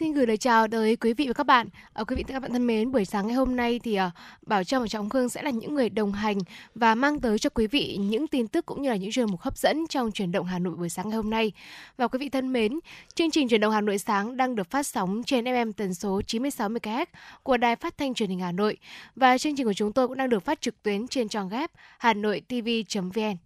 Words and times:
Xin 0.00 0.12
gửi 0.12 0.26
lời 0.26 0.36
chào 0.36 0.68
tới 0.68 0.96
quý 0.96 1.12
vị 1.14 1.26
và 1.26 1.32
các 1.32 1.46
bạn. 1.46 1.68
À, 1.92 2.04
quý 2.04 2.16
vị 2.16 2.24
và 2.28 2.32
các 2.32 2.40
bạn 2.40 2.52
thân 2.52 2.66
mến, 2.66 2.92
buổi 2.92 3.04
sáng 3.04 3.26
ngày 3.26 3.36
hôm 3.36 3.56
nay 3.56 3.80
thì 3.82 3.94
à, 3.94 4.10
Bảo 4.46 4.64
Trâm 4.64 4.82
và 4.82 4.88
Trọng 4.88 5.08
Khương 5.08 5.28
sẽ 5.28 5.42
là 5.42 5.50
những 5.50 5.74
người 5.74 5.88
đồng 5.88 6.12
hành 6.12 6.38
và 6.74 6.94
mang 6.94 7.20
tới 7.20 7.38
cho 7.38 7.50
quý 7.50 7.66
vị 7.66 7.96
những 8.00 8.26
tin 8.26 8.48
tức 8.48 8.66
cũng 8.66 8.82
như 8.82 8.88
là 8.88 8.96
những 8.96 9.10
chuyên 9.10 9.26
mục 9.30 9.40
hấp 9.40 9.56
dẫn 9.56 9.86
trong 9.86 10.12
chuyển 10.12 10.32
động 10.32 10.46
Hà 10.46 10.58
Nội 10.58 10.74
buổi 10.74 10.88
sáng 10.88 11.08
ngày 11.08 11.16
hôm 11.16 11.30
nay. 11.30 11.52
Và 11.96 12.08
quý 12.08 12.18
vị 12.18 12.28
thân 12.28 12.52
mến, 12.52 12.80
chương 13.14 13.30
trình 13.30 13.48
chuyển 13.48 13.60
động 13.60 13.72
Hà 13.72 13.80
Nội 13.80 13.98
sáng 13.98 14.36
đang 14.36 14.54
được 14.54 14.70
phát 14.70 14.86
sóng 14.86 15.22
trên 15.26 15.44
FM 15.44 15.72
tần 15.72 15.94
số 15.94 16.22
96 16.22 16.68
MHz 16.68 17.06
của 17.42 17.56
Đài 17.56 17.76
Phát 17.76 17.98
thanh 17.98 18.14
Truyền 18.14 18.30
hình 18.30 18.40
Hà 18.40 18.52
Nội 18.52 18.76
và 19.16 19.38
chương 19.38 19.56
trình 19.56 19.66
của 19.66 19.72
chúng 19.72 19.92
tôi 19.92 20.08
cũng 20.08 20.16
đang 20.16 20.28
được 20.28 20.44
phát 20.44 20.60
trực 20.60 20.82
tuyến 20.82 21.08
trên 21.08 21.28
trang 21.28 21.48
web 21.48 21.68
hanoitv.vn. 21.98 23.36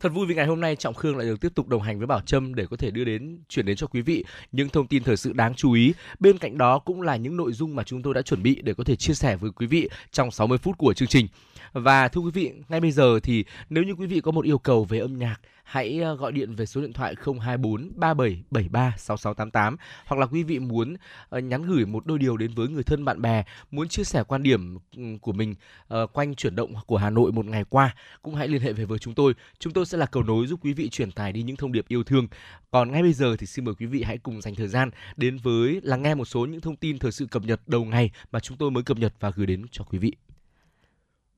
Thật 0.00 0.08
vui 0.08 0.26
vì 0.26 0.34
ngày 0.34 0.46
hôm 0.46 0.60
nay 0.60 0.76
Trọng 0.76 0.94
Khương 0.94 1.16
lại 1.16 1.26
được 1.26 1.40
tiếp 1.40 1.52
tục 1.54 1.68
đồng 1.68 1.82
hành 1.82 1.98
với 1.98 2.06
Bảo 2.06 2.20
Trâm 2.20 2.54
để 2.54 2.66
có 2.70 2.76
thể 2.76 2.90
đưa 2.90 3.04
đến 3.04 3.38
chuyển 3.48 3.66
đến 3.66 3.76
cho 3.76 3.86
quý 3.86 4.00
vị 4.00 4.24
những 4.52 4.68
thông 4.68 4.86
tin 4.86 5.02
thời 5.02 5.16
sự 5.16 5.32
đáng 5.32 5.54
chú 5.54 5.72
ý. 5.72 5.94
Bên 6.20 6.38
cạnh 6.38 6.58
đó 6.58 6.78
cũng 6.78 7.02
là 7.02 7.16
những 7.16 7.36
nội 7.36 7.52
dung 7.52 7.76
mà 7.76 7.82
chúng 7.82 8.02
tôi 8.02 8.14
đã 8.14 8.22
chuẩn 8.22 8.42
bị 8.42 8.60
để 8.62 8.74
có 8.74 8.84
thể 8.84 8.96
chia 8.96 9.14
sẻ 9.14 9.36
với 9.36 9.50
quý 9.50 9.66
vị 9.66 9.88
trong 10.12 10.30
60 10.30 10.58
phút 10.58 10.78
của 10.78 10.94
chương 10.94 11.08
trình. 11.08 11.28
Và 11.72 12.08
thưa 12.08 12.20
quý 12.20 12.30
vị, 12.30 12.52
ngay 12.68 12.80
bây 12.80 12.90
giờ 12.90 13.20
thì 13.22 13.44
nếu 13.70 13.84
như 13.84 13.92
quý 13.92 14.06
vị 14.06 14.20
có 14.20 14.30
một 14.30 14.44
yêu 14.44 14.58
cầu 14.58 14.84
về 14.84 14.98
âm 14.98 15.18
nhạc 15.18 15.36
hãy 15.64 16.00
ờ, 16.00 16.16
gọi 16.16 16.32
điện 16.32 16.54
về 16.54 16.66
số 16.66 16.80
điện 16.80 16.92
thoại 16.92 17.14
024 17.40 17.90
3773 17.96 18.94
6688 18.98 19.76
hoặc 20.06 20.20
là 20.20 20.26
quý 20.26 20.42
vị 20.42 20.58
muốn 20.58 20.96
ờ, 21.28 21.38
nhắn 21.38 21.62
gửi 21.62 21.86
một 21.86 22.06
đôi 22.06 22.18
điều 22.18 22.36
đến 22.36 22.54
với 22.54 22.68
người 22.68 22.82
thân 22.82 23.04
bạn 23.04 23.22
bè, 23.22 23.44
muốn 23.70 23.88
chia 23.88 24.04
sẻ 24.04 24.22
quan 24.28 24.42
điểm 24.42 24.78
của 25.20 25.32
mình 25.32 25.54
ờ, 25.88 26.06
quanh 26.06 26.34
chuyển 26.34 26.56
động 26.56 26.74
của 26.86 26.96
Hà 26.96 27.10
Nội 27.10 27.32
một 27.32 27.46
ngày 27.46 27.64
qua 27.68 27.94
cũng 28.22 28.34
hãy 28.34 28.48
liên 28.48 28.60
hệ 28.60 28.72
về 28.72 28.84
với 28.84 28.98
chúng 28.98 29.14
tôi. 29.14 29.34
Chúng 29.58 29.72
tôi 29.72 29.86
sẽ 29.86 29.98
là 29.98 30.06
cầu 30.06 30.22
nối 30.22 30.46
giúp 30.46 30.60
quý 30.62 30.72
vị 30.72 30.88
truyền 30.88 31.12
tải 31.12 31.32
đi 31.32 31.42
những 31.42 31.56
thông 31.56 31.72
điệp 31.72 31.88
yêu 31.88 32.04
thương. 32.04 32.28
Còn 32.70 32.92
ngay 32.92 33.02
bây 33.02 33.12
giờ 33.12 33.36
thì 33.38 33.46
xin 33.46 33.64
mời 33.64 33.74
quý 33.74 33.86
vị 33.86 34.02
hãy 34.02 34.18
cùng 34.18 34.40
dành 34.40 34.54
thời 34.54 34.68
gian 34.68 34.90
đến 35.16 35.38
với 35.42 35.80
lắng 35.82 36.02
nghe 36.02 36.14
một 36.14 36.24
số 36.24 36.46
những 36.46 36.60
thông 36.60 36.76
tin 36.76 36.98
thời 36.98 37.12
sự 37.12 37.26
cập 37.26 37.42
nhật 37.44 37.60
đầu 37.66 37.84
ngày 37.84 38.10
mà 38.32 38.40
chúng 38.40 38.56
tôi 38.56 38.70
mới 38.70 38.82
cập 38.82 38.98
nhật 38.98 39.14
và 39.20 39.30
gửi 39.36 39.46
đến 39.46 39.66
cho 39.70 39.84
quý 39.84 39.98
vị. 39.98 40.12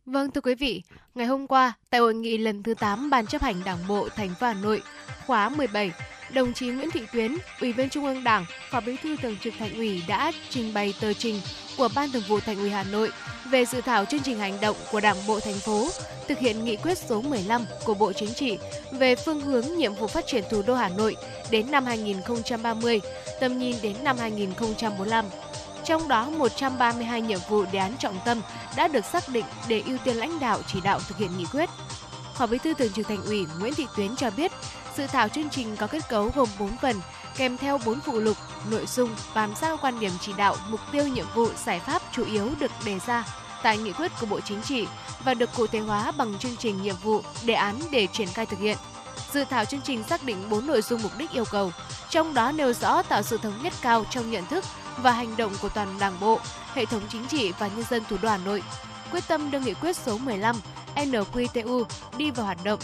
Vâng 0.07 0.31
thưa 0.31 0.41
quý 0.41 0.55
vị, 0.55 0.83
ngày 1.15 1.27
hôm 1.27 1.47
qua 1.47 1.73
tại 1.91 2.01
hội 2.01 2.15
nghị 2.15 2.39
lần 2.39 2.63
thứ 2.63 2.75
8 2.75 3.11
Ban 3.11 3.27
chấp 3.27 3.43
hành 3.43 3.65
Đảng 3.65 3.79
bộ 3.89 4.09
thành 4.17 4.35
phố 4.41 4.47
Hà 4.47 4.55
Nội 4.55 4.83
khóa 5.27 5.49
17, 5.49 5.93
đồng 6.35 6.53
chí 6.53 6.67
Nguyễn 6.67 6.91
Thị 6.91 7.01
Tuyến, 7.13 7.37
Ủy 7.61 7.73
viên 7.73 7.89
Trung 7.89 8.05
ương 8.05 8.25
Đảng, 8.25 8.45
Phó 8.71 8.81
Bí 8.81 8.97
thư 9.03 9.17
Thường 9.17 9.37
trực 9.41 9.55
Thành 9.59 9.75
ủy 9.75 10.03
đã 10.09 10.33
trình 10.51 10.75
bày 10.75 10.95
tờ 11.01 11.13
trình 11.13 11.41
của 11.79 11.89
Ban 11.95 12.11
Thường 12.13 12.23
vụ 12.29 12.41
Thành 12.41 12.57
ủy 12.57 12.71
Hà 12.71 12.85
Nội 12.85 13.11
về 13.51 13.65
dự 13.65 13.81
thảo 13.81 14.05
chương 14.05 14.21
trình 14.21 14.39
hành 14.39 14.61
động 14.61 14.77
của 14.93 15.01
Đảng 15.01 15.27
bộ 15.29 15.41
thành 15.41 15.59
phố 15.59 15.89
thực 16.29 16.39
hiện 16.39 16.65
nghị 16.65 16.77
quyết 16.77 16.99
số 16.99 17.23
15 17.23 17.65
của 17.85 17.95
Bộ 17.95 18.13
Chính 18.13 18.35
trị 18.35 18.59
về 18.93 19.15
phương 19.15 19.41
hướng 19.41 19.65
nhiệm 19.77 19.95
vụ 19.95 20.07
phát 20.07 20.27
triển 20.27 20.45
thủ 20.51 20.63
đô 20.67 20.75
Hà 20.75 20.89
Nội 20.89 21.17
đến 21.51 21.71
năm 21.71 21.85
2030, 21.85 23.01
tầm 23.41 23.59
nhìn 23.59 23.77
đến 23.83 23.97
năm 24.05 24.17
2045 24.19 25.25
trong 25.87 26.09
đó 26.09 26.31
132 26.31 27.21
nhiệm 27.21 27.39
vụ 27.49 27.65
đề 27.73 27.79
án 27.79 27.93
trọng 27.99 28.19
tâm 28.25 28.41
đã 28.77 28.89
được 28.89 29.05
xác 29.05 29.29
định 29.29 29.45
để 29.69 29.83
ưu 29.87 29.99
tiên 29.99 30.17
lãnh 30.17 30.41
đạo 30.41 30.61
chỉ 30.67 30.81
đạo 30.81 31.01
thực 31.09 31.19
hiện 31.19 31.31
nghị 31.39 31.45
quyết. 31.45 31.71
Phó 32.35 32.47
Bí 32.47 32.59
thư 32.59 32.75
Thường 32.75 32.93
trực 32.93 33.09
Thành 33.09 33.25
ủy 33.25 33.47
Nguyễn 33.61 33.75
Thị 33.75 33.87
Tuyến 33.97 34.17
cho 34.17 34.31
biết, 34.37 34.53
dự 34.97 35.07
thảo 35.07 35.29
chương 35.29 35.51
trình 35.51 35.77
có 35.77 35.87
kết 35.87 36.09
cấu 36.09 36.31
gồm 36.35 36.49
4 36.59 36.77
phần, 36.83 37.01
kèm 37.37 37.57
theo 37.57 37.79
4 37.87 38.01
phụ 38.01 38.19
lục, 38.19 38.37
nội 38.71 38.87
dung 38.87 39.11
bám 39.35 39.55
sát 39.55 39.79
quan 39.83 40.01
điểm 40.01 40.13
chỉ 40.21 40.33
đạo, 40.37 40.57
mục 40.69 40.81
tiêu 40.93 41.07
nhiệm 41.09 41.27
vụ, 41.35 41.49
giải 41.65 41.81
pháp 41.81 42.03
chủ 42.13 42.25
yếu 42.25 42.51
được 42.61 42.71
đề 42.85 42.99
ra 43.07 43.25
tại 43.63 43.79
nghị 43.79 43.93
quyết 43.93 44.13
của 44.21 44.27
Bộ 44.27 44.41
Chính 44.41 44.63
trị 44.63 44.87
và 45.25 45.35
được 45.35 45.51
cụ 45.57 45.67
thể 45.67 45.79
hóa 45.79 46.13
bằng 46.13 46.39
chương 46.39 46.57
trình 46.57 46.83
nhiệm 46.83 46.97
vụ, 47.03 47.21
đề 47.45 47.55
án 47.55 47.81
để 47.91 48.07
triển 48.13 48.29
khai 48.29 48.47
thực 48.47 48.59
hiện. 48.59 48.77
Dự 49.33 49.45
thảo 49.45 49.65
chương 49.65 49.81
trình 49.81 50.03
xác 50.09 50.25
định 50.25 50.51
4 50.51 50.67
nội 50.67 50.83
dung 50.83 51.03
mục 51.03 51.13
đích 51.19 51.31
yêu 51.31 51.45
cầu, 51.51 51.73
trong 52.11 52.35
đó 52.35 52.53
nêu 52.53 52.73
rõ 52.73 53.03
tạo 53.03 53.23
sự 53.23 53.39
thống 53.39 53.63
nhất 53.63 53.73
cao 53.83 54.05
trong 54.11 54.31
nhận 54.31 54.47
thức, 54.47 54.65
và 54.97 55.13
hành 55.13 55.37
động 55.37 55.53
của 55.63 55.69
toàn 55.69 55.89
Đảng 56.01 56.21
bộ, 56.21 56.41
hệ 56.75 56.85
thống 56.85 57.03
chính 57.09 57.27
trị 57.27 57.53
và 57.59 57.69
nhân 57.69 57.85
dân 57.91 58.03
thủ 58.09 58.17
đô 58.23 58.29
Hà 58.29 58.37
Nội, 58.37 58.63
quyết 59.13 59.25
tâm 59.29 59.51
đưa 59.51 59.61
nghị 59.61 59.75
quyết 59.75 59.97
số 59.97 60.19
15 60.19 60.57
NQTU 60.95 61.85
đi 62.17 62.31
vào 62.31 62.47
hoạt 62.47 62.65
động. 62.65 62.81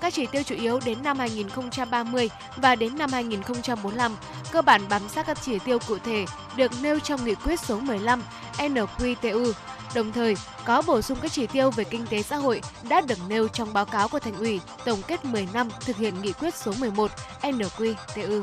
Các 0.00 0.14
chỉ 0.14 0.26
tiêu 0.26 0.42
chủ 0.42 0.54
yếu 0.54 0.80
đến 0.84 1.02
năm 1.02 1.18
2030 1.18 2.30
và 2.56 2.76
đến 2.76 2.98
năm 2.98 3.12
2045 3.12 4.16
cơ 4.52 4.62
bản 4.62 4.82
bám 4.88 5.08
sát 5.08 5.26
các 5.26 5.38
chỉ 5.42 5.58
tiêu 5.58 5.78
cụ 5.88 5.98
thể 5.98 6.24
được 6.56 6.72
nêu 6.82 6.98
trong 6.98 7.24
nghị 7.24 7.34
quyết 7.34 7.60
số 7.60 7.80
15 7.80 8.22
NQTU 8.58 9.52
đồng 9.94 10.12
thời 10.12 10.36
có 10.64 10.82
bổ 10.82 11.02
sung 11.02 11.18
các 11.22 11.32
chỉ 11.32 11.46
tiêu 11.46 11.70
về 11.70 11.84
kinh 11.84 12.06
tế 12.06 12.22
xã 12.22 12.36
hội 12.36 12.60
đã 12.88 13.00
được 13.00 13.18
nêu 13.28 13.48
trong 13.48 13.72
báo 13.72 13.84
cáo 13.84 14.08
của 14.08 14.18
Thành 14.18 14.36
ủy 14.38 14.60
tổng 14.84 15.02
kết 15.06 15.24
10 15.24 15.48
năm 15.52 15.68
thực 15.80 15.96
hiện 15.96 16.22
nghị 16.22 16.32
quyết 16.32 16.54
số 16.54 16.72
11 16.78 17.10
NQTU. 17.42 18.42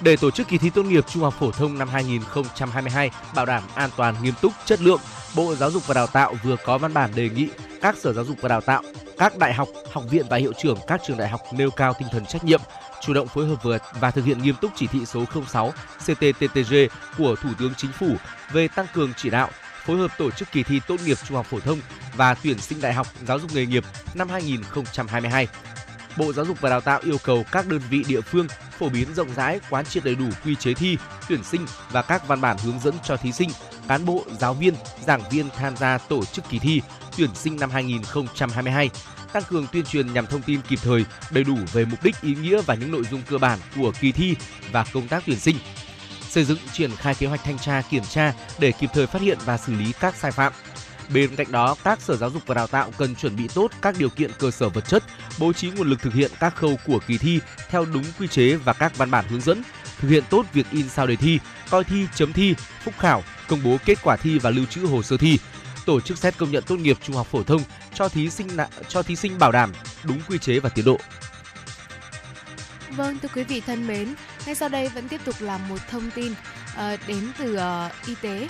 Để 0.00 0.16
tổ 0.16 0.30
chức 0.30 0.48
kỳ 0.48 0.58
thi 0.58 0.70
tốt 0.70 0.82
nghiệp 0.82 1.04
trung 1.08 1.22
học 1.22 1.34
phổ 1.38 1.50
thông 1.50 1.78
năm 1.78 1.88
2022 1.88 3.10
bảo 3.34 3.46
đảm 3.46 3.62
an 3.74 3.90
toàn, 3.96 4.14
nghiêm 4.22 4.34
túc, 4.42 4.52
chất 4.64 4.80
lượng, 4.80 5.00
Bộ 5.36 5.54
Giáo 5.54 5.70
dục 5.70 5.86
và 5.86 5.94
Đào 5.94 6.06
tạo 6.06 6.34
vừa 6.42 6.56
có 6.64 6.78
văn 6.78 6.94
bản 6.94 7.10
đề 7.14 7.28
nghị 7.28 7.48
các 7.82 7.96
sở 7.96 8.12
giáo 8.12 8.24
dục 8.24 8.36
và 8.40 8.48
đào 8.48 8.60
tạo, 8.60 8.82
các 9.18 9.38
đại 9.38 9.54
học, 9.54 9.68
học 9.92 10.04
viện 10.10 10.26
và 10.30 10.36
hiệu 10.36 10.52
trưởng 10.52 10.78
các 10.86 11.00
trường 11.06 11.16
đại 11.16 11.28
học 11.28 11.40
nêu 11.52 11.70
cao 11.70 11.94
tinh 11.98 12.08
thần 12.12 12.26
trách 12.26 12.44
nhiệm, 12.44 12.60
chủ 13.00 13.14
động 13.14 13.28
phối 13.28 13.46
hợp 13.46 13.62
vừa 13.62 13.78
và 14.00 14.10
thực 14.10 14.24
hiện 14.24 14.42
nghiêm 14.42 14.54
túc 14.60 14.70
chỉ 14.76 14.86
thị 14.86 15.06
số 15.06 15.24
06 15.46 15.72
CTTTG 15.98 16.74
của 17.18 17.36
Thủ 17.42 17.48
tướng 17.58 17.74
Chính 17.76 17.92
phủ 17.92 18.16
về 18.52 18.68
tăng 18.68 18.86
cường 18.94 19.12
chỉ 19.16 19.30
đạo, 19.30 19.48
phối 19.84 19.96
hợp 19.96 20.10
tổ 20.18 20.30
chức 20.30 20.52
kỳ 20.52 20.62
thi 20.62 20.80
tốt 20.88 20.96
nghiệp 21.06 21.16
trung 21.28 21.36
học 21.36 21.46
phổ 21.46 21.60
thông 21.60 21.78
và 22.16 22.34
tuyển 22.34 22.58
sinh 22.58 22.80
đại 22.80 22.92
học 22.92 23.06
giáo 23.26 23.38
dục 23.38 23.50
nghề 23.54 23.66
nghiệp 23.66 23.84
năm 24.14 24.28
2022 24.28 25.48
Bộ 26.16 26.32
Giáo 26.32 26.44
dục 26.44 26.60
và 26.60 26.70
Đào 26.70 26.80
tạo 26.80 27.00
yêu 27.04 27.16
cầu 27.24 27.44
các 27.52 27.66
đơn 27.66 27.80
vị 27.90 28.04
địa 28.08 28.20
phương 28.20 28.46
phổ 28.78 28.88
biến 28.88 29.14
rộng 29.14 29.34
rãi, 29.36 29.60
quán 29.70 29.84
triệt 29.84 30.04
đầy 30.04 30.14
đủ 30.14 30.26
quy 30.44 30.54
chế 30.54 30.74
thi, 30.74 30.96
tuyển 31.28 31.44
sinh 31.44 31.66
và 31.90 32.02
các 32.02 32.28
văn 32.28 32.40
bản 32.40 32.56
hướng 32.64 32.80
dẫn 32.80 32.94
cho 33.04 33.16
thí 33.16 33.32
sinh, 33.32 33.50
cán 33.88 34.04
bộ, 34.04 34.24
giáo 34.40 34.54
viên, 34.54 34.74
giảng 35.06 35.22
viên 35.30 35.48
tham 35.56 35.76
gia 35.76 35.98
tổ 35.98 36.24
chức 36.24 36.44
kỳ 36.50 36.58
thi 36.58 36.80
tuyển 37.16 37.30
sinh 37.34 37.56
năm 37.56 37.70
2022 37.70 38.90
tăng 39.32 39.42
cường 39.42 39.66
tuyên 39.72 39.84
truyền 39.84 40.12
nhằm 40.12 40.26
thông 40.26 40.42
tin 40.42 40.60
kịp 40.68 40.78
thời, 40.82 41.04
đầy 41.30 41.44
đủ 41.44 41.56
về 41.72 41.84
mục 41.84 42.02
đích, 42.02 42.20
ý 42.22 42.34
nghĩa 42.34 42.62
và 42.62 42.74
những 42.74 42.92
nội 42.92 43.02
dung 43.10 43.22
cơ 43.28 43.38
bản 43.38 43.58
của 43.76 43.92
kỳ 44.00 44.12
thi 44.12 44.36
và 44.72 44.84
công 44.92 45.08
tác 45.08 45.22
tuyển 45.26 45.38
sinh. 45.40 45.56
Xây 46.28 46.44
dựng 46.44 46.58
triển 46.72 46.90
khai 46.96 47.14
kế 47.14 47.26
hoạch 47.26 47.44
thanh 47.44 47.58
tra 47.58 47.82
kiểm 47.90 48.02
tra 48.04 48.34
để 48.58 48.72
kịp 48.72 48.90
thời 48.94 49.06
phát 49.06 49.22
hiện 49.22 49.38
và 49.44 49.58
xử 49.58 49.74
lý 49.74 49.92
các 50.00 50.16
sai 50.16 50.32
phạm, 50.32 50.52
Bên 51.14 51.36
cạnh 51.36 51.52
đó, 51.52 51.76
các 51.84 52.00
sở 52.00 52.16
giáo 52.16 52.30
dục 52.30 52.42
và 52.46 52.54
đào 52.54 52.66
tạo 52.66 52.90
cần 52.98 53.14
chuẩn 53.14 53.36
bị 53.36 53.48
tốt 53.54 53.70
các 53.82 53.94
điều 53.98 54.08
kiện 54.08 54.30
cơ 54.38 54.50
sở 54.50 54.68
vật 54.68 54.88
chất, 54.88 55.02
bố 55.38 55.52
trí 55.52 55.70
nguồn 55.70 55.90
lực 55.90 56.02
thực 56.02 56.14
hiện 56.14 56.30
các 56.40 56.56
khâu 56.56 56.78
của 56.86 56.98
kỳ 57.06 57.18
thi 57.18 57.40
theo 57.68 57.84
đúng 57.84 58.04
quy 58.18 58.28
chế 58.28 58.54
và 58.54 58.72
các 58.72 58.96
văn 58.96 59.10
bản 59.10 59.24
hướng 59.28 59.40
dẫn, 59.40 59.62
thực 59.98 60.08
hiện 60.08 60.24
tốt 60.30 60.46
việc 60.52 60.66
in 60.70 60.88
sao 60.88 61.06
đề 61.06 61.16
thi, 61.16 61.38
coi 61.70 61.84
thi, 61.84 62.06
chấm 62.14 62.32
thi, 62.32 62.54
phúc 62.84 62.94
khảo, 62.98 63.24
công 63.48 63.62
bố 63.64 63.76
kết 63.84 63.98
quả 64.02 64.16
thi 64.16 64.38
và 64.38 64.50
lưu 64.50 64.66
trữ 64.66 64.86
hồ 64.86 65.02
sơ 65.02 65.16
thi, 65.16 65.38
tổ 65.86 66.00
chức 66.00 66.18
xét 66.18 66.38
công 66.38 66.50
nhận 66.50 66.64
tốt 66.66 66.76
nghiệp 66.76 66.98
trung 67.02 67.16
học 67.16 67.26
phổ 67.30 67.42
thông 67.42 67.62
cho 67.94 68.08
thí 68.08 68.30
sinh 68.30 68.48
cho 68.88 69.02
thí 69.02 69.16
sinh 69.16 69.38
bảo 69.38 69.52
đảm 69.52 69.72
đúng 70.04 70.20
quy 70.28 70.38
chế 70.38 70.58
và 70.58 70.68
tiến 70.68 70.84
độ. 70.84 70.98
Vâng, 72.90 73.18
thưa 73.22 73.28
quý 73.34 73.44
vị 73.44 73.60
thân 73.60 73.86
mến, 73.86 74.14
ngay 74.46 74.54
sau 74.54 74.68
đây 74.68 74.88
vẫn 74.88 75.08
tiếp 75.08 75.20
tục 75.24 75.34
là 75.40 75.58
một 75.58 75.78
thông 75.90 76.10
tin 76.10 76.32
uh, 76.32 77.00
đến 77.06 77.32
từ 77.38 77.56
uh, 77.56 78.06
y 78.06 78.14
tế. 78.14 78.48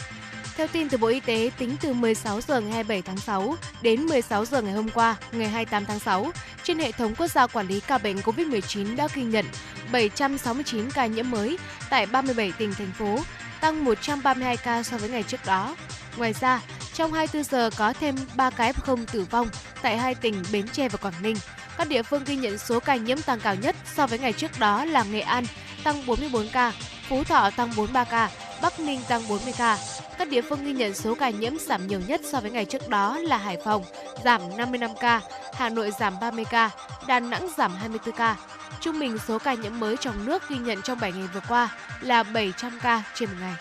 Theo 0.62 0.68
tin 0.72 0.88
từ 0.88 0.98
Bộ 0.98 1.08
Y 1.08 1.20
tế, 1.20 1.50
tính 1.58 1.76
từ 1.80 1.92
16 1.92 2.40
giờ 2.40 2.60
ngày 2.60 2.72
27 2.72 3.02
tháng 3.02 3.16
6 3.16 3.56
đến 3.82 4.02
16 4.02 4.44
giờ 4.44 4.62
ngày 4.62 4.72
hôm 4.72 4.88
qua, 4.88 5.16
ngày 5.32 5.48
28 5.48 5.84
tháng 5.84 5.98
6, 5.98 6.30
trên 6.62 6.78
hệ 6.78 6.92
thống 6.92 7.14
quốc 7.14 7.26
gia 7.26 7.46
quản 7.46 7.68
lý 7.68 7.80
ca 7.80 7.98
bệnh 7.98 8.16
COVID-19 8.16 8.96
đã 8.96 9.08
ghi 9.14 9.22
nhận 9.22 9.44
769 9.92 10.90
ca 10.90 11.06
nhiễm 11.06 11.30
mới 11.30 11.58
tại 11.90 12.06
37 12.06 12.52
tỉnh 12.58 12.74
thành 12.74 12.92
phố, 12.98 13.18
tăng 13.60 13.84
132 13.84 14.56
ca 14.56 14.82
so 14.82 14.96
với 14.96 15.08
ngày 15.08 15.22
trước 15.22 15.40
đó. 15.46 15.76
Ngoài 16.16 16.32
ra, 16.40 16.60
trong 16.94 17.12
24 17.12 17.44
giờ 17.44 17.70
có 17.76 17.92
thêm 17.92 18.14
3 18.36 18.50
ca 18.50 18.72
F0 18.72 19.04
tử 19.12 19.26
vong 19.30 19.48
tại 19.82 19.98
hai 19.98 20.14
tỉnh 20.14 20.42
Bến 20.52 20.68
Tre 20.68 20.88
và 20.88 20.98
Quảng 21.02 21.22
Ninh. 21.22 21.36
Các 21.78 21.88
địa 21.88 22.02
phương 22.02 22.24
ghi 22.26 22.36
nhận 22.36 22.58
số 22.58 22.80
ca 22.80 22.96
nhiễm 22.96 23.22
tăng 23.22 23.40
cao 23.40 23.54
nhất 23.54 23.76
so 23.94 24.06
với 24.06 24.18
ngày 24.18 24.32
trước 24.32 24.58
đó 24.58 24.84
là 24.84 25.02
Nghệ 25.02 25.20
An 25.20 25.44
tăng 25.84 26.06
44 26.06 26.48
ca, 26.52 26.72
Phú 27.08 27.24
Thọ 27.24 27.50
tăng 27.50 27.72
43 27.76 28.04
ca, 28.04 28.30
Bắc 28.62 28.80
Ninh 28.80 29.00
tăng 29.08 29.28
40 29.28 29.54
ca. 29.58 29.78
Các 30.18 30.28
địa 30.28 30.42
phương 30.42 30.64
ghi 30.64 30.72
nhận 30.72 30.94
số 30.94 31.14
ca 31.14 31.30
nhiễm 31.30 31.52
giảm 31.58 31.86
nhiều 31.86 32.00
nhất 32.06 32.20
so 32.32 32.40
với 32.40 32.50
ngày 32.50 32.64
trước 32.64 32.88
đó 32.88 33.18
là 33.18 33.36
Hải 33.36 33.56
Phòng 33.64 33.84
giảm 34.24 34.40
55 34.56 34.90
ca, 35.00 35.20
Hà 35.54 35.68
Nội 35.68 35.90
giảm 36.00 36.14
30 36.20 36.44
ca, 36.50 36.70
Đà 37.06 37.20
Nẵng 37.20 37.48
giảm 37.56 37.74
24 37.74 38.14
ca. 38.14 38.36
Trung 38.80 39.00
bình 39.00 39.18
số 39.28 39.38
ca 39.38 39.54
nhiễm 39.54 39.80
mới 39.80 39.96
trong 39.96 40.26
nước 40.26 40.42
ghi 40.48 40.56
nhận 40.56 40.82
trong 40.82 41.00
7 41.00 41.12
ngày 41.12 41.28
vừa 41.34 41.40
qua 41.48 41.68
là 42.00 42.22
700 42.22 42.78
ca 42.82 43.02
trên 43.14 43.28
một 43.28 43.36
ngày. 43.40 43.54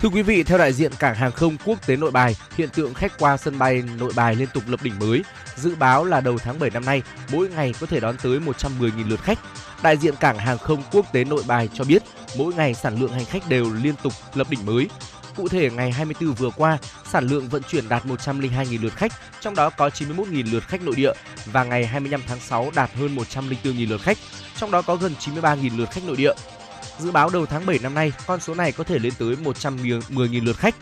Thưa 0.00 0.08
quý 0.08 0.22
vị, 0.22 0.42
theo 0.42 0.58
đại 0.58 0.72
diện 0.72 0.92
cảng 0.98 1.14
hàng 1.14 1.32
không 1.32 1.56
quốc 1.64 1.86
tế 1.86 1.96
Nội 1.96 2.10
Bài, 2.10 2.36
hiện 2.56 2.68
tượng 2.68 2.94
khách 2.94 3.18
qua 3.18 3.36
sân 3.36 3.58
bay 3.58 3.82
Nội 3.98 4.12
Bài 4.16 4.36
liên 4.36 4.48
tục 4.54 4.62
lập 4.66 4.82
đỉnh 4.82 4.98
mới. 4.98 5.24
Dự 5.56 5.74
báo 5.74 6.04
là 6.04 6.20
đầu 6.20 6.38
tháng 6.38 6.58
7 6.58 6.70
năm 6.70 6.84
nay, 6.84 7.02
mỗi 7.32 7.48
ngày 7.48 7.74
có 7.80 7.86
thể 7.86 8.00
đón 8.00 8.16
tới 8.22 8.38
110.000 8.38 9.08
lượt 9.08 9.20
khách. 9.22 9.38
Đại 9.82 9.96
diện 9.96 10.14
cảng 10.20 10.38
hàng 10.38 10.58
không 10.58 10.82
quốc 10.92 11.12
tế 11.12 11.24
Nội 11.24 11.42
Bài 11.46 11.68
cho 11.74 11.84
biết, 11.84 12.02
mỗi 12.36 12.54
ngày 12.54 12.74
sản 12.74 13.00
lượng 13.00 13.12
hành 13.12 13.24
khách 13.24 13.48
đều 13.48 13.72
liên 13.82 13.94
tục 14.02 14.12
lập 14.34 14.46
đỉnh 14.50 14.66
mới. 14.66 14.88
Cụ 15.36 15.48
thể, 15.48 15.70
ngày 15.70 15.92
24 15.92 16.34
vừa 16.34 16.50
qua, 16.50 16.78
sản 17.10 17.26
lượng 17.26 17.48
vận 17.48 17.62
chuyển 17.62 17.88
đạt 17.88 18.06
102.000 18.06 18.82
lượt 18.82 18.92
khách, 18.96 19.12
trong 19.40 19.54
đó 19.54 19.70
có 19.70 19.88
91.000 19.88 20.52
lượt 20.52 20.62
khách 20.68 20.82
nội 20.82 20.94
địa 20.96 21.12
và 21.46 21.64
ngày 21.64 21.86
25 21.86 22.22
tháng 22.26 22.40
6 22.40 22.70
đạt 22.74 22.90
hơn 22.94 23.16
104.000 23.16 23.88
lượt 23.88 24.02
khách, 24.02 24.18
trong 24.56 24.70
đó 24.70 24.82
có 24.82 24.96
gần 24.96 25.14
93.000 25.20 25.78
lượt 25.78 25.90
khách 25.90 26.04
nội 26.06 26.16
địa. 26.16 26.32
Dự 26.98 27.10
báo 27.10 27.30
đầu 27.30 27.46
tháng 27.46 27.66
7 27.66 27.78
năm 27.82 27.94
nay, 27.94 28.12
con 28.26 28.40
số 28.40 28.54
này 28.54 28.72
có 28.72 28.84
thể 28.84 28.98
lên 28.98 29.12
tới 29.18 29.36
110.000 29.44 30.44
lượt 30.44 30.56
khách. 30.56 30.74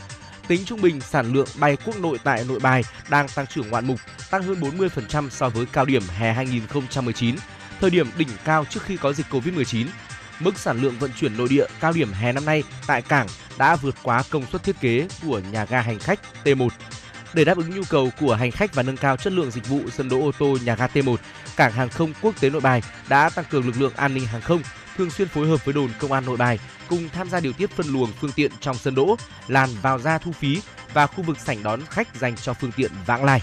Tính 0.48 0.64
trung 0.64 0.80
bình, 0.80 1.00
sản 1.00 1.32
lượng 1.32 1.48
bay 1.58 1.76
quốc 1.84 1.98
nội 2.00 2.18
tại 2.24 2.44
Nội 2.48 2.60
Bài 2.60 2.84
đang 3.10 3.28
tăng 3.28 3.46
trưởng 3.46 3.68
ngoạn 3.70 3.86
mục, 3.86 4.00
tăng 4.30 4.42
hơn 4.42 4.60
40% 4.60 5.28
so 5.30 5.48
với 5.48 5.66
cao 5.66 5.84
điểm 5.84 6.02
hè 6.16 6.32
2019, 6.32 7.36
thời 7.80 7.90
điểm 7.90 8.06
đỉnh 8.16 8.28
cao 8.44 8.64
trước 8.70 8.82
khi 8.82 8.96
có 8.96 9.12
dịch 9.12 9.26
Covid-19. 9.30 9.86
Mức 10.40 10.58
sản 10.58 10.80
lượng 10.82 10.98
vận 10.98 11.10
chuyển 11.16 11.36
nội 11.36 11.48
địa 11.48 11.66
cao 11.80 11.92
điểm 11.92 12.12
hè 12.12 12.32
năm 12.32 12.44
nay 12.44 12.62
tại 12.86 13.02
cảng 13.02 13.26
đã 13.58 13.76
vượt 13.76 13.94
quá 14.02 14.22
công 14.30 14.46
suất 14.52 14.62
thiết 14.62 14.80
kế 14.80 15.08
của 15.26 15.40
nhà 15.52 15.64
ga 15.64 15.80
hành 15.80 15.98
khách 15.98 16.20
T1. 16.44 16.68
Để 17.34 17.44
đáp 17.44 17.56
ứng 17.56 17.70
nhu 17.70 17.82
cầu 17.90 18.10
của 18.20 18.34
hành 18.34 18.50
khách 18.50 18.74
và 18.74 18.82
nâng 18.82 18.96
cao 18.96 19.16
chất 19.16 19.32
lượng 19.32 19.50
dịch 19.50 19.68
vụ 19.68 19.80
sân 19.92 20.08
đỗ 20.08 20.20
ô 20.20 20.32
tô 20.38 20.58
nhà 20.64 20.74
ga 20.74 20.86
T1, 20.86 21.16
Cảng 21.56 21.72
hàng 21.72 21.88
không 21.88 22.12
quốc 22.22 22.40
tế 22.40 22.50
Nội 22.50 22.60
Bài 22.60 22.82
đã 23.08 23.30
tăng 23.30 23.44
cường 23.50 23.66
lực 23.66 23.80
lượng 23.80 23.92
an 23.96 24.14
ninh 24.14 24.26
hàng 24.26 24.40
không, 24.40 24.62
thường 24.96 25.10
xuyên 25.10 25.28
phối 25.28 25.48
hợp 25.48 25.64
với 25.64 25.74
đồn 25.74 25.90
công 25.98 26.12
an 26.12 26.26
Nội 26.26 26.36
Bài 26.36 26.58
cùng 26.88 27.08
tham 27.08 27.30
gia 27.30 27.40
điều 27.40 27.52
tiết 27.52 27.70
phân 27.70 27.86
luồng 27.86 28.12
phương 28.12 28.32
tiện 28.32 28.52
trong 28.60 28.76
sân 28.76 28.94
đỗ, 28.94 29.16
làn 29.48 29.70
vào 29.82 29.98
ra 29.98 30.18
thu 30.18 30.32
phí 30.32 30.62
và 30.92 31.06
khu 31.06 31.22
vực 31.22 31.38
sảnh 31.40 31.62
đón 31.62 31.80
khách 31.90 32.16
dành 32.16 32.36
cho 32.36 32.52
phương 32.54 32.72
tiện 32.72 32.92
vãng 33.06 33.24
lai. 33.24 33.42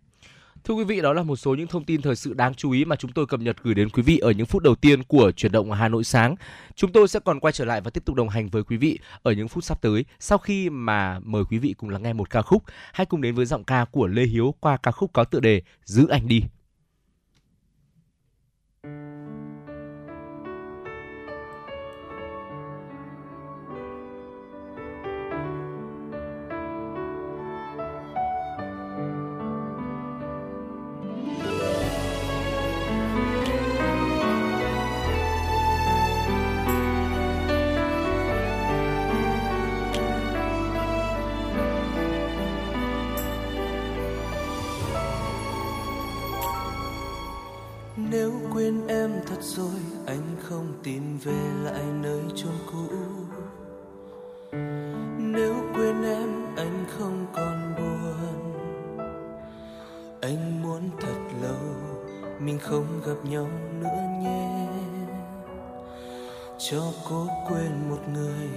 Thưa 0.63 0.73
quý 0.73 0.83
vị, 0.83 1.01
đó 1.01 1.13
là 1.13 1.23
một 1.23 1.35
số 1.35 1.55
những 1.55 1.67
thông 1.67 1.83
tin 1.83 2.01
thời 2.01 2.15
sự 2.15 2.33
đáng 2.33 2.53
chú 2.53 2.71
ý 2.71 2.85
mà 2.85 2.95
chúng 2.95 3.11
tôi 3.11 3.25
cập 3.25 3.39
nhật 3.39 3.57
gửi 3.63 3.75
đến 3.75 3.89
quý 3.89 4.03
vị 4.03 4.17
ở 4.17 4.31
những 4.31 4.45
phút 4.45 4.63
đầu 4.63 4.75
tiên 4.75 5.03
của 5.03 5.31
chuyển 5.31 5.51
động 5.51 5.71
Hà 5.71 5.89
Nội 5.89 6.03
sáng. 6.03 6.35
Chúng 6.75 6.91
tôi 6.91 7.07
sẽ 7.07 7.19
còn 7.19 7.39
quay 7.39 7.51
trở 7.51 7.65
lại 7.65 7.81
và 7.81 7.91
tiếp 7.91 8.05
tục 8.05 8.15
đồng 8.15 8.29
hành 8.29 8.49
với 8.49 8.63
quý 8.63 8.77
vị 8.77 8.99
ở 9.23 9.31
những 9.31 9.47
phút 9.47 9.63
sắp 9.63 9.81
tới 9.81 10.05
sau 10.19 10.37
khi 10.37 10.69
mà 10.69 11.19
mời 11.19 11.43
quý 11.49 11.57
vị 11.57 11.73
cùng 11.77 11.89
lắng 11.89 12.03
nghe 12.03 12.13
một 12.13 12.29
ca 12.29 12.41
khúc. 12.41 12.63
Hãy 12.93 13.05
cùng 13.05 13.21
đến 13.21 13.35
với 13.35 13.45
giọng 13.45 13.63
ca 13.63 13.85
của 13.85 14.07
Lê 14.07 14.23
Hiếu 14.23 14.55
qua 14.59 14.77
ca 14.77 14.91
khúc 14.91 15.13
có 15.13 15.23
tựa 15.23 15.39
đề 15.39 15.61
Giữ 15.85 16.07
anh 16.07 16.27
đi. 16.27 16.41
nếu 48.11 48.31
quên 48.53 48.87
em 48.87 49.11
thật 49.25 49.41
rồi, 49.41 49.79
anh 50.05 50.35
không 50.43 50.73
tìm 50.83 51.17
về 51.23 51.41
lại 51.63 51.83
nơi 52.01 52.21
chốn 52.35 52.53
cũ. 52.71 52.87
Nếu 55.17 55.55
quên 55.75 56.03
em, 56.03 56.55
anh 56.55 56.85
không 56.97 57.25
còn 57.33 57.73
buồn. 57.77 58.57
Anh 60.21 60.61
muốn 60.61 60.89
thật 61.01 61.19
lâu, 61.41 61.75
mình 62.39 62.59
không 62.59 62.85
gặp 63.05 63.29
nhau 63.29 63.47
nữa 63.81 64.01
nhé. 64.23 64.67
Cho 66.57 66.81
cô 67.09 67.27
quên 67.49 67.89
một 67.89 67.99
người. 68.13 68.49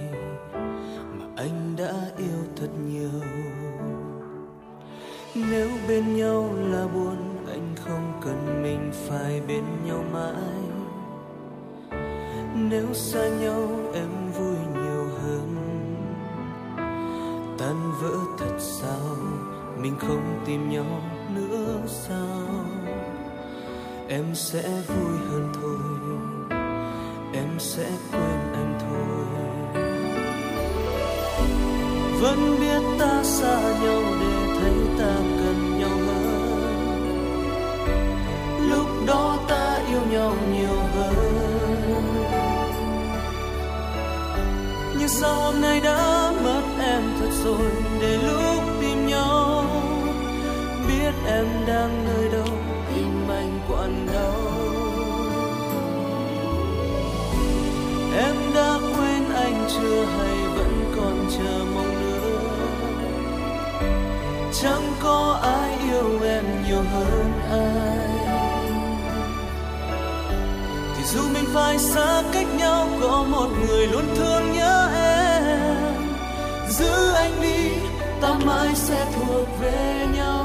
xa 12.95 13.27
nhau 13.27 13.69
em 13.93 14.31
vui 14.31 14.57
nhiều 14.73 15.07
hơn. 15.21 15.55
Tan 17.57 17.91
vỡ 18.01 18.17
thật 18.37 18.55
sao, 18.59 19.15
mình 19.77 19.95
không 19.99 20.41
tìm 20.45 20.69
nhau 20.69 21.01
nữa 21.35 21.81
sao? 21.87 22.65
Em 24.07 24.25
sẽ 24.35 24.63
vui 24.87 25.17
hơn 25.29 25.51
thôi, 25.61 25.79
em 27.33 27.59
sẽ 27.59 27.89
quên 28.11 28.53
anh 28.53 28.79
thôi. 28.79 29.25
Vẫn 32.21 32.57
biết 32.59 32.81
ta 32.99 33.23
xa 33.23 33.61
nhau 33.83 34.01
để 34.21 34.59
thấy 34.59 34.73
ta 34.99 35.15
cần 35.39 35.79
nhau 35.79 35.97
hơn. 36.07 36.35
Lúc 38.69 38.87
đó 39.07 39.37
ta 39.47 39.79
yêu 39.89 40.01
nhau 40.11 40.33
nhiều 40.53 40.64
sao 45.19 45.35
hôm 45.35 45.61
nay 45.61 45.79
đã 45.79 46.31
mất 46.43 46.61
em 46.79 47.03
thật 47.19 47.29
rồi? 47.43 47.71
Để 48.01 48.17
lúc 48.17 48.63
tìm 48.81 49.07
nhau, 49.07 49.65
biết 50.87 51.13
em 51.27 51.45
đang 51.67 52.05
nơi 52.05 52.29
đâu 52.29 52.57
tim 52.89 53.29
anh 53.29 53.59
quặn 53.69 54.07
đau 54.13 54.35
em 58.17 58.35
đã 58.55 58.77
quên 58.97 59.33
anh 59.35 59.67
chưa 59.73 60.05
hay 60.05 60.35
vẫn 60.55 60.93
còn 60.95 61.27
chờ 61.37 61.65
mong 61.75 62.01
nữa? 62.01 62.39
Chẳng 64.61 64.93
có 64.99 65.39
ai 65.41 65.77
yêu 65.89 66.19
em 66.23 66.43
nhiều 66.67 66.83
hơn 66.93 67.31
ai. 67.51 68.25
Thì 70.97 71.03
dù 71.03 71.21
mình 71.33 71.45
phải 71.53 71.79
xa 71.79 72.23
cách 72.33 72.47
nhau, 72.57 72.87
có 73.01 73.25
một 73.31 73.47
người 73.67 73.87
luôn 73.87 74.05
thương 74.15 74.51
nhớ 74.53 74.74
giữ 76.77 77.13
anh 77.15 77.41
đi 77.41 77.69
ta 78.21 78.33
mãi 78.45 78.75
sẽ 78.75 79.05
thuộc 79.15 79.47
về 79.61 80.05
nhau. 80.15 80.44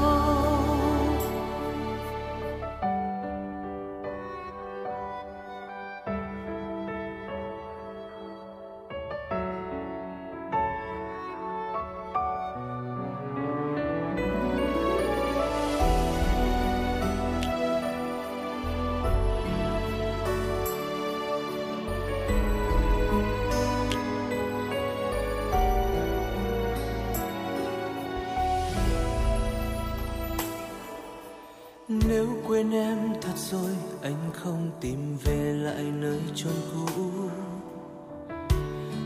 quên 32.51 32.71
em 32.71 33.13
thật 33.21 33.37
rồi, 33.37 33.71
anh 34.01 34.31
không 34.33 34.71
tìm 34.81 35.17
về 35.23 35.53
lại 35.53 35.83
nơi 35.83 36.19
chôn 36.35 36.53
cũ. 36.73 37.09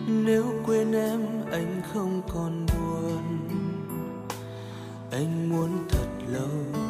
Nếu 0.08 0.44
quên 0.66 0.92
em, 0.92 1.22
anh 1.52 1.82
không 1.94 2.22
còn 2.34 2.66
buồn. 2.66 3.40
Anh 5.12 5.50
muốn 5.50 5.70
thật 5.90 6.08
lâu, 6.28 6.82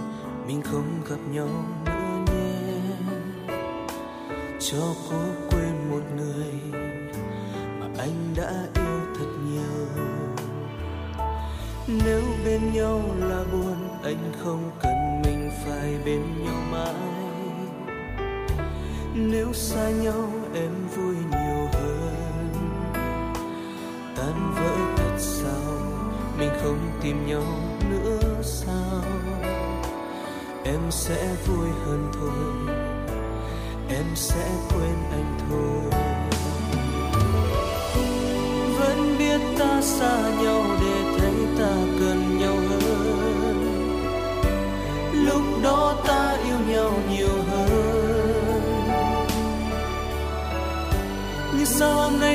mình 0.47 0.62
không 0.62 1.01
gặp 1.09 1.19
nhau 1.31 1.47
nữa 1.85 2.33
nhé. 2.33 2.81
Cho 4.59 4.93
cuộc 5.09 5.44
nếu 19.15 19.53
xa 19.53 19.89
nhau 19.89 20.29
em 20.53 20.72
vui 20.95 21.15
nhiều 21.15 21.69
hơn. 21.74 22.50
Tan 24.15 24.53
vỡ 24.55 24.75
thật 24.98 25.15
sao? 25.17 25.74
Mình 26.39 26.50
không 26.63 26.77
tìm 27.01 27.27
nhau 27.27 27.43
nữa 27.89 28.41
sao? 28.43 29.03
Em 30.63 30.79
sẽ 30.91 31.36
vui 31.48 31.69
hơn 31.86 32.12
thôi. 32.13 32.75
Em 33.89 34.05
sẽ 34.15 34.50
quên 34.69 34.95
anh 35.12 35.38
thôi. 35.50 36.00
Vẫn 38.79 39.15
biết 39.19 39.41
ta 39.60 39.81
xa 39.81 40.31
nhau 40.43 40.75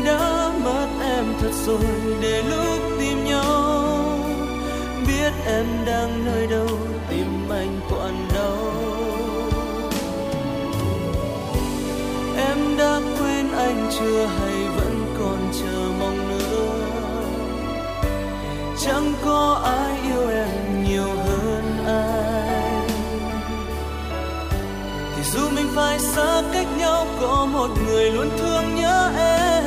đã 0.05 0.53
mất 0.65 0.89
em 1.03 1.25
thật 1.41 1.53
rồi, 1.67 1.85
để 2.23 2.43
lúc 2.43 2.99
tìm 2.99 3.25
nhau, 3.25 4.19
biết 5.07 5.33
em 5.47 5.67
đang 5.87 6.25
nơi 6.25 6.47
đâu 6.47 6.69
tim 7.11 7.49
anh 7.51 7.81
còn 7.91 8.29
đâu. 8.35 8.73
em 12.37 12.77
đã 12.79 13.01
quên 13.19 13.53
anh 13.53 13.91
chưa 13.99 14.27
hay 14.27 14.55
vẫn 14.77 15.15
còn 15.19 15.39
chờ 15.61 15.91
mong 16.01 16.29
nữa 16.29 16.41
chẳng 18.81 19.13
có 19.25 19.61
ai 19.65 20.01
yêu 20.03 20.29
em 20.29 20.85
nhiều 20.85 21.09
hơn 21.27 21.65
ai. 21.87 22.89
thì 25.17 25.23
dù 25.33 25.41
mình 25.57 25.67
phải 25.75 25.99
xa 25.99 26.43
cách 26.53 26.67
nhau, 26.79 27.07
có 27.21 27.47
một 27.53 27.69
người 27.87 28.11
luôn 28.11 28.29
thương 28.39 28.75
nhớ 28.77 29.13
em 29.17 29.60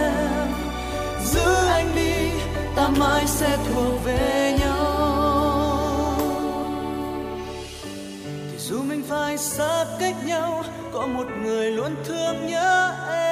anh 1.68 1.96
đi, 1.96 2.30
ta 2.76 2.88
mãi 2.88 3.28
sẽ 3.28 3.58
thuộc 3.58 4.04
về 4.06 4.58
nhau. 4.60 4.80
Thì 8.52 8.58
dù 8.58 8.82
mình 8.84 9.04
phải 9.10 9.38
xa 9.38 9.86
cách 10.00 10.16
nhau, 10.26 10.64
có 10.94 11.08
một 11.08 11.28
người 11.44 11.72
luôn 11.72 11.96
thương 12.06 12.48
nhớ 12.48 12.96
em. 13.10 13.23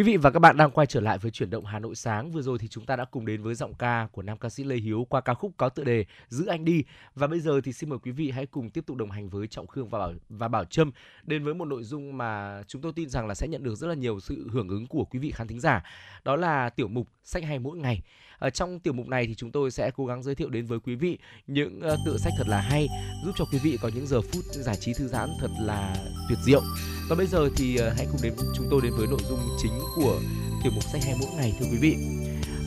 Quý 0.00 0.04
vị 0.04 0.16
và 0.16 0.30
các 0.30 0.38
bạn 0.38 0.56
đang 0.56 0.70
quay 0.70 0.86
trở 0.86 1.00
lại 1.00 1.18
với 1.18 1.30
chuyển 1.30 1.50
động 1.50 1.64
Hà 1.64 1.78
Nội 1.78 1.94
sáng. 1.94 2.30
Vừa 2.30 2.42
rồi 2.42 2.58
thì 2.58 2.68
chúng 2.68 2.86
ta 2.86 2.96
đã 2.96 3.04
cùng 3.04 3.26
đến 3.26 3.42
với 3.42 3.54
giọng 3.54 3.74
ca 3.74 4.08
của 4.12 4.22
nam 4.22 4.38
ca 4.38 4.48
sĩ 4.48 4.64
Lê 4.64 4.76
Hiếu 4.76 5.06
qua 5.08 5.20
ca 5.20 5.34
khúc 5.34 5.52
có 5.56 5.68
tựa 5.68 5.84
đề 5.84 6.04
Giữ 6.28 6.46
anh 6.46 6.64
đi. 6.64 6.84
Và 7.14 7.26
bây 7.26 7.40
giờ 7.40 7.60
thì 7.64 7.72
xin 7.72 7.90
mời 7.90 7.98
quý 7.98 8.10
vị 8.10 8.30
hãy 8.30 8.46
cùng 8.46 8.70
tiếp 8.70 8.84
tục 8.86 8.96
đồng 8.96 9.10
hành 9.10 9.28
với 9.28 9.46
Trọng 9.46 9.66
Khương 9.66 9.88
và 9.88 9.98
Bảo 9.98 10.12
và 10.28 10.48
Bảo 10.48 10.64
Trâm 10.64 10.92
đến 11.22 11.44
với 11.44 11.54
một 11.54 11.64
nội 11.64 11.84
dung 11.84 12.18
mà 12.18 12.62
chúng 12.66 12.82
tôi 12.82 12.92
tin 12.92 13.08
rằng 13.08 13.26
là 13.26 13.34
sẽ 13.34 13.48
nhận 13.48 13.62
được 13.62 13.74
rất 13.74 13.86
là 13.86 13.94
nhiều 13.94 14.20
sự 14.20 14.48
hưởng 14.52 14.68
ứng 14.68 14.86
của 14.86 15.04
quý 15.04 15.18
vị 15.18 15.30
khán 15.30 15.48
thính 15.48 15.60
giả. 15.60 15.84
Đó 16.24 16.36
là 16.36 16.70
tiểu 16.70 16.88
mục 16.88 17.08
sách 17.24 17.44
hay 17.44 17.58
mỗi 17.58 17.76
ngày. 17.76 18.00
Ở 18.40 18.50
trong 18.50 18.80
tiểu 18.80 18.92
mục 18.92 19.08
này 19.08 19.26
thì 19.26 19.34
chúng 19.34 19.52
tôi 19.52 19.70
sẽ 19.70 19.90
cố 19.96 20.06
gắng 20.06 20.22
giới 20.22 20.34
thiệu 20.34 20.50
đến 20.50 20.66
với 20.66 20.78
quý 20.80 20.94
vị 20.94 21.18
những 21.46 21.80
ờ, 21.80 21.96
tựa 22.06 22.16
sách 22.18 22.32
thật 22.36 22.48
là 22.48 22.60
hay 22.60 22.88
giúp 23.24 23.32
cho 23.36 23.44
quý 23.52 23.58
vị 23.62 23.78
có 23.82 23.90
những 23.94 24.06
giờ 24.06 24.20
phút 24.20 24.44
giải 24.44 24.76
trí 24.80 24.92
thư 24.94 25.08
giãn 25.08 25.30
thật 25.40 25.50
là 25.60 25.96
tuyệt 26.28 26.38
diệu. 26.44 26.62
Và 27.08 27.16
bây 27.16 27.26
giờ 27.26 27.48
thì 27.56 27.76
ờ, 27.76 27.92
hãy 27.96 28.06
cùng 28.12 28.20
đến 28.22 28.32
chúng 28.56 28.66
tôi 28.70 28.80
đến 28.82 28.92
với 28.96 29.06
nội 29.06 29.20
dung 29.28 29.40
chính 29.62 29.72
của 29.96 30.20
tiểu 30.62 30.72
mục 30.74 30.84
sách 30.84 31.04
hay 31.04 31.14
mỗi 31.20 31.28
ngày 31.36 31.52
thưa 31.60 31.66
quý 31.72 31.78
vị. 31.80 31.96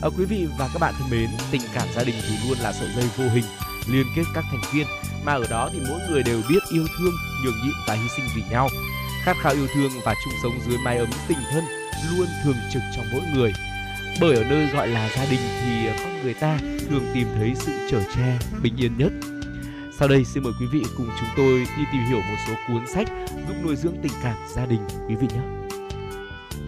À, 0.02 0.08
quý 0.18 0.24
vị 0.24 0.46
và 0.58 0.68
các 0.72 0.78
bạn 0.78 0.94
thân 0.98 1.10
mến, 1.10 1.30
tình 1.50 1.62
cảm 1.74 1.88
gia 1.96 2.04
đình 2.04 2.14
thì 2.28 2.48
luôn 2.48 2.58
là 2.58 2.72
sợi 2.72 2.88
dây 2.96 3.04
vô 3.16 3.24
hình 3.34 3.44
liên 3.92 4.06
kết 4.16 4.24
các 4.34 4.44
thành 4.50 4.62
viên 4.72 4.86
mà 5.24 5.32
ở 5.32 5.44
đó 5.50 5.70
thì 5.72 5.78
mỗi 5.88 6.00
người 6.10 6.22
đều 6.22 6.40
biết 6.48 6.62
yêu 6.72 6.86
thương, 6.98 7.14
nhường 7.44 7.54
nhịn 7.64 7.74
và 7.88 7.94
hy 7.94 8.08
sinh 8.16 8.24
vì 8.36 8.42
nhau. 8.50 8.68
Khát 9.24 9.36
khao 9.40 9.52
yêu 9.52 9.66
thương 9.74 9.90
và 10.04 10.14
chung 10.24 10.34
sống 10.42 10.52
dưới 10.68 10.78
mái 10.78 10.98
ấm 10.98 11.10
tình 11.28 11.38
thân 11.52 11.64
luôn 12.10 12.26
thường 12.44 12.56
trực 12.72 12.82
trong 12.96 13.04
mỗi 13.12 13.22
người. 13.34 13.52
Bởi 14.20 14.36
ở 14.36 14.44
nơi 14.44 14.66
gọi 14.66 14.88
là 14.88 15.10
gia 15.16 15.24
đình 15.30 15.40
thì 15.60 15.86
ờ, 15.86 15.94
con 16.04 16.22
người 16.22 16.34
ta 16.34 16.58
thường 16.90 17.04
tìm 17.14 17.26
thấy 17.38 17.52
sự 17.54 17.72
trở 17.90 18.02
tre 18.16 18.38
bình 18.62 18.76
yên 18.76 18.98
nhất. 18.98 19.12
Sau 19.98 20.08
đây 20.08 20.24
xin 20.24 20.42
mời 20.42 20.52
quý 20.60 20.66
vị 20.72 20.82
cùng 20.96 21.08
chúng 21.20 21.28
tôi 21.36 21.58
đi 21.58 21.84
tìm 21.92 22.02
hiểu 22.08 22.18
một 22.18 22.36
số 22.46 22.52
cuốn 22.68 22.86
sách 22.86 23.08
giúp 23.48 23.54
nuôi 23.64 23.76
dưỡng 23.76 23.96
tình 24.02 24.12
cảm 24.22 24.36
gia 24.54 24.66
đình 24.66 24.80
quý 25.08 25.14
vị 25.14 25.26
nhé. 25.34 25.40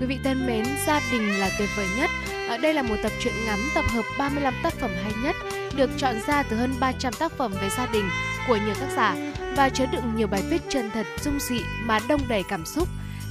Quý 0.01 0.07
vị 0.07 0.19
thân 0.25 0.47
mến, 0.47 0.65
gia 0.87 1.01
đình 1.13 1.39
là 1.39 1.51
tuyệt 1.59 1.69
vời 1.77 1.87
nhất. 1.99 2.11
Ở 2.49 2.59
đây 2.59 2.75
là 2.75 2.83
một 2.83 2.97
tập 3.03 3.13
truyện 3.23 3.35
ngắn 3.47 3.59
tập 3.75 3.85
hợp 3.89 4.03
35 4.19 4.55
tác 4.63 4.75
phẩm 4.75 4.91
hay 5.03 5.13
nhất, 5.23 5.37
được 5.77 5.91
chọn 5.97 6.15
ra 6.27 6.43
từ 6.43 6.57
hơn 6.57 6.75
300 6.81 7.13
tác 7.19 7.33
phẩm 7.33 7.53
về 7.63 7.69
gia 7.77 7.87
đình 7.87 8.05
của 8.49 8.57
nhiều 8.57 8.75
tác 8.75 8.89
giả 8.97 9.17
và 9.57 9.69
chứa 9.69 9.87
đựng 9.93 10.17
nhiều 10.17 10.27
bài 10.27 10.43
viết 10.51 10.63
chân 10.69 10.91
thật, 10.95 11.07
dung 11.25 11.39
dị 11.41 11.61
mà 11.85 11.99
đông 12.09 12.21
đầy 12.29 12.43
cảm 12.49 12.65
xúc, 12.65 12.89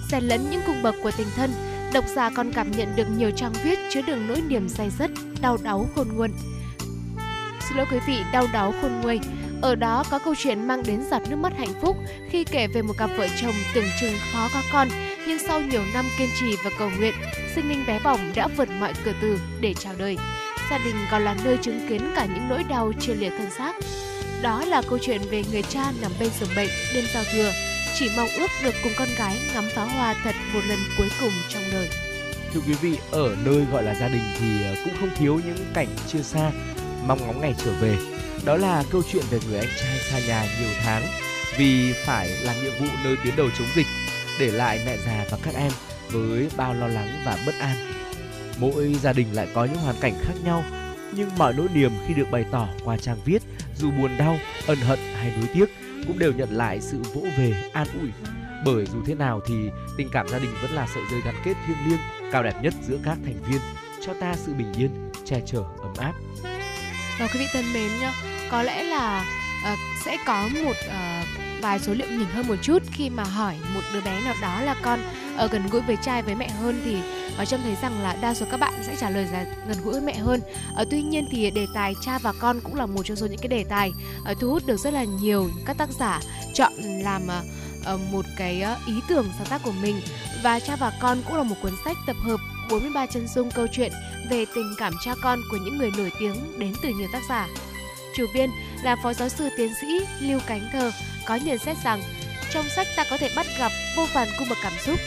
xen 0.09 0.23
lẫn 0.23 0.49
những 0.51 0.61
cung 0.67 0.83
bậc 0.83 0.95
của 1.03 1.11
tình 1.17 1.27
thân. 1.35 1.51
Độc 1.95 2.05
giả 2.15 2.29
còn 2.29 2.51
cảm 2.51 2.71
nhận 2.71 2.95
được 2.95 3.07
nhiều 3.17 3.31
trang 3.31 3.53
viết 3.63 3.79
chứa 3.89 4.01
đựng 4.01 4.27
nỗi 4.27 4.41
niềm 4.41 4.69
say 4.69 4.89
dứt, 4.99 5.11
đau 5.41 5.57
đáu 5.63 5.89
khôn 5.95 6.07
nguôi. 6.15 6.27
Xin 7.67 7.77
lỗi 7.77 7.85
quý 7.91 7.97
vị, 8.07 8.17
đau 8.33 8.47
đáu 8.53 8.73
khôn 8.81 9.01
nguôi. 9.01 9.19
Ở 9.61 9.75
đó 9.75 10.03
có 10.11 10.19
câu 10.19 10.35
chuyện 10.37 10.67
mang 10.67 10.83
đến 10.87 11.01
giọt 11.11 11.21
nước 11.29 11.35
mắt 11.35 11.53
hạnh 11.57 11.73
phúc 11.81 11.97
khi 12.29 12.43
kể 12.43 12.67
về 12.67 12.81
một 12.81 12.93
cặp 12.97 13.09
vợ 13.17 13.27
chồng 13.41 13.53
tưởng 13.73 13.85
chừng 14.01 14.13
khó 14.33 14.49
có 14.53 14.61
con, 14.71 14.87
nhưng 15.27 15.39
sau 15.39 15.61
nhiều 15.61 15.81
năm 15.93 16.05
kiên 16.17 16.29
trì 16.39 16.55
và 16.63 16.69
cầu 16.79 16.89
nguyện, 16.97 17.13
sinh 17.55 17.69
linh 17.69 17.85
bé 17.87 17.99
bỏng 18.03 18.31
đã 18.35 18.47
vượt 18.57 18.69
mọi 18.79 18.93
cửa 19.05 19.13
từ 19.21 19.39
để 19.61 19.73
chào 19.73 19.93
đời. 19.97 20.17
Gia 20.71 20.77
đình 20.77 20.95
còn 21.11 21.25
là 21.25 21.35
nơi 21.43 21.57
chứng 21.57 21.87
kiến 21.89 22.11
cả 22.15 22.25
những 22.25 22.49
nỗi 22.49 22.63
đau 22.63 22.93
chia 22.99 23.13
liệt 23.13 23.33
thân 23.37 23.49
xác. 23.57 23.75
Đó 24.41 24.65
là 24.65 24.81
câu 24.89 24.99
chuyện 25.01 25.21
về 25.29 25.43
người 25.51 25.61
cha 25.61 25.91
nằm 26.01 26.11
bên 26.19 26.29
giường 26.39 26.49
bệnh 26.55 26.69
đêm 26.93 27.05
giao 27.13 27.23
thừa, 27.33 27.51
chỉ 27.99 28.09
mong 28.15 28.29
ước 28.37 28.51
được 28.63 28.75
cùng 28.83 28.91
con 28.97 29.07
gái 29.17 29.37
ngắm 29.53 29.63
pháo 29.75 29.87
hoa 29.87 30.15
thật 30.23 30.35
một 30.53 30.59
lần 30.67 30.79
cuối 30.97 31.07
cùng 31.21 31.31
trong 31.49 31.63
đời. 31.71 31.89
Thưa 32.53 32.59
quý 32.67 32.73
vị, 32.73 32.97
ở 33.11 33.35
nơi 33.45 33.65
gọi 33.71 33.83
là 33.83 33.95
gia 33.95 34.07
đình 34.07 34.21
thì 34.39 34.63
ờ, 34.63 34.75
cũng 34.85 34.93
không 34.99 35.09
thiếu 35.15 35.39
những 35.45 35.57
cảnh 35.73 35.87
chia 36.07 36.21
xa, 36.21 36.51
mong 37.07 37.19
ngóng 37.27 37.41
ngày 37.41 37.53
trở 37.65 37.71
về. 37.81 37.97
Đó 38.45 38.57
là 38.57 38.83
câu 38.91 39.01
chuyện 39.11 39.23
về 39.29 39.39
người 39.47 39.59
anh 39.59 39.69
trai 39.81 39.99
xa 39.99 40.19
nhà 40.27 40.45
nhiều 40.59 40.69
tháng 40.83 41.03
vì 41.57 41.93
phải 42.05 42.29
làm 42.29 42.55
nhiệm 42.63 42.73
vụ 42.79 42.85
nơi 43.03 43.15
tuyến 43.23 43.35
đầu 43.35 43.47
chống 43.57 43.67
dịch, 43.75 43.87
để 44.39 44.51
lại 44.51 44.79
mẹ 44.85 44.97
già 45.05 45.25
và 45.31 45.37
các 45.43 45.55
em 45.55 45.71
với 46.11 46.49
bao 46.57 46.73
lo 46.73 46.87
lắng 46.87 47.21
và 47.25 47.37
bất 47.45 47.55
an. 47.59 47.75
Mỗi 48.57 48.95
gia 49.01 49.13
đình 49.13 49.27
lại 49.33 49.47
có 49.53 49.65
những 49.65 49.81
hoàn 49.81 49.95
cảnh 50.01 50.13
khác 50.21 50.33
nhau, 50.45 50.63
nhưng 51.13 51.29
mọi 51.37 51.53
nỗi 51.53 51.67
niềm 51.73 51.91
khi 52.07 52.13
được 52.13 52.31
bày 52.31 52.45
tỏ 52.51 52.67
qua 52.83 52.97
trang 52.97 53.17
viết, 53.25 53.41
dù 53.77 53.91
buồn 53.91 54.17
đau, 54.17 54.39
ân 54.67 54.77
hận 54.77 54.99
hay 55.15 55.33
nuối 55.37 55.47
tiếc, 55.53 55.65
cũng 56.07 56.19
đều 56.19 56.31
nhận 56.33 56.49
lại 56.51 56.81
sự 56.81 57.01
vỗ 57.13 57.21
về, 57.37 57.69
an 57.73 57.87
ủi. 58.01 58.09
Bởi 58.65 58.85
dù 58.85 59.03
thế 59.05 59.15
nào 59.15 59.41
thì 59.47 59.55
tình 59.97 60.09
cảm 60.11 60.27
gia 60.27 60.39
đình 60.39 60.53
vẫn 60.61 60.71
là 60.71 60.87
sợi 60.95 61.03
dây 61.11 61.21
gắn 61.25 61.35
kết 61.45 61.53
thiêng 61.67 61.77
liêng, 61.89 61.99
cao 62.31 62.43
đẹp 62.43 62.53
nhất 62.61 62.73
giữa 62.87 62.97
các 63.03 63.17
thành 63.25 63.43
viên 63.49 63.61
cho 64.05 64.13
ta 64.13 64.33
sự 64.35 64.53
bình 64.53 64.73
yên, 64.77 65.11
che 65.25 65.41
chở 65.45 65.63
ấm 65.81 65.93
áp. 65.97 66.13
Và 67.19 67.27
quý 67.33 67.39
vị 67.39 67.45
thân 67.53 67.73
mến 67.73 67.91
nhá, 68.01 68.13
có 68.51 68.63
lẽ 68.63 68.83
là 68.83 69.25
uh, 69.73 69.79
sẽ 70.05 70.17
có 70.25 70.49
một 70.63 70.75
uh, 70.87 71.44
vài 71.65 71.79
số 71.79 71.93
liệu 71.93 72.07
nhỉnh 72.07 72.29
hơn 72.33 72.47
một 72.47 72.55
chút 72.61 72.83
khi 72.91 73.09
mà 73.09 73.23
hỏi 73.23 73.55
một 73.75 73.81
đứa 73.93 74.01
bé 74.01 74.21
nào 74.21 74.35
đó 74.41 74.61
là 74.61 74.75
con 74.81 74.99
ở 75.37 75.47
gần 75.47 75.67
gũi 75.71 75.81
với 75.81 75.97
trai 76.03 76.21
với 76.21 76.35
mẹ 76.35 76.49
hơn 76.49 76.81
thì 76.85 76.97
ở 77.37 77.45
trông 77.45 77.61
thấy 77.63 77.75
rằng 77.81 78.01
là 78.01 78.15
đa 78.21 78.33
số 78.33 78.45
các 78.51 78.59
bạn 78.59 78.73
sẽ 78.83 78.95
trả 78.99 79.09
lời 79.09 79.27
là 79.31 79.45
gần 79.67 79.77
gũi 79.83 79.93
với 79.93 80.01
mẹ 80.01 80.13
hơn. 80.13 80.41
Ở 80.75 80.85
tuy 80.91 81.01
nhiên 81.01 81.27
thì 81.31 81.51
đề 81.51 81.67
tài 81.73 81.93
cha 82.01 82.17
và 82.17 82.33
con 82.39 82.59
cũng 82.63 82.75
là 82.75 82.85
một 82.85 83.03
trong 83.03 83.17
số 83.17 83.25
những 83.25 83.39
cái 83.39 83.47
đề 83.47 83.63
tài 83.69 83.93
ờ, 84.25 84.33
thu 84.39 84.49
hút 84.49 84.65
được 84.65 84.77
rất 84.77 84.93
là 84.93 85.03
nhiều 85.03 85.49
các 85.65 85.77
tác 85.77 85.89
giả 85.99 86.19
chọn 86.53 86.73
làm 87.03 87.21
uh, 87.93 87.99
một 88.11 88.25
cái 88.37 88.63
ý 88.87 88.93
tưởng 89.07 89.25
sáng 89.37 89.47
tác 89.47 89.61
của 89.63 89.73
mình 89.81 89.95
và 90.43 90.59
cha 90.59 90.75
và 90.75 90.91
con 91.01 91.17
cũng 91.25 91.35
là 91.35 91.43
một 91.43 91.55
cuốn 91.61 91.73
sách 91.85 91.97
tập 92.07 92.15
hợp 92.19 92.39
43 92.69 93.05
chân 93.05 93.27
dung 93.27 93.51
câu 93.51 93.67
chuyện 93.71 93.91
về 94.29 94.45
tình 94.55 94.73
cảm 94.77 94.93
cha 95.05 95.13
con 95.21 95.39
của 95.51 95.57
những 95.65 95.77
người 95.77 95.91
nổi 95.97 96.11
tiếng 96.19 96.59
đến 96.59 96.73
từ 96.83 96.89
nhiều 96.89 97.07
tác 97.13 97.21
giả. 97.29 97.47
Chủ 98.15 98.25
biên 98.33 98.49
là 98.83 98.95
phó 99.03 99.13
giáo 99.13 99.29
sư 99.29 99.49
tiến 99.57 99.71
sĩ 99.81 99.87
Lưu 100.19 100.39
Cánh 100.47 100.69
Thờ 100.73 100.91
có 101.25 101.35
nhận 101.35 101.57
xét 101.57 101.77
rằng 101.83 102.01
trong 102.51 102.69
sách 102.75 102.87
ta 102.95 103.05
có 103.09 103.17
thể 103.17 103.29
bắt 103.35 103.45
gặp 103.59 103.71
vô 103.95 104.05
vàn 104.13 104.27
cung 104.39 104.49
bậc 104.49 104.57
cảm 104.63 104.73
xúc. 104.85 104.99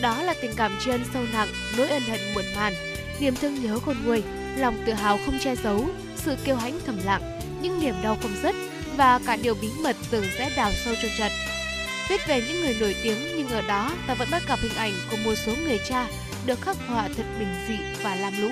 Đó 0.00 0.22
là 0.22 0.34
tình 0.42 0.50
cảm 0.56 0.78
tri 0.84 0.90
ân 0.90 1.04
sâu 1.12 1.22
nặng, 1.32 1.48
nỗi 1.76 1.88
ân 1.88 2.02
hận 2.02 2.20
muộn 2.34 2.44
màn, 2.56 2.74
niềm 3.20 3.34
thương 3.36 3.64
nhớ 3.64 3.78
khôn 3.78 3.96
nguôi, 4.04 4.22
lòng 4.56 4.82
tự 4.86 4.92
hào 4.92 5.18
không 5.26 5.38
che 5.38 5.56
giấu, 5.56 5.88
sự 6.16 6.36
kiêu 6.44 6.56
hãnh 6.56 6.80
thầm 6.86 6.98
lặng, 7.04 7.40
những 7.62 7.80
niềm 7.80 7.94
đau 8.02 8.16
không 8.22 8.36
dứt 8.42 8.54
và 8.96 9.20
cả 9.26 9.36
điều 9.36 9.54
bí 9.54 9.68
mật 9.82 9.96
từng 10.10 10.24
sẽ 10.38 10.50
đào 10.56 10.72
sâu 10.84 10.94
trong 11.02 11.10
trận. 11.18 11.32
Viết 12.08 12.20
về 12.26 12.42
những 12.48 12.60
người 12.60 12.76
nổi 12.80 12.96
tiếng 13.02 13.36
nhưng 13.36 13.48
ở 13.48 13.62
đó 13.62 13.92
ta 14.06 14.14
vẫn 14.14 14.28
bắt 14.30 14.42
gặp 14.48 14.58
hình 14.62 14.76
ảnh 14.76 14.92
của 15.10 15.16
một 15.24 15.34
số 15.34 15.52
người 15.64 15.78
cha 15.88 16.06
được 16.46 16.60
khắc 16.60 16.76
họa 16.88 17.08
thật 17.16 17.24
bình 17.38 17.54
dị 17.68 17.76
và 18.02 18.14
lam 18.14 18.42
lũ. 18.42 18.50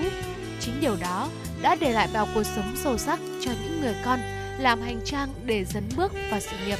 Chính 0.60 0.80
điều 0.80 0.96
đó 0.96 1.28
đã 1.62 1.76
để 1.80 1.92
lại 1.92 2.08
vào 2.12 2.28
cuộc 2.34 2.42
sống 2.56 2.76
sâu 2.76 2.98
sắc 2.98 3.20
cho 3.40 3.50
những 3.62 3.80
người 3.80 3.94
con 4.04 4.20
làm 4.58 4.82
hành 4.82 5.00
trang 5.04 5.28
để 5.44 5.64
dấn 5.64 5.88
bước 5.96 6.12
vào 6.30 6.40
sự 6.40 6.56
nghiệp. 6.66 6.78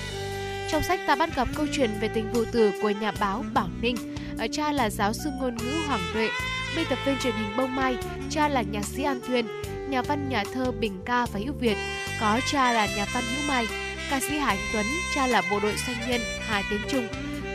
Trong 0.70 0.82
sách 0.82 1.00
ta 1.06 1.16
bắt 1.16 1.37
gặp 1.37 1.48
câu 1.54 1.66
chuyện 1.72 1.90
về 2.00 2.08
tình 2.08 2.30
phụ 2.34 2.44
tử 2.52 2.72
của 2.82 2.90
nhà 2.90 3.12
báo 3.20 3.44
Bảo 3.54 3.68
Ninh. 3.80 3.96
Ở 4.38 4.46
cha 4.52 4.72
là 4.72 4.90
giáo 4.90 5.12
sư 5.12 5.30
ngôn 5.40 5.56
ngữ 5.56 5.75
Hoàng 5.87 6.00
Tuệ, 6.14 6.28
biên 6.76 6.84
tập 6.90 6.98
viên 7.06 7.18
truyền 7.18 7.34
hình 7.34 7.56
Bông 7.56 7.75
Mai, 7.75 7.96
cha 8.30 8.48
là 8.48 8.62
nhạc 8.62 8.84
sĩ 8.84 9.02
An 9.02 9.20
Thuyên, 9.26 9.46
nhà 9.90 10.02
văn 10.02 10.28
nhà 10.28 10.44
thơ 10.54 10.72
Bình 10.80 11.00
Ca 11.04 11.26
và 11.26 11.40
Hữu 11.44 11.52
Việt, 11.60 11.76
có 12.20 12.40
cha 12.50 12.72
là 12.72 12.87
nhà 12.87 13.06
văn 13.14 13.25
Hữu 13.34 13.48
Mai, 13.48 13.66
ca 14.10 14.20
sĩ 14.20 14.38
Hà 14.38 14.48
Anh 14.48 14.58
Tuấn, 14.72 14.87
cha 15.14 15.26
là 15.26 15.42
bộ 15.50 15.60
đội 15.60 15.75
doanh 15.87 16.10
nhân 16.10 16.20
Hà 16.40 16.62
Tiến 16.70 16.80
Trung, 16.88 17.08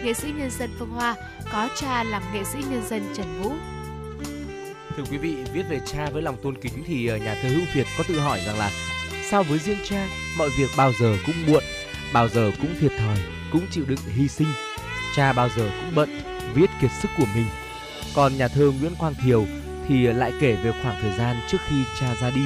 nghệ 0.04 0.14
sĩ 0.14 0.28
nhân 0.38 0.50
dân 0.60 0.70
Phương 0.80 0.90
Hoa, 0.90 1.16
có 1.52 1.70
cha 1.82 2.04
là 2.04 2.22
nghệ 2.34 2.44
sĩ 2.44 2.60
nhân 2.70 2.84
dân 2.90 3.04
Trần 3.14 3.42
Vũ. 3.42 3.52
Thưa 4.98 5.04
quý 5.12 5.18
vị, 5.18 5.36
viết 5.54 5.64
về 5.70 5.80
cha 5.86 6.10
với 6.10 6.22
lòng 6.22 6.38
tôn 6.44 6.58
kính 6.58 6.84
thì 6.88 7.08
ờ, 7.08 7.18
nhà 7.18 7.36
thơ 7.42 7.50
Hữu 7.50 7.66
Việt 7.74 7.88
có 7.98 8.04
tự 8.08 8.20
hỏi 8.20 8.42
rằng 8.46 8.60
là 8.60 8.72
sao 9.30 9.44
với 9.44 9.60
riêng 9.60 9.80
cha 9.90 10.08
mọi 10.38 10.50
việc 10.58 10.70
bao 10.78 10.92
giờ 11.00 11.18
cũng 11.26 11.36
muộn, 11.48 11.64
bao 12.14 12.28
giờ 12.28 12.52
cũng 12.62 12.76
thiệt 12.80 12.92
thòi, 13.00 13.18
cũng 13.52 13.66
chịu 13.72 13.86
đựng 13.88 14.00
hy 14.16 14.28
sinh. 14.28 14.48
Cha 15.16 15.34
bao 15.34 15.50
giờ 15.58 15.70
cũng 15.82 15.96
bận, 15.96 16.10
viết 16.54 16.70
kiệt 16.82 16.92
sức 17.02 17.10
của 17.18 17.26
mình. 17.36 17.46
Còn 18.16 18.38
nhà 18.38 18.48
thơ 18.48 18.72
Nguyễn 18.80 18.96
Quang 18.96 19.14
Thiều 19.24 19.46
thì 19.88 20.08
lại 20.08 20.34
kể 20.40 20.56
về 20.56 20.72
khoảng 20.84 21.02
thời 21.02 21.18
gian 21.18 21.38
trước 21.50 21.58
khi 21.68 21.76
cha 22.00 22.16
ra 22.22 22.30
đi 22.30 22.46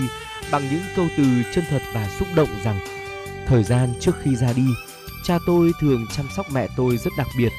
bằng 0.52 0.62
những 0.72 0.82
câu 0.96 1.08
từ 1.18 1.24
chân 1.54 1.64
thật 1.70 1.82
và 1.94 2.10
xúc 2.20 2.28
động 2.36 2.50
rằng 2.64 2.80
thời 3.48 3.64
gian 3.64 3.94
trước 4.00 4.16
khi 4.22 4.36
ra 4.36 4.54
đi, 4.54 4.68
cha 5.24 5.38
tôi 5.48 5.72
thường 5.82 6.06
chăm 6.16 6.26
sóc 6.36 6.46
mẹ 6.52 6.68
tôi 6.78 6.98
rất 6.98 7.14
đặc 7.18 7.28
biệt. 7.38 7.52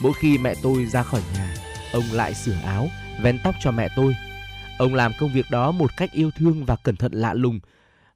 Mỗi 0.00 0.12
khi 0.12 0.38
mẹ 0.38 0.54
tôi 0.62 0.86
ra 0.86 1.02
khỏi 1.02 1.20
nhà, 1.34 1.54
ông 1.92 2.04
lại 2.12 2.34
sửa 2.34 2.56
áo, 2.64 2.88
vén 3.22 3.38
tóc 3.44 3.54
cho 3.60 3.70
mẹ 3.70 3.88
tôi. 3.96 4.14
Ông 4.78 4.94
làm 4.94 5.12
công 5.20 5.32
việc 5.32 5.46
đó 5.50 5.72
một 5.72 5.90
cách 5.96 6.12
yêu 6.12 6.30
thương 6.38 6.64
và 6.64 6.76
cẩn 6.76 6.96
thận 6.96 7.12
lạ 7.12 7.34
lùng. 7.34 7.60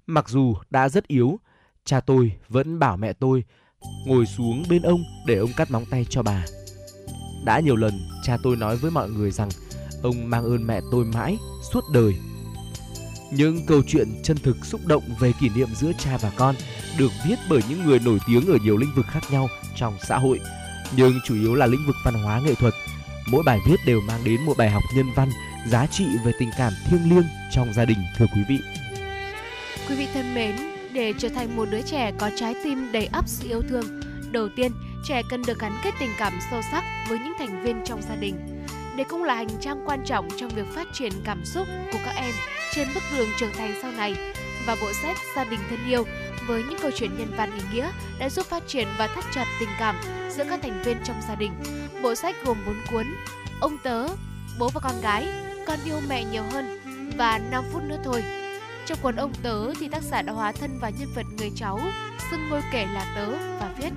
Mặc 0.06 0.28
dù 0.28 0.56
đã 0.70 0.88
rất 0.88 1.06
yếu, 1.06 1.38
cha 1.84 2.00
tôi 2.00 2.32
vẫn 2.48 2.78
bảo 2.78 2.96
mẹ 2.96 3.12
tôi 3.12 3.44
ngồi 4.06 4.26
xuống 4.26 4.62
bên 4.68 4.82
ông 4.82 5.04
để 5.26 5.36
ông 5.36 5.50
cắt 5.56 5.70
móng 5.70 5.84
tay 5.90 6.06
cho 6.10 6.22
bà. 6.22 6.44
Đã 7.44 7.60
nhiều 7.60 7.76
lần 7.76 8.00
cha 8.22 8.36
tôi 8.42 8.56
nói 8.56 8.76
với 8.76 8.90
mọi 8.90 9.10
người 9.10 9.30
rằng 9.30 9.48
ông 10.02 10.30
mang 10.30 10.44
ơn 10.44 10.66
mẹ 10.66 10.80
tôi 10.92 11.04
mãi 11.04 11.36
suốt 11.72 11.84
đời. 11.92 12.14
Những 13.32 13.66
câu 13.66 13.82
chuyện 13.86 14.08
chân 14.22 14.36
thực 14.42 14.64
xúc 14.64 14.80
động 14.86 15.02
về 15.20 15.32
kỷ 15.40 15.48
niệm 15.48 15.68
giữa 15.74 15.92
cha 15.98 16.16
và 16.16 16.32
con 16.36 16.54
được 16.98 17.12
viết 17.26 17.36
bởi 17.50 17.60
những 17.68 17.84
người 17.84 17.98
nổi 17.98 18.18
tiếng 18.26 18.46
ở 18.46 18.58
nhiều 18.64 18.76
lĩnh 18.76 18.94
vực 18.96 19.06
khác 19.08 19.22
nhau 19.30 19.48
trong 19.76 19.96
xã 20.02 20.18
hội, 20.18 20.40
nhưng 20.96 21.20
chủ 21.24 21.34
yếu 21.34 21.54
là 21.54 21.66
lĩnh 21.66 21.86
vực 21.86 21.96
văn 22.04 22.14
hóa 22.14 22.40
nghệ 22.40 22.54
thuật. 22.54 22.74
Mỗi 23.26 23.42
bài 23.46 23.58
viết 23.66 23.76
đều 23.86 24.00
mang 24.00 24.24
đến 24.24 24.42
một 24.42 24.56
bài 24.56 24.70
học 24.70 24.82
nhân 24.96 25.06
văn, 25.16 25.30
giá 25.68 25.86
trị 25.86 26.04
về 26.24 26.32
tình 26.38 26.50
cảm 26.58 26.72
thiêng 26.90 27.10
liêng 27.10 27.24
trong 27.52 27.72
gia 27.72 27.84
đình 27.84 27.98
thưa 28.16 28.26
quý 28.34 28.42
vị. 28.48 28.58
Quý 29.88 29.96
vị 29.96 30.06
thân 30.14 30.34
mến, 30.34 30.71
để 30.92 31.14
trở 31.18 31.28
thành 31.28 31.56
một 31.56 31.68
đứa 31.70 31.82
trẻ 31.82 32.12
có 32.18 32.30
trái 32.36 32.54
tim 32.64 32.92
đầy 32.92 33.06
ắp 33.12 33.28
sự 33.28 33.48
yêu 33.48 33.62
thương, 33.68 34.00
đầu 34.32 34.48
tiên 34.56 34.72
trẻ 35.04 35.22
cần 35.30 35.42
được 35.46 35.58
gắn 35.58 35.72
kết 35.84 35.94
tình 36.00 36.10
cảm 36.18 36.32
sâu 36.50 36.60
sắc 36.72 36.84
với 37.08 37.18
những 37.18 37.32
thành 37.38 37.62
viên 37.62 37.82
trong 37.84 38.02
gia 38.08 38.16
đình. 38.16 38.64
Đây 38.96 39.06
cũng 39.08 39.24
là 39.24 39.34
hành 39.34 39.60
trang 39.60 39.82
quan 39.86 40.04
trọng 40.04 40.28
trong 40.36 40.48
việc 40.48 40.66
phát 40.74 40.86
triển 40.92 41.12
cảm 41.24 41.44
xúc 41.44 41.68
của 41.92 41.98
các 42.04 42.14
em 42.16 42.34
trên 42.74 42.88
bước 42.94 43.02
đường 43.16 43.28
trưởng 43.38 43.52
thành 43.52 43.74
sau 43.82 43.92
này. 43.92 44.14
Và 44.66 44.76
bộ 44.80 44.92
sách 45.02 45.16
Gia 45.36 45.44
đình 45.44 45.60
thân 45.70 45.78
yêu 45.88 46.04
với 46.46 46.62
những 46.62 46.78
câu 46.82 46.90
chuyện 46.94 47.10
nhân 47.18 47.34
văn 47.36 47.50
ý 47.54 47.62
nghĩa 47.72 47.90
đã 48.18 48.28
giúp 48.28 48.46
phát 48.46 48.62
triển 48.66 48.88
và 48.98 49.06
thắt 49.06 49.24
chặt 49.34 49.44
tình 49.60 49.68
cảm 49.78 49.96
giữa 50.30 50.44
các 50.50 50.60
thành 50.62 50.82
viên 50.82 50.96
trong 51.04 51.16
gia 51.28 51.34
đình. 51.34 51.52
Bộ 52.02 52.14
sách 52.14 52.36
gồm 52.44 52.58
4 52.66 52.74
cuốn: 52.90 53.06
Ông 53.60 53.78
tớ, 53.82 54.06
Bố 54.58 54.68
và 54.74 54.80
con 54.80 55.00
gái, 55.02 55.26
Con 55.66 55.78
yêu 55.84 56.00
mẹ 56.08 56.24
nhiều 56.24 56.42
hơn 56.52 56.78
và 57.16 57.38
5 57.38 57.64
phút 57.72 57.82
nữa 57.82 57.98
thôi. 58.04 58.41
Trong 58.92 59.02
cuốn 59.02 59.16
Ông 59.16 59.32
tớ 59.42 59.74
thì 59.80 59.88
tác 59.88 60.02
giả 60.02 60.22
đã 60.22 60.32
hóa 60.32 60.52
thân 60.52 60.78
vào 60.78 60.90
nhân 60.90 61.08
vật 61.14 61.26
người 61.38 61.50
cháu, 61.56 61.80
xưng 62.30 62.48
ngôi 62.48 62.62
kể 62.72 62.86
là 62.94 63.12
tớ 63.14 63.30
và 63.30 63.70
viết: 63.78 63.90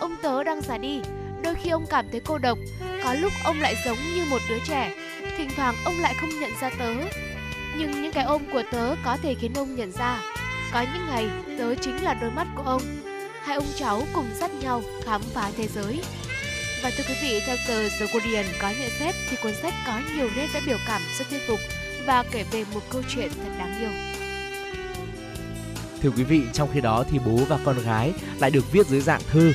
Ông 0.00 0.16
tớ 0.22 0.44
đang 0.44 0.60
già 0.60 0.78
đi, 0.78 1.00
đôi 1.42 1.54
khi 1.54 1.70
ông 1.70 1.86
cảm 1.90 2.06
thấy 2.10 2.20
cô 2.20 2.38
độc, 2.38 2.58
có 3.04 3.14
lúc 3.14 3.32
ông 3.44 3.60
lại 3.60 3.74
giống 3.84 3.98
như 4.14 4.24
một 4.30 4.38
đứa 4.48 4.58
trẻ, 4.68 4.94
thỉnh 5.38 5.50
thoảng 5.56 5.74
ông 5.84 6.00
lại 6.00 6.14
không 6.20 6.30
nhận 6.40 6.50
ra 6.60 6.70
tớ. 6.78 6.94
Nhưng 7.76 8.02
những 8.02 8.12
cái 8.12 8.24
ôm 8.24 8.42
của 8.52 8.62
tớ 8.72 8.94
có 9.04 9.16
thể 9.22 9.34
khiến 9.34 9.52
ông 9.54 9.76
nhận 9.76 9.92
ra 9.92 10.20
có 10.72 10.84
những 10.94 11.06
ngày 11.06 11.28
tớ 11.58 11.74
chính 11.74 12.02
là 12.02 12.14
đôi 12.14 12.30
mắt 12.30 12.46
của 12.56 12.62
ông. 12.62 12.82
Hai 13.42 13.56
ông 13.56 13.66
cháu 13.76 14.02
cùng 14.12 14.30
dắt 14.34 14.50
nhau 14.60 14.82
khám 15.04 15.20
phá 15.34 15.50
thế 15.56 15.68
giới. 15.74 16.02
Và 16.82 16.90
thưa 16.90 17.04
quý 17.08 17.14
vị, 17.22 17.40
theo 17.46 17.56
tờ 17.68 17.88
The 17.88 18.06
Guardian 18.12 18.46
có 18.60 18.72
nhận 18.80 18.90
xét 18.98 19.14
thì 19.30 19.36
cuốn 19.42 19.52
sách 19.62 19.74
có 19.86 20.00
nhiều 20.16 20.28
nét 20.36 20.46
đã 20.54 20.60
biểu 20.66 20.78
cảm 20.86 21.02
rất 21.18 21.24
thuyết 21.30 21.48
phục 21.48 21.58
và 22.06 22.24
kể 22.30 22.44
về 22.50 22.64
một 22.74 22.80
câu 22.90 23.02
chuyện 23.08 23.30
thật 23.42 23.50
đáng 23.58 23.80
yêu. 23.80 23.90
Thưa 26.02 26.10
quý 26.10 26.24
vị, 26.24 26.42
trong 26.52 26.68
khi 26.74 26.80
đó 26.80 27.04
thì 27.10 27.18
bố 27.26 27.36
và 27.48 27.58
con 27.64 27.78
gái 27.84 28.12
lại 28.38 28.50
được 28.50 28.72
viết 28.72 28.86
dưới 28.86 29.00
dạng 29.00 29.20
thơ. 29.32 29.52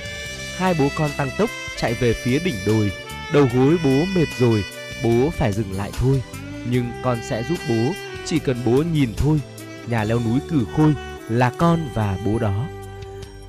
Hai 0.58 0.76
bố 0.80 0.88
con 0.98 1.10
tăng 1.18 1.30
tốc 1.38 1.50
chạy 1.78 1.94
về 1.94 2.14
phía 2.14 2.40
đỉnh 2.40 2.56
đồi, 2.68 2.92
đầu 3.34 3.48
gối 3.56 3.78
bố 3.84 4.06
mệt 4.16 4.28
rồi, 4.38 4.64
bố 5.04 5.30
phải 5.30 5.54
dừng 5.54 5.72
lại 5.72 5.92
thôi. 5.98 6.24
Nhưng 6.72 6.92
con 7.04 7.18
sẽ 7.30 7.44
giúp 7.44 7.58
bố, 7.70 7.94
chỉ 8.26 8.40
cần 8.40 8.58
bố 8.66 8.72
nhìn 8.72 9.14
thôi 9.18 9.40
nhà 9.88 10.04
leo 10.04 10.20
núi 10.20 10.40
cử 10.50 10.66
khôi 10.78 10.94
là 11.30 11.52
con 11.58 11.90
và 11.94 12.18
bố 12.26 12.40
đó. 12.40 12.66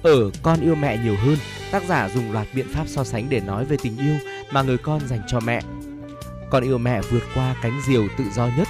Ở 0.03 0.31
Con 0.43 0.61
yêu 0.61 0.75
mẹ 0.75 0.99
nhiều 1.05 1.17
hơn, 1.17 1.37
tác 1.71 1.83
giả 1.85 2.09
dùng 2.09 2.33
loạt 2.33 2.47
biện 2.55 2.67
pháp 2.75 2.85
so 2.89 3.05
sánh 3.05 3.27
để 3.31 3.41
nói 3.41 3.65
về 3.65 3.77
tình 3.83 3.97
yêu 3.97 4.15
mà 4.51 4.63
người 4.63 4.79
con 4.79 5.01
dành 5.09 5.21
cho 5.29 5.41
mẹ. 5.41 5.61
Con 6.51 6.65
yêu 6.65 6.79
mẹ 6.79 7.01
vượt 7.11 7.23
qua 7.35 7.57
cánh 7.63 7.81
diều 7.87 8.09
tự 8.19 8.25
do 8.35 8.49
nhất, 8.57 8.69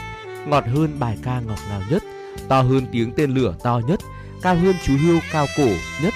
ngọt 0.50 0.64
hơn 0.74 0.98
bài 0.98 1.18
ca 1.22 1.40
ngọt 1.40 1.58
ngào 1.68 1.82
nhất, 1.90 2.02
to 2.48 2.62
hơn 2.62 2.86
tiếng 2.92 3.12
tên 3.12 3.30
lửa 3.30 3.54
to 3.62 3.80
nhất, 3.88 4.00
cao 4.42 4.54
hơn 4.54 4.74
chú 4.84 4.92
hươu 5.02 5.20
cao 5.32 5.46
cổ 5.56 5.68
nhất, 6.02 6.14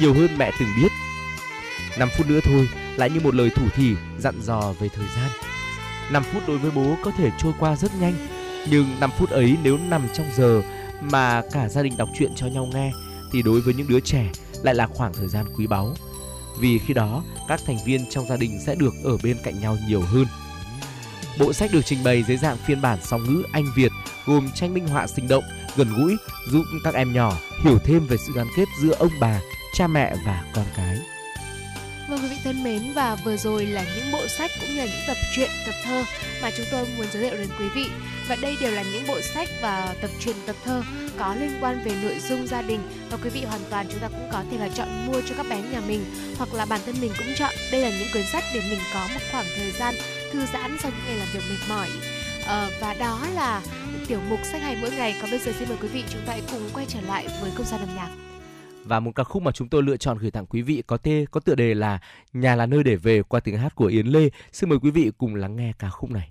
nhiều 0.00 0.14
hơn 0.14 0.28
mẹ 0.38 0.50
từng 0.60 0.68
biết. 0.82 0.88
5 1.98 2.08
phút 2.16 2.28
nữa 2.28 2.40
thôi, 2.44 2.68
lại 2.96 3.10
như 3.10 3.20
một 3.20 3.34
lời 3.34 3.50
thủ 3.50 3.66
thỉ 3.74 3.94
dặn 4.18 4.34
dò 4.42 4.72
về 4.80 4.88
thời 4.88 5.06
gian. 5.16 5.30
5 6.12 6.22
phút 6.32 6.42
đối 6.48 6.58
với 6.58 6.70
bố 6.70 6.96
có 7.04 7.10
thể 7.10 7.30
trôi 7.38 7.52
qua 7.58 7.76
rất 7.76 7.90
nhanh, 8.00 8.14
nhưng 8.70 8.86
5 9.00 9.10
phút 9.18 9.30
ấy 9.30 9.56
nếu 9.62 9.78
nằm 9.88 10.08
trong 10.12 10.26
giờ 10.36 10.62
mà 11.00 11.42
cả 11.52 11.68
gia 11.68 11.82
đình 11.82 11.96
đọc 11.96 12.08
truyện 12.18 12.32
cho 12.36 12.46
nhau 12.46 12.68
nghe 12.72 12.92
thì 13.32 13.42
đối 13.42 13.60
với 13.60 13.74
những 13.74 13.88
đứa 13.88 14.00
trẻ 14.00 14.30
lại 14.62 14.74
là 14.74 14.86
khoảng 14.86 15.12
thời 15.12 15.28
gian 15.28 15.46
quý 15.56 15.66
báu. 15.66 15.94
Vì 16.58 16.78
khi 16.78 16.94
đó, 16.94 17.24
các 17.48 17.60
thành 17.66 17.78
viên 17.86 18.10
trong 18.10 18.26
gia 18.28 18.36
đình 18.36 18.58
sẽ 18.66 18.74
được 18.74 18.94
ở 19.04 19.16
bên 19.22 19.36
cạnh 19.44 19.60
nhau 19.60 19.76
nhiều 19.88 20.00
hơn. 20.00 20.26
Bộ 21.40 21.52
sách 21.52 21.70
được 21.72 21.80
trình 21.84 22.04
bày 22.04 22.24
dưới 22.28 22.36
dạng 22.36 22.56
phiên 22.56 22.80
bản 22.80 22.98
song 23.02 23.24
ngữ 23.24 23.42
Anh 23.52 23.66
Việt 23.76 23.92
gồm 24.26 24.50
tranh 24.54 24.74
minh 24.74 24.88
họa 24.88 25.06
sinh 25.06 25.28
động, 25.28 25.44
gần 25.76 25.88
gũi, 25.96 26.16
giúp 26.50 26.62
các 26.84 26.94
em 26.94 27.12
nhỏ 27.12 27.36
hiểu 27.64 27.78
thêm 27.84 28.06
về 28.06 28.16
sự 28.26 28.32
gắn 28.34 28.46
kết 28.56 28.64
giữa 28.82 28.94
ông 28.98 29.12
bà, 29.20 29.40
cha 29.74 29.86
mẹ 29.86 30.14
và 30.26 30.44
con 30.54 30.64
cái. 30.76 30.98
Vâng 32.10 32.20
quý 32.22 32.28
vị 32.28 32.36
thân 32.44 32.64
mến 32.64 32.92
và 32.94 33.16
vừa 33.24 33.36
rồi 33.36 33.66
là 33.66 33.84
những 33.96 34.12
bộ 34.12 34.26
sách 34.38 34.50
cũng 34.60 34.68
như 34.68 34.76
là 34.76 34.84
những 34.84 35.02
tập 35.06 35.16
truyện, 35.36 35.50
tập 35.66 35.74
thơ 35.84 36.04
mà 36.42 36.50
chúng 36.56 36.66
tôi 36.70 36.86
muốn 36.96 37.06
giới 37.12 37.22
thiệu 37.22 37.34
đến 37.38 37.48
quý 37.58 37.68
vị. 37.74 37.86
Và 38.28 38.36
đây 38.36 38.56
đều 38.60 38.72
là 38.72 38.82
những 38.82 39.06
bộ 39.08 39.20
sách 39.34 39.48
và 39.62 39.94
tập 40.00 40.10
truyện, 40.20 40.36
tập 40.46 40.56
thơ 40.64 40.82
có 41.18 41.34
liên 41.34 41.58
quan 41.60 41.84
về 41.84 41.92
nội 42.02 42.18
dung 42.28 42.46
gia 42.46 42.62
đình 42.62 42.80
và 43.10 43.18
quý 43.24 43.30
vị 43.30 43.44
hoàn 43.44 43.60
toàn 43.70 43.86
chúng 43.90 44.00
ta 44.00 44.08
cũng 44.08 44.28
có 44.32 44.44
thể 44.50 44.58
là 44.58 44.68
chọn 44.68 45.06
mua 45.06 45.20
cho 45.28 45.34
các 45.36 45.46
bé 45.50 45.62
nhà 45.72 45.80
mình 45.80 46.04
hoặc 46.38 46.54
là 46.54 46.66
bản 46.66 46.80
thân 46.86 46.94
mình 47.00 47.12
cũng 47.18 47.34
chọn. 47.36 47.54
Đây 47.72 47.80
là 47.80 47.90
những 47.98 48.08
cuốn 48.12 48.22
sách 48.32 48.44
để 48.54 48.60
mình 48.70 48.80
có 48.94 49.08
một 49.14 49.20
khoảng 49.32 49.46
thời 49.56 49.70
gian 49.70 49.94
thư 50.32 50.46
giãn 50.46 50.76
sau 50.78 50.90
những 50.90 51.04
ngày 51.06 51.16
làm 51.16 51.28
việc 51.32 51.40
mệt 51.50 51.68
mỏi 51.68 51.88
à, 52.46 52.68
và 52.80 52.94
đó 52.94 53.26
là 53.34 53.62
tiểu 54.08 54.20
mục 54.30 54.40
sách 54.52 54.62
hay 54.62 54.76
mỗi 54.80 54.90
ngày 54.90 55.14
còn 55.20 55.30
bây 55.30 55.38
giờ 55.38 55.52
xin 55.58 55.68
mời 55.68 55.78
quý 55.82 55.88
vị 55.88 56.04
chúng 56.10 56.22
ta 56.26 56.32
hãy 56.32 56.42
cùng 56.50 56.70
quay 56.74 56.86
trở 56.88 57.00
lại 57.00 57.28
với 57.40 57.50
không 57.50 57.66
gian 57.66 57.80
âm 57.80 57.96
nhạc 57.96 58.10
và 58.84 59.00
một 59.00 59.12
ca 59.14 59.24
khúc 59.24 59.42
mà 59.42 59.52
chúng 59.52 59.68
tôi 59.68 59.82
lựa 59.82 59.96
chọn 59.96 60.18
gửi 60.18 60.30
tặng 60.30 60.46
quý 60.46 60.62
vị 60.62 60.82
có 60.86 60.96
tê 60.96 61.24
có 61.30 61.40
tựa 61.40 61.54
đề 61.54 61.74
là 61.74 61.98
Nhà 62.32 62.56
là 62.56 62.66
nơi 62.66 62.82
để 62.84 62.96
về 62.96 63.22
qua 63.22 63.40
tiếng 63.40 63.58
hát 63.58 63.74
của 63.74 63.86
Yến 63.86 64.06
Lê. 64.06 64.30
Xin 64.52 64.70
mời 64.70 64.78
quý 64.82 64.90
vị 64.90 65.10
cùng 65.18 65.34
lắng 65.34 65.56
nghe 65.56 65.72
ca 65.78 65.90
khúc 65.90 66.10
này. 66.10 66.30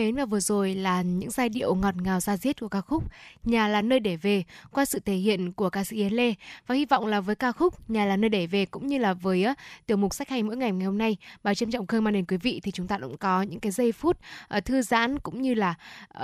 mến 0.00 0.14
và 0.16 0.24
vừa 0.24 0.40
rồi 0.40 0.74
là 0.74 1.02
những 1.02 1.30
giai 1.30 1.48
điệu 1.48 1.74
ngọt 1.74 1.94
ngào 2.02 2.20
ra 2.20 2.36
diết 2.36 2.60
của 2.60 2.68
ca 2.68 2.80
khúc 2.80 3.04
Nhà 3.44 3.68
là 3.68 3.82
nơi 3.82 4.00
để 4.00 4.16
về 4.16 4.44
qua 4.72 4.84
sự 4.84 4.98
thể 4.98 5.14
hiện 5.14 5.52
của 5.52 5.70
ca 5.70 5.84
sĩ 5.84 5.96
Yến 5.96 6.12
Lê 6.12 6.34
và 6.66 6.74
hy 6.74 6.84
vọng 6.84 7.06
là 7.06 7.20
với 7.20 7.34
ca 7.34 7.52
khúc 7.52 7.90
Nhà 7.90 8.04
là 8.04 8.16
nơi 8.16 8.28
để 8.28 8.46
về 8.46 8.66
cũng 8.66 8.86
như 8.86 8.98
là 8.98 9.14
với 9.14 9.46
uh, 9.50 9.56
tiểu 9.86 9.96
mục 9.96 10.14
sách 10.14 10.28
hay 10.28 10.42
mỗi 10.42 10.56
ngày 10.56 10.72
ngày 10.72 10.86
hôm 10.86 10.98
nay 10.98 11.16
bà 11.42 11.54
trâm 11.54 11.70
trọng 11.70 11.86
khơi 11.86 12.00
mang 12.00 12.14
đến 12.14 12.24
quý 12.24 12.36
vị 12.36 12.60
thì 12.62 12.70
chúng 12.70 12.86
ta 12.86 12.98
cũng 12.98 13.16
có 13.16 13.42
những 13.42 13.60
cái 13.60 13.72
giây 13.72 13.92
phút 13.92 14.18
uh, 14.56 14.64
thư 14.64 14.82
giãn 14.82 15.18
cũng 15.18 15.42
như 15.42 15.54
là 15.54 15.74
uh, 16.14 16.22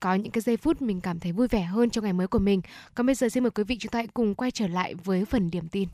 có 0.00 0.14
những 0.14 0.32
cái 0.32 0.42
giây 0.42 0.56
phút 0.56 0.82
mình 0.82 1.00
cảm 1.00 1.20
thấy 1.20 1.32
vui 1.32 1.48
vẻ 1.48 1.62
hơn 1.62 1.90
trong 1.90 2.04
ngày 2.04 2.12
mới 2.12 2.26
của 2.26 2.38
mình. 2.38 2.60
Còn 2.94 3.06
bây 3.06 3.14
giờ 3.14 3.28
xin 3.28 3.42
mời 3.42 3.50
quý 3.50 3.64
vị 3.64 3.76
chúng 3.80 3.90
ta 3.90 3.98
hãy 3.98 4.06
cùng 4.06 4.34
quay 4.34 4.50
trở 4.50 4.66
lại 4.66 4.94
với 4.94 5.24
phần 5.24 5.50
điểm 5.50 5.68
tin. 5.68 5.88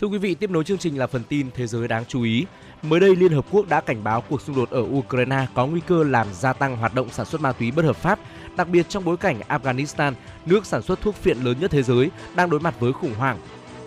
Thưa 0.00 0.06
quý 0.06 0.18
vị, 0.18 0.34
tiếp 0.34 0.50
nối 0.50 0.64
chương 0.64 0.78
trình 0.78 0.98
là 0.98 1.06
phần 1.06 1.22
tin 1.28 1.50
thế 1.54 1.66
giới 1.66 1.88
đáng 1.88 2.04
chú 2.08 2.22
ý. 2.22 2.46
Mới 2.82 3.00
đây, 3.00 3.16
Liên 3.16 3.32
Hợp 3.32 3.44
Quốc 3.50 3.68
đã 3.68 3.80
cảnh 3.80 4.04
báo 4.04 4.20
cuộc 4.28 4.40
xung 4.40 4.56
đột 4.56 4.70
ở 4.70 4.80
Ukraine 4.80 5.46
có 5.54 5.66
nguy 5.66 5.80
cơ 5.86 6.04
làm 6.04 6.26
gia 6.32 6.52
tăng 6.52 6.76
hoạt 6.76 6.94
động 6.94 7.08
sản 7.10 7.26
xuất 7.26 7.40
ma 7.40 7.52
túy 7.52 7.70
bất 7.70 7.84
hợp 7.84 7.96
pháp, 7.96 8.18
đặc 8.56 8.68
biệt 8.68 8.88
trong 8.88 9.04
bối 9.04 9.16
cảnh 9.16 9.40
Afghanistan, 9.48 10.12
nước 10.46 10.66
sản 10.66 10.82
xuất 10.82 11.00
thuốc 11.00 11.14
phiện 11.14 11.38
lớn 11.38 11.56
nhất 11.60 11.70
thế 11.70 11.82
giới, 11.82 12.10
đang 12.34 12.50
đối 12.50 12.60
mặt 12.60 12.74
với 12.80 12.92
khủng 12.92 13.14
hoảng. 13.14 13.38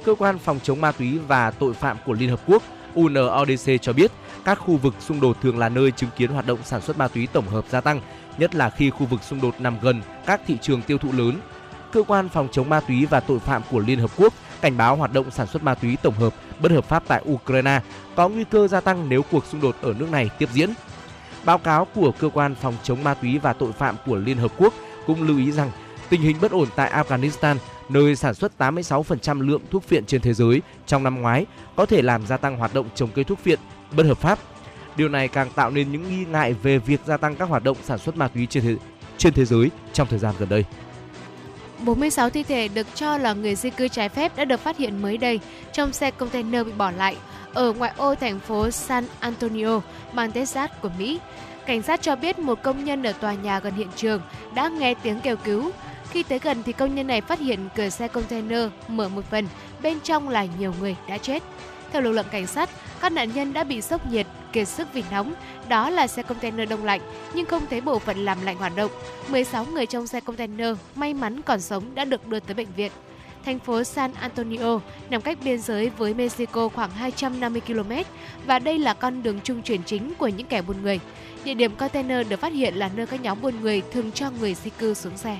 Cơ 0.05 0.15
quan 0.15 0.37
phòng 0.37 0.59
chống 0.63 0.81
ma 0.81 0.91
túy 0.91 1.19
và 1.27 1.51
tội 1.51 1.73
phạm 1.73 1.97
của 2.05 2.13
Liên 2.13 2.29
Hợp 2.29 2.41
Quốc 2.47 2.63
UNODC 2.95 3.71
cho 3.81 3.93
biết 3.93 4.11
các 4.45 4.59
khu 4.59 4.77
vực 4.77 4.93
xung 4.99 5.19
đột 5.19 5.37
thường 5.41 5.57
là 5.57 5.69
nơi 5.69 5.91
chứng 5.91 6.09
kiến 6.17 6.29
hoạt 6.29 6.47
động 6.47 6.59
sản 6.63 6.81
xuất 6.81 6.97
ma 6.97 7.07
túy 7.07 7.27
tổng 7.27 7.47
hợp 7.47 7.65
gia 7.69 7.81
tăng, 7.81 8.01
nhất 8.37 8.55
là 8.55 8.69
khi 8.69 8.89
khu 8.89 9.05
vực 9.05 9.23
xung 9.23 9.41
đột 9.41 9.61
nằm 9.61 9.77
gần 9.81 10.01
các 10.25 10.41
thị 10.47 10.57
trường 10.61 10.81
tiêu 10.81 10.97
thụ 10.97 11.11
lớn. 11.11 11.33
Cơ 11.97 12.03
quan 12.03 12.29
phòng 12.29 12.47
chống 12.51 12.69
ma 12.69 12.79
túy 12.79 13.05
và 13.05 13.19
tội 13.19 13.39
phạm 13.39 13.61
của 13.71 13.79
Liên 13.79 13.99
Hợp 13.99 14.11
Quốc 14.17 14.33
cảnh 14.61 14.77
báo 14.77 14.95
hoạt 14.95 15.13
động 15.13 15.31
sản 15.31 15.47
xuất 15.47 15.63
ma 15.63 15.75
túy 15.75 15.97
tổng 16.03 16.13
hợp 16.13 16.33
bất 16.59 16.71
hợp 16.71 16.85
pháp 16.85 17.03
tại 17.07 17.23
Ukraine 17.31 17.81
có 18.15 18.29
nguy 18.29 18.43
cơ 18.43 18.67
gia 18.67 18.81
tăng 18.81 19.09
nếu 19.09 19.21
cuộc 19.31 19.45
xung 19.45 19.61
đột 19.61 19.75
ở 19.81 19.93
nước 19.99 20.11
này 20.11 20.29
tiếp 20.39 20.49
diễn. 20.53 20.69
Báo 21.45 21.57
cáo 21.57 21.87
của 21.95 22.11
cơ 22.19 22.29
quan 22.33 22.55
phòng 22.55 22.73
chống 22.83 23.03
ma 23.03 23.13
túy 23.13 23.37
và 23.37 23.53
tội 23.53 23.71
phạm 23.71 23.95
của 24.05 24.15
Liên 24.15 24.37
Hợp 24.37 24.51
Quốc 24.57 24.73
cũng 25.07 25.27
lưu 25.27 25.37
ý 25.37 25.51
rằng 25.51 25.71
tình 26.09 26.21
hình 26.21 26.37
bất 26.41 26.51
ổn 26.51 26.67
tại 26.75 27.03
Afghanistan, 27.03 27.55
nơi 27.89 28.15
sản 28.15 28.33
xuất 28.33 28.51
86% 28.57 29.41
lượng 29.41 29.61
thuốc 29.71 29.83
phiện 29.83 30.05
trên 30.05 30.21
thế 30.21 30.33
giới 30.33 30.61
trong 30.85 31.03
năm 31.03 31.21
ngoái, 31.21 31.45
có 31.75 31.85
thể 31.85 32.01
làm 32.01 32.27
gia 32.27 32.37
tăng 32.37 32.57
hoạt 32.57 32.73
động 32.73 32.89
trồng 32.95 33.09
cây 33.15 33.23
thuốc 33.23 33.39
phiện 33.39 33.59
bất 33.91 34.05
hợp 34.05 34.17
pháp. 34.17 34.39
Điều 34.95 35.09
này 35.09 35.27
càng 35.27 35.49
tạo 35.55 35.71
nên 35.71 35.91
những 35.91 36.09
nghi 36.09 36.25
ngại 36.25 36.53
về 36.53 36.77
việc 36.77 37.01
gia 37.05 37.17
tăng 37.17 37.35
các 37.35 37.49
hoạt 37.49 37.63
động 37.63 37.77
sản 37.83 37.97
xuất 37.97 38.17
ma 38.17 38.27
túy 38.27 38.45
trên 38.45 38.63
thế, 38.63 38.75
trên 39.17 39.33
thế 39.33 39.45
giới 39.45 39.71
trong 39.93 40.07
thời 40.07 40.19
gian 40.19 40.35
gần 40.39 40.49
đây. 40.49 40.65
46 41.85 42.29
thi 42.29 42.43
thể 42.43 42.67
được 42.67 42.87
cho 42.95 43.17
là 43.17 43.33
người 43.33 43.55
di 43.55 43.69
cư 43.69 43.87
trái 43.87 44.09
phép 44.09 44.35
đã 44.35 44.45
được 44.45 44.59
phát 44.59 44.77
hiện 44.77 45.01
mới 45.01 45.17
đây 45.17 45.39
trong 45.73 45.93
xe 45.93 46.11
container 46.11 46.65
bị 46.65 46.71
bỏ 46.71 46.91
lại 46.91 47.15
ở 47.53 47.73
ngoại 47.73 47.93
ô 47.97 48.15
thành 48.15 48.39
phố 48.39 48.71
San 48.71 49.05
Antonio, 49.19 49.81
bang 50.13 50.31
Texas 50.31 50.69
của 50.81 50.89
Mỹ. 50.97 51.19
Cảnh 51.65 51.81
sát 51.81 52.01
cho 52.01 52.15
biết 52.15 52.39
một 52.39 52.61
công 52.63 52.83
nhân 52.83 53.03
ở 53.03 53.13
tòa 53.13 53.33
nhà 53.33 53.59
gần 53.59 53.73
hiện 53.73 53.87
trường 53.95 54.21
đã 54.55 54.67
nghe 54.67 54.93
tiếng 54.93 55.19
kêu 55.19 55.37
cứu. 55.37 55.71
Khi 56.09 56.23
tới 56.23 56.39
gần 56.39 56.63
thì 56.63 56.73
công 56.73 56.95
nhân 56.95 57.07
này 57.07 57.21
phát 57.21 57.39
hiện 57.39 57.59
cửa 57.75 57.89
xe 57.89 58.07
container 58.07 58.69
mở 58.87 59.09
một 59.09 59.25
phần, 59.29 59.47
bên 59.83 59.99
trong 60.03 60.29
là 60.29 60.45
nhiều 60.59 60.73
người 60.79 60.95
đã 61.09 61.17
chết. 61.17 61.43
Theo 61.91 62.01
lực 62.01 62.11
lượng 62.11 62.25
cảnh 62.31 62.47
sát, 62.47 62.69
các 63.01 63.11
nạn 63.11 63.29
nhân 63.35 63.53
đã 63.53 63.63
bị 63.63 63.81
sốc 63.81 64.11
nhiệt, 64.11 64.27
kiệt 64.53 64.67
sức 64.67 64.87
vì 64.93 65.03
nóng. 65.11 65.33
Đó 65.69 65.89
là 65.89 66.07
xe 66.07 66.23
container 66.23 66.69
đông 66.69 66.85
lạnh, 66.85 67.01
nhưng 67.33 67.45
không 67.45 67.65
thấy 67.69 67.81
bộ 67.81 67.99
phận 67.99 68.25
làm 68.25 68.45
lạnh 68.45 68.57
hoạt 68.57 68.75
động. 68.75 68.91
16 69.29 69.65
người 69.65 69.85
trong 69.85 70.07
xe 70.07 70.19
container 70.19 70.75
may 70.95 71.13
mắn 71.13 71.41
còn 71.41 71.61
sống 71.61 71.95
đã 71.95 72.05
được 72.05 72.27
đưa 72.27 72.39
tới 72.39 72.53
bệnh 72.53 72.73
viện. 72.75 72.91
Thành 73.45 73.59
phố 73.59 73.83
San 73.83 74.11
Antonio 74.19 74.79
nằm 75.09 75.21
cách 75.21 75.37
biên 75.43 75.61
giới 75.61 75.89
với 75.89 76.13
Mexico 76.13 76.69
khoảng 76.69 76.91
250 76.91 77.61
km 77.67 77.91
và 78.45 78.59
đây 78.59 78.79
là 78.79 78.93
con 78.93 79.23
đường 79.23 79.39
trung 79.43 79.61
chuyển 79.61 79.83
chính 79.83 80.13
của 80.17 80.27
những 80.27 80.47
kẻ 80.47 80.61
buôn 80.61 80.81
người. 80.83 80.99
Địa 81.43 81.53
điểm 81.53 81.75
container 81.75 82.29
được 82.29 82.39
phát 82.39 82.53
hiện 82.53 82.75
là 82.75 82.89
nơi 82.95 83.05
các 83.05 83.21
nhóm 83.21 83.41
buôn 83.41 83.61
người 83.61 83.81
thường 83.91 84.11
cho 84.11 84.31
người 84.39 84.53
di 84.53 84.69
cư 84.69 84.93
xuống 84.93 85.17
xe. 85.17 85.37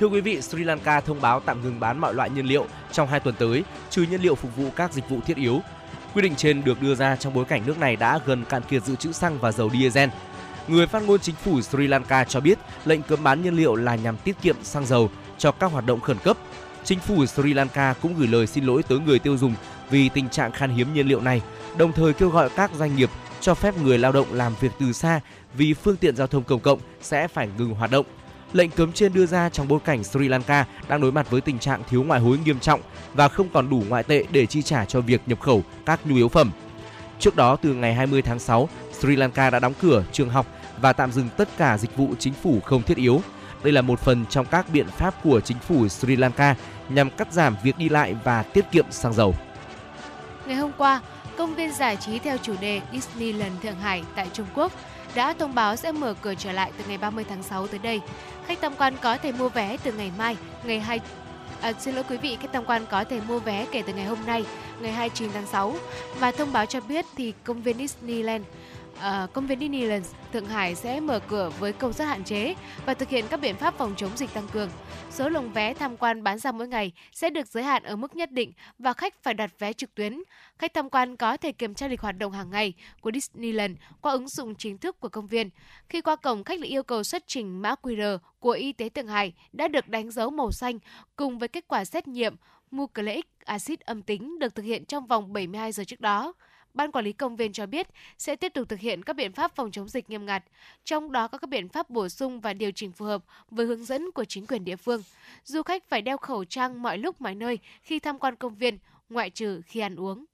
Thưa 0.00 0.06
quý 0.06 0.20
vị, 0.20 0.40
Sri 0.40 0.64
Lanka 0.64 1.00
thông 1.00 1.20
báo 1.20 1.40
tạm 1.40 1.62
ngừng 1.62 1.80
bán 1.80 1.98
mọi 1.98 2.14
loại 2.14 2.30
nhiên 2.30 2.46
liệu 2.46 2.66
trong 2.92 3.08
2 3.08 3.20
tuần 3.20 3.34
tới, 3.38 3.64
trừ 3.90 4.02
nhiên 4.02 4.20
liệu 4.20 4.34
phục 4.34 4.56
vụ 4.56 4.70
các 4.76 4.92
dịch 4.92 5.08
vụ 5.08 5.20
thiết 5.26 5.36
yếu. 5.36 5.60
Quyết 6.14 6.22
định 6.22 6.34
trên 6.36 6.64
được 6.64 6.82
đưa 6.82 6.94
ra 6.94 7.16
trong 7.16 7.34
bối 7.34 7.44
cảnh 7.44 7.62
nước 7.66 7.78
này 7.78 7.96
đã 7.96 8.20
gần 8.26 8.44
cạn 8.44 8.62
kiệt 8.62 8.84
dự 8.84 8.96
trữ 8.96 9.12
xăng 9.12 9.38
và 9.38 9.52
dầu 9.52 9.70
diesel. 9.70 10.08
Người 10.68 10.86
phát 10.86 11.02
ngôn 11.02 11.20
chính 11.20 11.34
phủ 11.34 11.60
Sri 11.60 11.86
Lanka 11.86 12.24
cho 12.24 12.40
biết 12.40 12.58
lệnh 12.84 13.02
cấm 13.02 13.22
bán 13.22 13.42
nhiên 13.42 13.56
liệu 13.56 13.74
là 13.74 13.94
nhằm 13.94 14.16
tiết 14.16 14.36
kiệm 14.42 14.56
xăng 14.62 14.86
dầu 14.86 15.10
cho 15.38 15.52
các 15.52 15.72
hoạt 15.72 15.86
động 15.86 16.00
khẩn 16.00 16.18
cấp. 16.18 16.36
Chính 16.84 16.98
phủ 16.98 17.26
Sri 17.26 17.54
Lanka 17.54 17.94
cũng 18.02 18.14
gửi 18.18 18.28
lời 18.28 18.46
xin 18.46 18.64
lỗi 18.64 18.82
tới 18.82 18.98
người 18.98 19.18
tiêu 19.18 19.36
dùng 19.36 19.54
vì 19.90 20.08
tình 20.08 20.28
trạng 20.28 20.52
khan 20.52 20.70
hiếm 20.70 20.94
nhiên 20.94 21.08
liệu 21.08 21.20
này, 21.20 21.42
đồng 21.76 21.92
thời 21.92 22.12
kêu 22.12 22.28
gọi 22.28 22.50
các 22.50 22.70
doanh 22.78 22.96
nghiệp 22.96 23.10
cho 23.40 23.54
phép 23.54 23.74
người 23.82 23.98
lao 23.98 24.12
động 24.12 24.26
làm 24.32 24.52
việc 24.60 24.72
từ 24.80 24.92
xa 24.92 25.20
vì 25.54 25.74
phương 25.74 25.96
tiện 25.96 26.16
giao 26.16 26.26
thông 26.26 26.44
công 26.44 26.60
cộng 26.60 26.78
sẽ 27.00 27.28
phải 27.28 27.48
ngừng 27.58 27.74
hoạt 27.74 27.90
động. 27.90 28.06
Lệnh 28.52 28.70
cấm 28.70 28.92
trên 28.92 29.12
đưa 29.12 29.26
ra 29.26 29.48
trong 29.48 29.68
bối 29.68 29.78
cảnh 29.84 30.04
Sri 30.04 30.28
Lanka 30.28 30.66
đang 30.88 31.00
đối 31.00 31.12
mặt 31.12 31.30
với 31.30 31.40
tình 31.40 31.58
trạng 31.58 31.82
thiếu 31.88 32.02
ngoại 32.02 32.20
hối 32.20 32.38
nghiêm 32.44 32.60
trọng 32.60 32.80
và 33.14 33.28
không 33.28 33.48
còn 33.48 33.70
đủ 33.70 33.82
ngoại 33.88 34.02
tệ 34.02 34.24
để 34.30 34.46
chi 34.46 34.62
trả 34.62 34.84
cho 34.84 35.00
việc 35.00 35.20
nhập 35.26 35.40
khẩu 35.40 35.62
các 35.86 36.00
nhu 36.06 36.16
yếu 36.16 36.28
phẩm. 36.28 36.50
Trước 37.18 37.36
đó, 37.36 37.56
từ 37.56 37.74
ngày 37.74 37.94
20 37.94 38.22
tháng 38.22 38.38
6, 38.38 38.68
Sri 38.92 39.16
Lanka 39.16 39.50
đã 39.50 39.58
đóng 39.58 39.74
cửa 39.80 40.04
trường 40.12 40.30
học 40.30 40.46
và 40.80 40.92
tạm 40.92 41.12
dừng 41.12 41.28
tất 41.36 41.48
cả 41.58 41.78
dịch 41.78 41.96
vụ 41.96 42.14
chính 42.18 42.32
phủ 42.32 42.60
không 42.60 42.82
thiết 42.82 42.96
yếu. 42.96 43.20
Đây 43.62 43.72
là 43.72 43.82
một 43.82 44.00
phần 44.00 44.26
trong 44.30 44.46
các 44.46 44.66
biện 44.72 44.86
pháp 44.86 45.14
của 45.24 45.40
chính 45.40 45.58
phủ 45.58 45.88
Sri 45.88 46.16
Lanka 46.16 46.54
nhằm 46.88 47.10
cắt 47.10 47.32
giảm 47.32 47.56
việc 47.62 47.78
đi 47.78 47.88
lại 47.88 48.16
và 48.24 48.42
tiết 48.42 48.70
kiệm 48.72 48.84
xăng 48.90 49.12
dầu. 49.12 49.34
Ngày 50.46 50.56
hôm 50.56 50.70
qua, 50.78 51.00
công 51.36 51.54
viên 51.54 51.72
giải 51.72 51.96
trí 51.96 52.18
theo 52.18 52.36
chủ 52.42 52.54
đề 52.60 52.80
Disneyland 52.92 53.62
Thượng 53.62 53.76
Hải 53.80 54.02
tại 54.14 54.28
Trung 54.32 54.46
Quốc 54.54 54.72
đã 55.14 55.32
thông 55.32 55.54
báo 55.54 55.76
sẽ 55.76 55.92
mở 55.92 56.14
cửa 56.22 56.34
trở 56.34 56.52
lại 56.52 56.72
từ 56.78 56.84
ngày 56.88 56.98
30 56.98 57.24
tháng 57.28 57.42
6 57.42 57.66
tới 57.66 57.78
đây. 57.78 58.00
Khách 58.46 58.58
tham 58.62 58.72
quan 58.78 58.94
có 59.02 59.16
thể 59.16 59.32
mua 59.32 59.48
vé 59.48 59.76
từ 59.84 59.92
ngày 59.92 60.12
mai, 60.18 60.36
ngày 60.64 60.80
2 60.80 61.00
À, 61.60 61.72
xin 61.72 61.94
lỗi 61.94 62.04
quý 62.08 62.16
vị, 62.16 62.36
khách 62.40 62.52
tham 62.52 62.64
quan 62.64 62.86
có 62.90 63.04
thể 63.04 63.20
mua 63.28 63.38
vé 63.38 63.66
kể 63.72 63.82
từ 63.86 63.92
ngày 63.92 64.04
hôm 64.04 64.18
nay, 64.26 64.44
ngày 64.80 64.92
29 64.92 65.30
tháng 65.34 65.46
6 65.46 65.74
và 66.20 66.30
thông 66.30 66.52
báo 66.52 66.66
cho 66.66 66.80
biết 66.80 67.04
thì 67.16 67.32
công 67.44 67.62
viên 67.62 67.78
Disneyland 67.78 68.44
à, 69.00 69.26
công 69.32 69.46
viên 69.46 69.60
Disneyland 69.60 70.06
Thượng 70.32 70.46
Hải 70.46 70.74
sẽ 70.74 71.00
mở 71.00 71.20
cửa 71.28 71.50
với 71.58 71.72
công 71.72 71.92
suất 71.92 72.08
hạn 72.08 72.24
chế 72.24 72.54
và 72.86 72.94
thực 72.94 73.08
hiện 73.08 73.24
các 73.30 73.40
biện 73.40 73.56
pháp 73.56 73.74
phòng 73.78 73.94
chống 73.96 74.16
dịch 74.16 74.34
tăng 74.34 74.48
cường. 74.52 74.70
Số 75.10 75.28
lượng 75.28 75.52
vé 75.52 75.74
tham 75.74 75.96
quan 75.96 76.22
bán 76.22 76.38
ra 76.38 76.52
mỗi 76.52 76.68
ngày 76.68 76.92
sẽ 77.12 77.30
được 77.30 77.46
giới 77.46 77.62
hạn 77.62 77.82
ở 77.82 77.96
mức 77.96 78.16
nhất 78.16 78.32
định 78.32 78.52
và 78.78 78.92
khách 78.92 79.22
phải 79.22 79.34
đặt 79.34 79.58
vé 79.58 79.72
trực 79.72 79.94
tuyến. 79.94 80.22
Khách 80.58 80.74
tham 80.74 80.90
quan 80.90 81.16
có 81.16 81.36
thể 81.36 81.52
kiểm 81.52 81.74
tra 81.74 81.88
lịch 81.88 82.00
hoạt 82.00 82.18
động 82.18 82.32
hàng 82.32 82.50
ngày 82.50 82.74
của 83.00 83.10
Disneyland 83.14 83.76
qua 84.00 84.12
ứng 84.12 84.28
dụng 84.28 84.54
chính 84.54 84.78
thức 84.78 85.00
của 85.00 85.08
công 85.08 85.26
viên. 85.26 85.50
Khi 85.88 86.00
qua 86.00 86.16
cổng, 86.16 86.44
khách 86.44 86.60
lại 86.60 86.68
yêu 86.68 86.82
cầu 86.82 87.04
xuất 87.04 87.24
trình 87.26 87.62
mã 87.62 87.74
QR 87.82 88.18
của 88.38 88.50
Y 88.50 88.72
tế 88.72 88.88
Thượng 88.88 89.06
Hải 89.06 89.32
đã 89.52 89.68
được 89.68 89.88
đánh 89.88 90.10
dấu 90.10 90.30
màu 90.30 90.52
xanh 90.52 90.78
cùng 91.16 91.38
với 91.38 91.48
kết 91.48 91.64
quả 91.68 91.84
xét 91.84 92.08
nghiệm 92.08 92.36
nucleic 92.76 93.26
acid 93.44 93.80
âm 93.84 94.02
tính 94.02 94.38
được 94.38 94.54
thực 94.54 94.62
hiện 94.62 94.84
trong 94.84 95.06
vòng 95.06 95.32
72 95.32 95.72
giờ 95.72 95.84
trước 95.84 96.00
đó. 96.00 96.32
Ban 96.78 96.92
quản 96.92 97.04
lý 97.04 97.12
công 97.12 97.36
viên 97.36 97.52
cho 97.52 97.66
biết 97.66 97.88
sẽ 98.18 98.36
tiếp 98.36 98.52
tục 98.54 98.68
thực 98.68 98.80
hiện 98.80 99.02
các 99.02 99.16
biện 99.16 99.32
pháp 99.32 99.56
phòng 99.56 99.70
chống 99.70 99.88
dịch 99.88 100.10
nghiêm 100.10 100.26
ngặt, 100.26 100.44
trong 100.84 101.12
đó 101.12 101.28
có 101.28 101.38
các 101.38 101.50
biện 101.50 101.68
pháp 101.68 101.90
bổ 101.90 102.08
sung 102.08 102.40
và 102.40 102.52
điều 102.52 102.70
chỉnh 102.70 102.92
phù 102.92 103.04
hợp 103.04 103.24
với 103.50 103.66
hướng 103.66 103.84
dẫn 103.84 104.10
của 104.14 104.24
chính 104.24 104.46
quyền 104.46 104.64
địa 104.64 104.76
phương. 104.76 105.02
Du 105.44 105.62
khách 105.62 105.84
phải 105.88 106.02
đeo 106.02 106.16
khẩu 106.16 106.44
trang 106.44 106.82
mọi 106.82 106.98
lúc 106.98 107.20
mọi 107.20 107.34
nơi 107.34 107.58
khi 107.82 107.98
tham 107.98 108.18
quan 108.18 108.36
công 108.36 108.54
viên, 108.54 108.78
ngoại 109.10 109.30
trừ 109.30 109.60
khi 109.66 109.80
ăn 109.80 109.96
uống. 109.96 110.24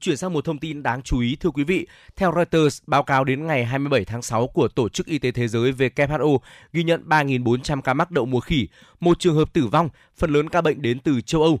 Chuyển 0.00 0.16
sang 0.16 0.32
một 0.32 0.44
thông 0.44 0.58
tin 0.58 0.82
đáng 0.82 1.02
chú 1.02 1.20
ý 1.20 1.36
thưa 1.40 1.50
quý 1.50 1.64
vị. 1.64 1.86
Theo 2.16 2.32
Reuters, 2.36 2.82
báo 2.86 3.02
cáo 3.02 3.24
đến 3.24 3.46
ngày 3.46 3.64
27 3.64 4.04
tháng 4.04 4.22
6 4.22 4.46
của 4.46 4.68
Tổ 4.68 4.88
chức 4.88 5.06
Y 5.06 5.18
tế 5.18 5.30
Thế 5.30 5.48
giới 5.48 5.72
WHO 5.72 6.38
ghi 6.72 6.82
nhận 6.82 7.08
3.400 7.08 7.80
ca 7.80 7.94
mắc 7.94 8.10
đậu 8.10 8.26
mùa 8.26 8.40
khỉ, 8.40 8.68
một 9.00 9.18
trường 9.18 9.34
hợp 9.34 9.52
tử 9.52 9.66
vong, 9.66 9.88
phần 10.16 10.32
lớn 10.32 10.48
ca 10.48 10.60
bệnh 10.60 10.82
đến 10.82 10.98
từ 10.98 11.20
châu 11.20 11.42
Âu. 11.42 11.60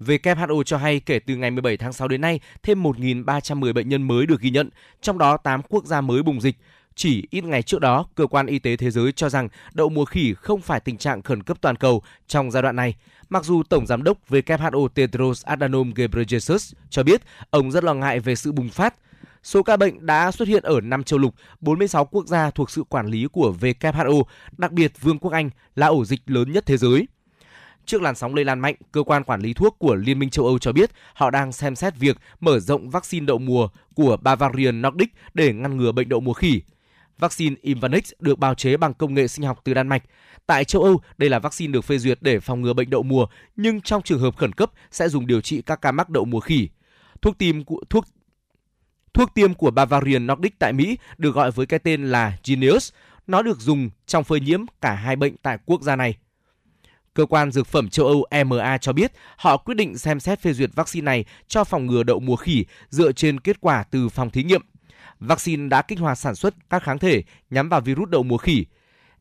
WHO 0.00 0.62
cho 0.62 0.76
hay 0.76 1.00
kể 1.00 1.18
từ 1.18 1.36
ngày 1.36 1.50
17 1.50 1.76
tháng 1.76 1.92
6 1.92 2.08
đến 2.08 2.20
nay, 2.20 2.40
thêm 2.62 2.82
1.310 2.82 3.72
bệnh 3.72 3.88
nhân 3.88 4.02
mới 4.02 4.26
được 4.26 4.40
ghi 4.40 4.50
nhận, 4.50 4.70
trong 5.00 5.18
đó 5.18 5.36
8 5.36 5.62
quốc 5.62 5.84
gia 5.84 6.00
mới 6.00 6.22
bùng 6.22 6.40
dịch. 6.40 6.56
Chỉ 6.94 7.26
ít 7.30 7.44
ngày 7.44 7.62
trước 7.62 7.80
đó, 7.80 8.06
Cơ 8.14 8.26
quan 8.26 8.46
Y 8.46 8.58
tế 8.58 8.76
Thế 8.76 8.90
giới 8.90 9.12
cho 9.12 9.28
rằng 9.28 9.48
đậu 9.74 9.88
mùa 9.88 10.04
khỉ 10.04 10.34
không 10.34 10.60
phải 10.60 10.80
tình 10.80 10.96
trạng 10.96 11.22
khẩn 11.22 11.42
cấp 11.42 11.56
toàn 11.60 11.76
cầu 11.76 12.02
trong 12.26 12.50
giai 12.50 12.62
đoạn 12.62 12.76
này. 12.76 12.94
Mặc 13.28 13.44
dù 13.44 13.62
Tổng 13.62 13.86
Giám 13.86 14.02
đốc 14.02 14.18
WHO 14.28 14.88
Tedros 14.88 15.44
Adhanom 15.44 15.92
Ghebreyesus 15.94 16.72
cho 16.90 17.02
biết 17.02 17.22
ông 17.50 17.70
rất 17.70 17.84
lo 17.84 17.94
ngại 17.94 18.20
về 18.20 18.34
sự 18.34 18.52
bùng 18.52 18.68
phát, 18.68 18.94
Số 19.46 19.62
ca 19.62 19.76
bệnh 19.76 20.06
đã 20.06 20.30
xuất 20.30 20.48
hiện 20.48 20.62
ở 20.62 20.80
5 20.80 21.04
châu 21.04 21.18
lục, 21.18 21.34
46 21.60 22.04
quốc 22.04 22.26
gia 22.26 22.50
thuộc 22.50 22.70
sự 22.70 22.84
quản 22.88 23.06
lý 23.06 23.26
của 23.32 23.54
WHO, 23.60 24.22
đặc 24.58 24.72
biệt 24.72 24.92
Vương 25.00 25.18
quốc 25.18 25.32
Anh 25.32 25.50
là 25.74 25.86
ổ 25.86 26.04
dịch 26.04 26.20
lớn 26.26 26.52
nhất 26.52 26.66
thế 26.66 26.76
giới. 26.76 27.06
Trước 27.86 28.02
làn 28.02 28.14
sóng 28.14 28.34
lây 28.34 28.44
lan 28.44 28.60
mạnh, 28.60 28.74
cơ 28.92 29.02
quan 29.02 29.24
quản 29.24 29.40
lý 29.40 29.52
thuốc 29.54 29.76
của 29.78 29.94
Liên 29.94 30.18
minh 30.18 30.30
châu 30.30 30.46
Âu 30.46 30.58
cho 30.58 30.72
biết 30.72 30.90
họ 31.14 31.30
đang 31.30 31.52
xem 31.52 31.76
xét 31.76 31.96
việc 31.96 32.16
mở 32.40 32.58
rộng 32.58 32.90
vaccine 32.90 33.26
đậu 33.26 33.38
mùa 33.38 33.68
của 33.94 34.16
Bavarian 34.16 34.82
Nordic 34.82 35.14
để 35.34 35.52
ngăn 35.52 35.76
ngừa 35.76 35.92
bệnh 35.92 36.08
đậu 36.08 36.20
mùa 36.20 36.32
khỉ. 36.32 36.62
Vaccine 37.18 37.56
Imvanex 37.62 38.12
được 38.18 38.38
bào 38.38 38.54
chế 38.54 38.76
bằng 38.76 38.94
công 38.94 39.14
nghệ 39.14 39.28
sinh 39.28 39.46
học 39.46 39.60
từ 39.64 39.74
Đan 39.74 39.88
Mạch. 39.88 40.02
Tại 40.46 40.64
châu 40.64 40.82
Âu, 40.82 41.00
đây 41.18 41.30
là 41.30 41.38
vaccine 41.38 41.72
được 41.72 41.80
phê 41.80 41.98
duyệt 41.98 42.18
để 42.20 42.40
phòng 42.40 42.62
ngừa 42.62 42.72
bệnh 42.72 42.90
đậu 42.90 43.02
mùa, 43.02 43.26
nhưng 43.56 43.80
trong 43.80 44.02
trường 44.02 44.20
hợp 44.20 44.36
khẩn 44.36 44.52
cấp 44.52 44.70
sẽ 44.90 45.08
dùng 45.08 45.26
điều 45.26 45.40
trị 45.40 45.62
các 45.62 45.80
ca 45.82 45.92
mắc 45.92 46.10
đậu 46.10 46.24
mùa 46.24 46.40
khỉ. 46.40 46.68
Thuốc 47.22 47.38
tiêm 47.38 47.64
của 47.64 47.80
thuốc 47.90 48.06
Thuốc 49.14 49.34
tiêm 49.34 49.54
của 49.54 49.70
Bavarian 49.70 50.26
Nordic 50.26 50.58
tại 50.58 50.72
Mỹ 50.72 50.98
được 51.18 51.34
gọi 51.34 51.50
với 51.50 51.66
cái 51.66 51.78
tên 51.78 52.06
là 52.10 52.38
Genius. 52.44 52.92
Nó 53.26 53.42
được 53.42 53.60
dùng 53.60 53.90
trong 54.06 54.24
phơi 54.24 54.40
nhiễm 54.40 54.60
cả 54.80 54.94
hai 54.94 55.16
bệnh 55.16 55.36
tại 55.36 55.58
quốc 55.66 55.82
gia 55.82 55.96
này. 55.96 56.16
Cơ 57.16 57.26
quan 57.26 57.50
Dược 57.50 57.66
phẩm 57.66 57.88
châu 57.88 58.06
Âu 58.06 58.24
EMA 58.30 58.78
cho 58.78 58.92
biết 58.92 59.12
họ 59.36 59.56
quyết 59.56 59.74
định 59.74 59.98
xem 59.98 60.20
xét 60.20 60.40
phê 60.40 60.52
duyệt 60.52 60.70
vaccine 60.74 61.04
này 61.04 61.24
cho 61.48 61.64
phòng 61.64 61.86
ngừa 61.86 62.02
đậu 62.02 62.20
mùa 62.20 62.36
khỉ 62.36 62.64
dựa 62.88 63.12
trên 63.12 63.40
kết 63.40 63.60
quả 63.60 63.84
từ 63.90 64.08
phòng 64.08 64.30
thí 64.30 64.42
nghiệm. 64.42 64.62
Vaccine 65.20 65.68
đã 65.68 65.82
kích 65.82 65.98
hoạt 65.98 66.18
sản 66.18 66.34
xuất 66.34 66.54
các 66.70 66.82
kháng 66.82 66.98
thể 66.98 67.22
nhắm 67.50 67.68
vào 67.68 67.80
virus 67.80 68.08
đậu 68.08 68.22
mùa 68.22 68.36
khỉ. 68.36 68.66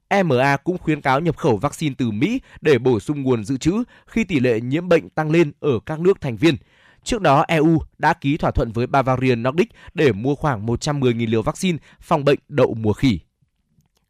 EMA 0.08 0.58
cũng 0.58 0.78
khuyến 0.78 1.02
cáo 1.02 1.20
nhập 1.20 1.38
khẩu 1.38 1.58
vaccine 1.58 1.96
từ 1.98 2.12
Mỹ 2.12 2.42
để 2.62 2.78
bổ 2.78 3.00
sung 3.00 3.22
nguồn 3.22 3.44
dự 3.44 3.58
trữ 3.58 3.84
khi 4.08 4.24
tỷ 4.24 4.40
lệ 4.40 4.62
nhiễm 4.62 4.90
bệnh 4.90 5.10
tăng 5.10 5.32
lên 5.32 5.52
ở 5.60 5.80
các 5.86 6.00
nước 6.00 6.22
thành 6.22 6.38
viên. 6.38 6.56
Trước 7.04 7.22
đó, 7.22 7.46
EU 7.48 7.82
đã 7.98 8.14
ký 8.14 8.38
thỏa 8.38 8.52
thuận 8.52 8.72
với 8.72 8.88
Bavarian 8.88 9.44
Nordic 9.44 9.70
để 9.94 10.12
mua 10.12 10.36
khoảng 10.36 10.66
110.000 10.66 11.30
liều 11.30 11.42
vaccine 11.42 11.78
phòng 12.02 12.26
bệnh 12.26 12.40
đậu 12.48 12.74
mùa 12.74 12.94
khỉ. 12.94 13.20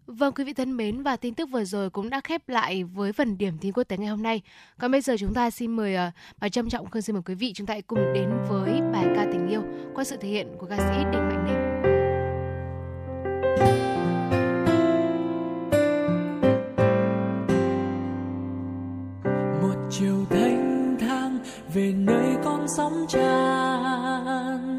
Vâng 0.08 0.34
quý 0.34 0.44
vị 0.44 0.54
thân 0.54 0.78
mến 0.78 1.04
và 1.04 1.15
tin 1.15 1.34
tức 1.34 1.50
vừa 1.50 1.63
rồi 1.63 1.89
cũng 1.89 2.10
đã 2.10 2.22
khép 2.24 2.50
lại 2.50 2.84
với 2.84 3.13
phần 3.13 3.38
điểm 3.38 3.54
tin 3.62 3.74
quốc 3.74 3.84
tế 3.84 3.98
ngày 3.98 4.08
hôm 4.08 4.24
nay. 4.24 4.41
Còn 4.80 4.91
bây 4.91 5.02
giờ 5.02 5.15
chúng 5.20 5.34
ta 5.34 5.50
xin 5.50 5.72
mời 5.76 5.96
uh, 5.96 6.13
bà 6.39 6.50
Trâm 6.50 6.70
Trọng 6.70 6.89
Khương 6.89 7.02
xin 7.02 7.13
mời 7.15 7.24
quý 7.26 7.36
vị 7.36 7.54
chúng 7.56 7.68
ta 7.68 7.76
cùng 7.88 8.13
đến 8.13 8.30
với 8.50 8.82
bài 8.94 9.06
ca 9.15 9.26
tình 9.32 9.48
yêu 9.48 9.62
qua 9.96 10.04
sự 10.04 10.18
thể 10.18 10.30
hiện 10.30 10.48
của 10.58 10.68
ca 10.70 10.78
sĩ 10.78 11.04
Đinh 11.12 11.22
Mạnh 11.22 11.46
Ninh. 11.46 11.56
Một 19.62 19.88
chiều 19.91 20.26
thanh 20.30 20.98
thang 21.00 21.39
về 21.74 21.94
nơi 21.94 22.36
con 22.44 22.65
sóng 22.78 23.06
tràn 23.10 24.74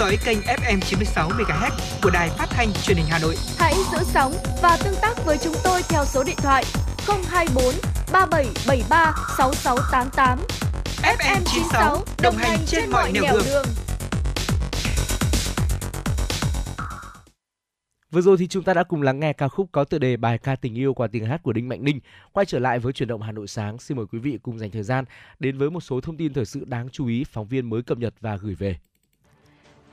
dõi 0.00 0.18
kênh 0.24 0.38
FM 0.40 0.80
96 0.80 1.28
MHz 1.28 1.70
của 2.02 2.10
đài 2.10 2.28
phát 2.28 2.46
thanh 2.50 2.72
truyền 2.82 2.96
hình 2.96 3.06
Hà 3.08 3.18
Nội. 3.18 3.34
Hãy 3.58 3.74
giữ 3.92 3.98
sóng 4.04 4.32
và 4.62 4.78
tương 4.84 4.94
tác 5.02 5.24
với 5.24 5.38
chúng 5.38 5.54
tôi 5.64 5.82
theo 5.88 6.04
số 6.04 6.24
điện 6.24 6.36
thoại 6.38 6.64
024 7.28 7.64
3773 8.12 9.14
6688. 9.38 10.38
FM 11.02 11.40
96 11.44 12.04
đồng 12.22 12.36
hành 12.36 12.58
trên 12.66 12.90
mọi 12.90 13.12
nẻo 13.12 13.22
đường. 13.32 13.42
đường. 13.46 13.64
Vừa 18.10 18.20
rồi 18.20 18.36
thì 18.38 18.46
chúng 18.48 18.64
ta 18.64 18.74
đã 18.74 18.82
cùng 18.82 19.02
lắng 19.02 19.20
nghe 19.20 19.32
ca 19.32 19.48
khúc 19.48 19.68
có 19.72 19.84
tựa 19.84 19.98
đề 19.98 20.16
bài 20.16 20.38
ca 20.38 20.56
tình 20.56 20.74
yêu 20.74 20.94
qua 20.94 21.06
tiếng 21.12 21.26
hát 21.26 21.42
của 21.42 21.52
Đinh 21.52 21.68
Mạnh 21.68 21.84
Ninh. 21.84 22.00
Quay 22.32 22.46
trở 22.46 22.58
lại 22.58 22.78
với 22.78 22.92
chuyển 22.92 23.08
động 23.08 23.22
Hà 23.22 23.32
Nội 23.32 23.46
sáng, 23.46 23.78
xin 23.78 23.96
mời 23.96 24.06
quý 24.12 24.18
vị 24.18 24.38
cùng 24.42 24.58
dành 24.58 24.70
thời 24.70 24.82
gian 24.82 25.04
đến 25.38 25.58
với 25.58 25.70
một 25.70 25.80
số 25.80 26.00
thông 26.00 26.16
tin 26.16 26.32
thời 26.32 26.44
sự 26.44 26.64
đáng 26.64 26.88
chú 26.88 27.06
ý 27.06 27.24
phóng 27.24 27.46
viên 27.46 27.70
mới 27.70 27.82
cập 27.82 27.98
nhật 27.98 28.14
và 28.20 28.36
gửi 28.36 28.54
về. 28.54 28.76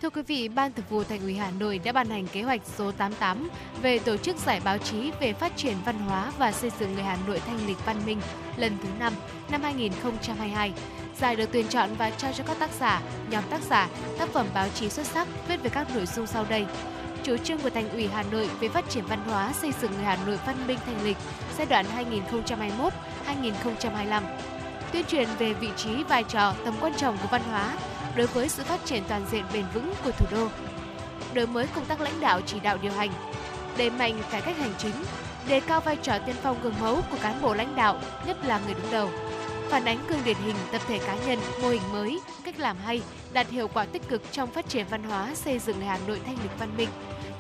Thưa 0.02 0.10
quý 0.10 0.22
vị, 0.22 0.48
Ban 0.48 0.74
Thường 0.74 0.86
vụ 0.90 1.04
Thành 1.04 1.20
ủy 1.20 1.36
Hà 1.36 1.52
Nội 1.60 1.80
đã 1.84 1.92
ban 1.92 2.10
hành 2.10 2.28
kế 2.28 2.42
hoạch 2.42 2.62
số 2.78 2.92
88 2.92 3.50
về 3.82 4.00
tổ 4.00 4.18
chức 4.18 4.38
giải 4.38 4.62
báo 4.66 4.78
chí 4.78 5.12
về 5.20 5.34
phát 5.34 5.58
triển 5.58 5.76
văn 5.86 6.00
hóa 6.00 6.32
và 6.38 6.52
xây 6.52 6.72
dựng 6.80 6.94
người 6.94 7.04
Hà 7.04 7.18
Nội 7.28 7.42
thanh 7.48 7.68
lịch 7.68 7.86
văn 7.86 8.06
minh 8.06 8.22
lần 8.58 8.78
thứ 8.84 8.90
5 9.00 9.14
năm 9.52 9.62
2022. 9.62 10.74
Giải 11.20 11.36
được 11.36 11.50
tuyển 11.52 11.68
chọn 11.68 11.90
và 11.98 12.10
trao 12.10 12.34
cho 12.34 12.44
các 12.48 12.60
tác 12.60 12.70
giả, 12.80 13.02
nhóm 13.30 13.44
tác 13.50 13.62
giả, 13.62 13.90
tác 14.20 14.30
phẩm 14.30 14.48
báo 14.54 14.70
chí 14.70 14.90
xuất 14.90 15.06
sắc 15.06 15.28
viết 15.48 15.64
về 15.64 15.70
các 15.70 15.96
nội 15.96 16.06
dung 16.06 16.28
sau 16.28 16.46
đây 16.50 16.66
chủ 17.24 17.38
trương 17.38 17.60
của 17.60 17.70
Thành 17.70 17.90
ủy 17.90 18.08
Hà 18.08 18.24
Nội 18.32 18.50
về 18.60 18.70
phát 18.70 18.90
triển 18.90 19.06
văn 19.06 19.20
hóa 19.26 19.54
xây 19.54 19.72
dựng 19.82 19.92
người 19.92 20.04
Hà 20.04 20.18
Nội 20.26 20.40
văn 20.46 20.68
minh 20.68 20.80
thanh 20.86 21.04
lịch 21.04 21.18
giai 21.58 21.68
đoạn 21.70 21.86
2021-2025. 23.26 24.24
Tuyên 24.92 25.06
truyền 25.06 25.28
về 25.40 25.54
vị 25.54 25.70
trí, 25.78 26.04
vai 26.04 26.24
trò, 26.24 26.54
tầm 26.66 26.74
quan 26.82 26.94
trọng 26.98 27.18
của 27.18 27.28
văn 27.32 27.42
hóa 27.44 27.76
đối 28.18 28.28
với 28.28 28.50
sự 28.50 28.64
phát 28.64 28.86
triển 28.86 29.04
toàn 29.08 29.26
diện 29.32 29.44
bền 29.54 29.66
vững 29.74 29.94
của 30.04 30.12
thủ 30.12 30.26
đô. 30.32 30.48
Đổi 31.34 31.48
mới 31.48 31.68
công 31.76 31.86
tác 31.86 32.02
lãnh 32.02 32.20
đạo 32.20 32.42
chỉ 32.46 32.60
đạo 32.60 32.78
điều 32.82 32.92
hành, 32.92 33.12
đẩy 33.78 33.90
mạnh 33.90 34.22
cải 34.32 34.42
cách 34.42 34.58
hành 34.58 34.74
chính, 34.78 34.96
đề 35.48 35.60
cao 35.60 35.82
vai 35.82 35.96
trò 35.96 36.20
tiên 36.26 36.36
phong 36.44 36.62
gương 36.64 36.80
mẫu 36.82 37.02
của 37.12 37.18
cán 37.22 37.42
bộ 37.42 37.54
lãnh 37.54 37.76
đạo, 37.76 38.02
nhất 38.26 38.38
là 38.46 38.60
người 38.66 38.74
đứng 38.74 38.92
đầu 38.92 39.10
phản 39.70 39.86
ánh 39.86 39.98
gương 40.08 40.20
điển 40.26 40.38
hình 40.46 40.56
tập 40.72 40.82
thể 40.88 41.00
cá 41.00 41.16
nhân, 41.16 41.40
mô 41.62 41.70
hình 41.70 41.82
mới, 41.92 42.20
cách 42.44 42.60
làm 42.60 42.78
hay, 42.78 43.02
đạt 43.34 43.50
hiệu 43.50 43.68
quả 43.68 43.86
tích 43.86 44.08
cực 44.10 44.22
trong 44.32 44.52
phát 44.52 44.70
triển 44.70 44.86
văn 44.90 45.04
hóa, 45.04 45.36
xây 45.36 45.60
dựng 45.60 45.82
Hà 45.82 46.00
Nội 46.08 46.22
thanh 46.26 46.38
lịch 46.44 46.60
văn 46.60 46.78
minh, 46.78 46.90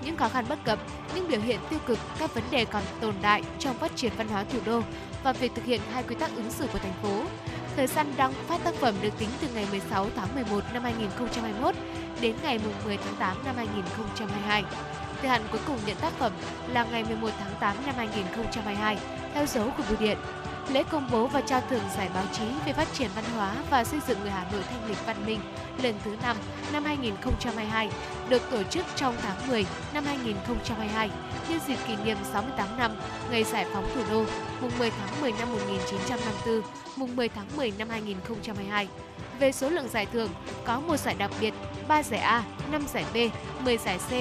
những 0.05 0.17
khó 0.17 0.29
khăn 0.29 0.45
bất 0.49 0.63
cập, 0.65 0.79
những 1.15 1.27
biểu 1.27 1.41
hiện 1.41 1.59
tiêu 1.69 1.79
cực, 1.85 1.99
các 2.19 2.33
vấn 2.33 2.43
đề 2.51 2.65
còn 2.65 2.83
tồn 3.01 3.13
tại 3.21 3.43
trong 3.59 3.77
phát 3.77 3.95
triển 3.95 4.11
văn 4.17 4.27
hóa 4.27 4.45
thủ 4.51 4.59
đô 4.65 4.81
và 5.23 5.33
việc 5.33 5.51
thực 5.55 5.65
hiện 5.65 5.81
hai 5.93 6.03
quy 6.03 6.15
tắc 6.15 6.35
ứng 6.35 6.51
xử 6.51 6.67
của 6.73 6.79
thành 6.79 6.93
phố. 7.01 7.23
Thời 7.77 7.87
gian 7.87 8.13
đăng 8.17 8.33
phát 8.47 8.63
tác 8.63 8.75
phẩm 8.75 8.95
được 9.01 9.09
tính 9.19 9.29
từ 9.41 9.47
ngày 9.55 9.65
16 9.71 10.07
tháng 10.15 10.35
11 10.35 10.63
năm 10.73 10.83
2021 10.83 11.75
đến 12.21 12.35
ngày 12.43 12.59
10 12.85 12.97
tháng 12.97 13.15
8 13.19 13.37
năm 13.45 13.55
2022. 13.57 14.63
Thời 15.21 15.29
hạn 15.29 15.41
cuối 15.51 15.61
cùng 15.67 15.77
nhận 15.85 15.97
tác 15.97 16.13
phẩm 16.13 16.31
là 16.73 16.85
ngày 16.91 17.03
11 17.03 17.29
tháng 17.39 17.51
8 17.59 17.75
năm 17.85 17.95
2022 17.97 18.97
theo 19.33 19.45
dấu 19.45 19.69
của 19.77 19.83
bưu 19.89 19.99
điện 19.99 20.17
lễ 20.69 20.83
công 20.89 21.09
bố 21.11 21.27
và 21.27 21.41
trao 21.41 21.61
thưởng 21.69 21.83
giải 21.97 22.09
báo 22.13 22.23
chí 22.33 22.43
về 22.65 22.73
phát 22.73 22.87
triển 22.93 23.09
văn 23.15 23.25
hóa 23.35 23.55
và 23.69 23.83
xây 23.83 23.99
dựng 24.07 24.19
người 24.21 24.31
Hà 24.31 24.45
Nội 24.51 24.63
thanh 24.69 24.89
lịch 24.89 25.05
văn 25.05 25.25
minh 25.25 25.39
lần 25.83 25.95
thứ 26.03 26.15
5 26.21 26.37
năm 26.73 26.83
2022 26.83 27.89
được 28.29 28.41
tổ 28.51 28.63
chức 28.63 28.85
trong 28.95 29.15
tháng 29.21 29.47
10 29.47 29.65
năm 29.93 30.05
2022 30.05 31.09
nhân 31.49 31.59
dịp 31.67 31.77
kỷ 31.87 31.95
niệm 32.05 32.17
68 32.33 32.77
năm 32.77 32.91
ngày 33.31 33.43
giải 33.43 33.65
phóng 33.73 33.89
thủ 33.95 34.01
đô 34.11 34.25
mùng 34.61 34.71
10 34.79 34.91
tháng 34.91 35.21
10 35.21 35.31
năm 35.31 35.51
1954, 35.51 36.61
mùng 36.95 37.15
10 37.15 37.29
tháng 37.29 37.47
10 37.57 37.71
năm 37.77 37.89
2022. 37.89 38.87
Về 39.39 39.51
số 39.51 39.69
lượng 39.69 39.87
giải 39.87 40.05
thưởng, 40.05 40.29
có 40.65 40.79
một 40.79 40.97
giải 40.97 41.15
đặc 41.19 41.31
biệt, 41.41 41.53
3 41.87 42.03
giải 42.03 42.19
A, 42.19 42.43
5 42.71 42.85
giải 42.93 43.05
B, 43.13 43.17
10 43.63 43.77
giải 43.77 43.97
C 43.97 44.11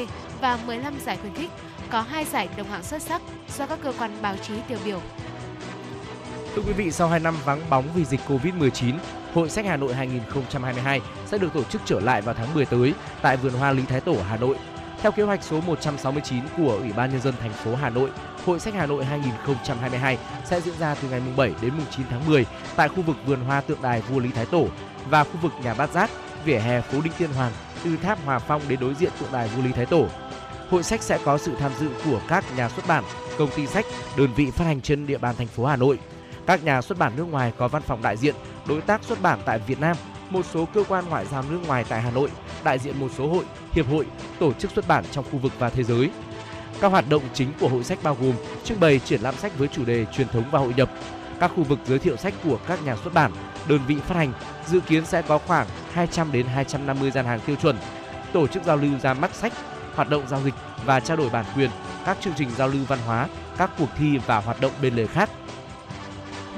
và 0.41 0.59
15 0.67 0.95
giải 1.07 1.17
khuyến 1.17 1.35
khích, 1.35 1.51
có 1.91 2.01
hai 2.01 2.25
giải 2.25 2.49
đồng 2.57 2.69
hạng 2.69 2.83
xuất 2.83 3.03
sắc 3.03 3.23
do 3.59 3.67
các 3.67 3.79
cơ 3.83 3.93
quan 3.99 4.19
báo 4.23 4.37
chí 4.37 4.55
tiêu 4.69 4.79
biểu. 4.85 5.01
Thưa 6.57 6.63
quý 6.63 6.73
vị, 6.73 6.93
sau 6.93 7.09
2 7.09 7.21
năm 7.21 7.35
vắng 7.45 7.61
bóng 7.71 7.85
vì 7.95 8.05
dịch 8.05 8.21
Covid-19, 8.29 8.95
Hội 9.35 9.51
sách 9.51 9.65
Hà 9.67 9.77
Nội 9.77 9.95
2022 9.95 11.01
sẽ 11.27 11.39
được 11.39 11.53
tổ 11.55 11.63
chức 11.63 11.83
trở 11.85 12.01
lại 12.01 12.23
vào 12.23 12.35
tháng 12.35 12.55
10 12.55 12.67
tới 12.67 12.95
tại 13.23 13.37
Vườn 13.37 13.53
Hoa 13.53 13.73
Lý 13.73 13.83
Thái 13.89 14.01
Tổ, 14.01 14.17
Hà 14.29 14.37
Nội. 14.37 14.57
Theo 15.03 15.13
kế 15.13 15.23
hoạch 15.23 15.43
số 15.43 15.61
169 15.61 16.43
của 16.57 16.79
Ủy 16.83 16.93
ban 16.93 17.13
nhân 17.13 17.21
dân 17.21 17.35
thành 17.41 17.53
phố 17.53 17.75
Hà 17.75 17.91
Nội, 17.91 18.11
Hội 18.47 18.61
sách 18.61 18.75
Hà 18.75 18.87
Nội 18.87 19.05
2022 19.05 20.19
sẽ 20.45 20.61
diễn 20.61 20.75
ra 20.79 20.95
từ 20.95 21.09
ngày 21.09 21.23
7 21.37 21.53
đến 21.63 21.73
9 21.97 22.07
tháng 22.11 22.27
10 22.27 22.47
tại 22.77 22.89
khu 22.89 23.03
vực 23.03 23.17
Vườn 23.27 23.41
Hoa 23.41 23.61
Tượng 23.61 23.83
Đài 23.83 24.01
Vua 24.01 24.19
Lý 24.19 24.31
Thái 24.33 24.47
Tổ 24.47 24.67
và 25.11 25.25
khu 25.25 25.37
vực 25.43 25.53
nhà 25.63 25.75
Bát 25.75 25.91
Giác, 25.93 26.11
vỉa 26.45 26.59
hè 26.59 26.81
phố 26.81 27.01
Đinh 27.01 27.13
Tiên 27.19 27.31
Hoàng, 27.33 27.53
từ 27.85 27.97
tháp 27.97 28.25
Hòa 28.25 28.39
Phong 28.39 28.63
đến 28.69 28.81
đối 28.81 28.95
diện 28.95 29.13
tượng 29.21 29.33
đài 29.33 29.49
Vua 29.49 29.63
Lý 29.63 29.73
Thái 29.73 29.87
Tổ. 29.87 30.07
Hội 30.71 30.83
sách 30.83 31.03
sẽ 31.03 31.19
có 31.25 31.39
sự 31.39 31.55
tham 31.59 31.73
dự 31.81 31.89
của 32.05 32.21
các 32.29 32.45
nhà 32.57 32.69
xuất 32.69 32.87
bản, 32.87 33.05
công 33.39 33.51
ty 33.57 33.67
sách, 33.67 33.85
đơn 34.17 34.35
vị 34.37 34.51
phát 34.51 34.65
hành 34.65 34.81
trên 34.81 35.07
địa 35.07 35.19
bàn 35.19 35.35
thành 35.39 35.49
phố 35.49 35.65
Hà 35.65 35.77
Nội, 35.77 35.99
các 36.47 36.65
nhà 36.65 36.83
xuất 36.83 36.99
bản 36.99 37.13
nước 37.17 37.25
ngoài 37.25 37.53
có 37.59 37.69
văn 37.69 37.83
phòng 37.83 38.03
đại 38.03 38.17
diện, 38.17 38.35
đối 38.69 38.81
tác 38.81 39.05
xuất 39.05 39.23
bản 39.23 39.39
tại 39.45 39.59
Việt 39.59 39.81
Nam, 39.81 39.97
một 40.31 40.47
số 40.53 40.69
cơ 40.75 40.85
quan 40.89 41.09
ngoại 41.09 41.27
giao 41.27 41.45
nước 41.51 41.61
ngoài 41.67 41.85
tại 41.89 42.03
Hà 42.03 42.11
Nội, 42.11 42.31
đại 42.65 42.79
diện 42.79 43.01
một 43.01 43.09
số 43.19 43.29
hội, 43.29 43.45
hiệp 43.73 43.89
hội, 43.89 44.07
tổ 44.39 44.53
chức 44.53 44.71
xuất 44.71 44.89
bản 44.89 45.05
trong 45.11 45.25
khu 45.33 45.39
vực 45.39 45.53
và 45.59 45.71
thế 45.71 45.83
giới. 45.83 46.11
Các 46.81 46.89
hoạt 46.89 47.05
động 47.09 47.23
chính 47.35 47.53
của 47.61 47.69
hội 47.69 47.85
sách 47.85 47.99
bao 48.03 48.17
gồm 48.21 48.35
trưng 48.65 48.81
bày 48.81 48.99
triển 48.99 49.21
lãm 49.21 49.35
sách 49.37 49.59
với 49.59 49.69
chủ 49.69 49.85
đề 49.85 50.07
truyền 50.13 50.29
thống 50.29 50.45
và 50.51 50.59
hội 50.59 50.75
nhập, 50.77 50.91
các 51.41 51.51
khu 51.57 51.63
vực 51.63 51.79
giới 51.87 51.99
thiệu 51.99 52.17
sách 52.17 52.35
của 52.45 52.59
các 52.67 52.85
nhà 52.85 52.97
xuất 52.97 53.15
bản, 53.15 53.33
đơn 53.69 53.81
vị 53.87 53.97
phát 54.07 54.15
hành, 54.15 54.33
dự 54.67 54.81
kiến 54.81 55.07
sẽ 55.07 55.23
có 55.23 55.39
khoảng 55.39 55.67
200 55.93 56.33
đến 56.33 56.47
250 56.47 57.11
gian 57.11 57.25
hàng 57.25 57.41
tiêu 57.47 57.57
chuẩn, 57.57 57.77
tổ 58.33 58.47
chức 58.47 58.65
giao 58.65 58.77
lưu 58.77 58.99
ra 59.03 59.15
mắt 59.15 59.35
sách, 59.35 59.53
hoạt 59.95 60.09
động 60.09 60.29
giao 60.29 60.41
dịch 60.43 60.55
và 60.85 61.01
trao 61.01 61.17
đổi 61.17 61.29
bản 61.31 61.45
quyền, 61.57 61.71
các 62.05 62.17
chương 62.21 62.35
trình 62.37 62.49
giao 62.57 62.69
lưu 62.69 62.85
văn 62.89 62.99
hóa, 63.07 63.29
các 63.57 63.71
cuộc 63.79 63.89
thi 63.99 64.19
và 64.27 64.41
hoạt 64.41 64.61
động 64.61 64.73
bên 64.83 64.95
lề 64.95 65.07
khác 65.07 65.31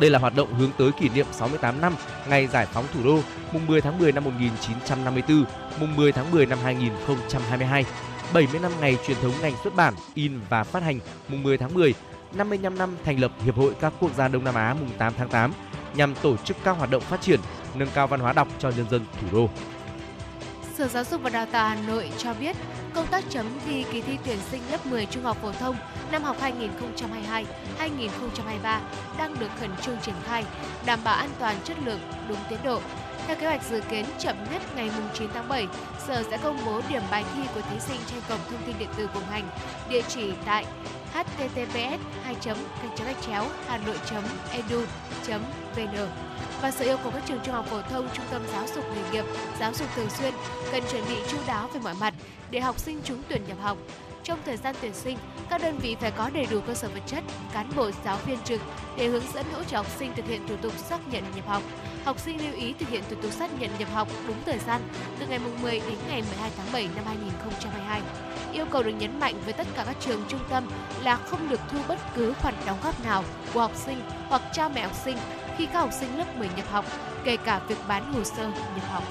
đây 0.01 0.11
là 0.11 0.19
hoạt 0.19 0.37
động 0.37 0.55
hướng 0.55 0.71
tới 0.79 0.93
kỷ 0.93 1.09
niệm 1.09 1.27
68 1.33 1.81
năm 1.81 1.95
ngày 2.29 2.47
giải 2.47 2.67
phóng 2.67 2.85
thủ 2.95 3.01
đô, 3.05 3.21
mùng 3.53 3.67
10 3.67 3.81
tháng 3.81 3.99
10 3.99 4.13
năm 4.13 4.25
1954, 4.25 5.45
mùng 5.81 5.97
10 5.97 6.13
tháng 6.13 6.31
10 6.31 6.47
năm 6.47 6.59
2022, 6.63 7.85
70 8.35 8.61
năm 8.61 8.73
ngày 8.81 8.99
truyền 9.07 9.17
thống 9.23 9.33
ngành 9.43 9.55
xuất 9.65 9.75
bản, 9.77 9.95
in 10.15 10.41
và 10.49 10.65
phát 10.65 10.83
hành, 10.83 11.01
mùng 11.29 11.43
10 11.43 11.59
tháng 11.59 11.75
10, 11.75 11.95
55 12.35 12.79
năm 12.79 12.97
thành 13.05 13.21
lập 13.21 13.33
Hiệp 13.45 13.57
hội 13.57 13.75
các 13.81 13.93
quốc 14.01 14.15
gia 14.15 14.29
Đông 14.29 14.45
Nam 14.45 14.55
Á 14.55 14.75
mùng 14.81 14.91
8 14.99 15.13
tháng 15.17 15.29
8 15.29 15.53
nhằm 15.95 16.15
tổ 16.15 16.37
chức 16.37 16.57
các 16.65 16.77
hoạt 16.77 16.91
động 16.91 17.03
phát 17.03 17.21
triển, 17.21 17.41
nâng 17.75 17.89
cao 17.95 18.07
văn 18.07 18.21
hóa 18.21 18.33
đọc 18.33 18.49
cho 18.59 18.71
nhân 18.71 18.91
dân 18.91 19.05
thủ 19.21 19.27
đô. 19.33 19.51
Sở 20.79 20.89
Giáo 20.89 21.05
dục 21.05 21.21
và 21.23 21.31
Đào 21.31 21.47
tạo 21.47 21.69
Hà 21.69 21.77
Nội 21.87 22.11
cho 22.19 22.35
biết, 22.35 22.57
công 22.95 23.07
tác 23.07 23.25
chấm 23.31 23.47
thi 23.67 23.85
kỳ 23.93 24.01
thi 24.01 24.19
tuyển 24.25 24.39
sinh 24.51 24.63
lớp 24.71 24.87
10 24.87 25.07
trung 25.07 25.23
học 25.23 25.37
phổ 25.43 25.53
thông 25.53 25.77
năm 26.13 26.23
học 26.23 26.37
2022-2023 27.79 28.81
đang 29.19 29.39
được 29.39 29.51
khẩn 29.61 29.71
trương 29.83 30.01
triển 30.03 30.15
khai, 30.25 30.45
đảm 30.87 30.99
bảo 31.05 31.15
an 31.15 31.31
toàn 31.39 31.57
chất 31.65 31.77
lượng, 31.85 32.01
đúng 32.29 32.39
tiến 32.49 32.59
độ. 32.65 32.81
Theo 33.27 33.37
kế 33.37 33.47
hoạch 33.47 33.63
dự 33.71 33.81
kiến 33.91 34.05
chậm 34.19 34.37
nhất 34.53 34.63
ngày 34.77 34.91
9 35.15 35.29
tháng 35.35 35.49
7, 35.49 35.67
Sở 36.07 36.23
sẽ 36.31 36.39
công 36.43 36.59
bố 36.67 36.83
điểm 36.89 37.03
bài 37.11 37.25
thi 37.35 37.43
của 37.55 37.61
thí 37.61 37.81
sinh 37.81 38.01
trên 38.07 38.21
cổng 38.29 38.41
thông 38.51 38.63
tin 38.67 38.79
điện 38.79 38.89
tử 38.97 39.09
của 39.15 39.23
ngành, 39.31 39.49
địa 39.91 40.03
chỉ 40.09 40.33
tại 40.45 40.65
https 41.13 42.01
2 42.25 42.37
gạch 43.07 43.17
chéo 43.27 43.45
hà 43.67 43.79
nội 43.79 43.97
edu 44.53 44.83
vn 45.77 45.97
và 46.63 46.71
sở 46.71 46.85
yêu 46.85 46.97
cầu 47.03 47.13
các 47.15 47.23
trường 47.27 47.41
trung 47.45 47.55
học 47.55 47.67
phổ 47.67 47.83
thông, 47.83 48.09
trung 48.15 48.25
tâm 48.31 48.43
giáo 48.53 48.65
dục 48.75 48.85
nghề 48.95 49.11
nghiệp, 49.11 49.25
giáo 49.61 49.73
dục 49.75 49.89
thường 49.97 50.11
xuyên 50.11 50.35
cần 50.73 50.83
chuẩn 50.91 51.03
bị 51.09 51.15
chu 51.31 51.37
đáo 51.47 51.69
về 51.75 51.81
mọi 51.81 51.95
mặt 52.01 52.15
để 52.51 52.61
học 52.61 52.79
sinh 52.79 53.01
trúng 53.05 53.23
tuyển 53.29 53.43
nhập 53.49 53.59
học. 53.61 53.79
Trong 54.25 54.39
thời 54.45 54.57
gian 54.57 54.75
tuyển 54.81 54.95
sinh, 54.95 55.19
các 55.51 55.63
đơn 55.63 55.79
vị 55.79 55.97
phải 56.01 56.11
có 56.11 56.31
đầy 56.35 56.47
đủ 56.51 56.61
cơ 56.67 56.75
sở 56.75 56.89
vật 56.89 57.01
chất, 57.07 57.25
cán 57.53 57.71
bộ 57.77 57.91
giáo 58.05 58.19
viên 58.27 58.39
trực 58.45 58.61
để 58.97 59.07
hướng 59.07 59.23
dẫn 59.35 59.47
hỗ 59.53 59.65
trợ 59.65 59.77
học 59.77 59.87
sinh 59.99 60.13
thực 60.17 60.27
hiện 60.27 60.49
thủ 60.49 60.57
tục 60.63 60.73
xác 60.79 60.99
nhận 61.13 61.25
nhập 61.37 61.47
học. 61.47 61.63
Học 62.05 62.19
sinh 62.21 62.45
lưu 62.45 62.55
ý 62.55 62.75
thực 62.79 62.89
hiện 62.89 63.03
thủ 63.11 63.17
tục 63.23 63.33
xác 63.33 63.61
nhận 63.61 63.71
nhập 63.79 63.89
học 63.93 64.09
đúng 64.27 64.37
thời 64.47 64.59
gian 64.59 64.81
từ 65.19 65.27
ngày 65.27 65.41
10 65.63 65.73
đến 65.73 65.99
ngày 66.09 66.23
12 66.23 66.51
tháng 66.57 66.67
7 66.73 66.89
năm 66.97 67.05
2022. 67.07 68.03
Yêu 68.53 68.65
cầu 68.71 68.83
được 68.83 68.95
nhấn 68.99 69.21
mạnh 69.21 69.35
với 69.45 69.53
tất 69.53 69.67
cả 69.77 69.85
các 69.87 69.97
trường 70.01 70.25
trung 70.29 70.41
tâm 70.51 70.71
là 71.03 71.17
không 71.17 71.49
được 71.49 71.61
thu 71.71 71.79
bất 71.89 71.99
cứ 72.15 72.35
khoản 72.43 72.55
đóng 72.67 72.79
góp 72.85 73.05
nào 73.05 73.25
của 73.55 73.61
học 73.61 73.77
sinh 73.77 74.01
hoặc 74.29 74.43
cha 74.53 74.69
mẹ 74.69 74.83
học 74.83 74.97
sinh 75.05 75.17
khi 75.59 75.67
các 75.67 75.81
học 75.81 75.91
sinh 75.93 76.19
lớp 76.19 76.37
10 76.39 76.49
nhập 76.57 76.67
học, 76.71 76.85
kể 77.25 77.37
cả 77.37 77.61
việc 77.69 77.79
bán 77.89 78.13
hồ 78.13 78.25
sơ 78.25 78.43
nhập 78.45 78.89
học. 78.91 79.03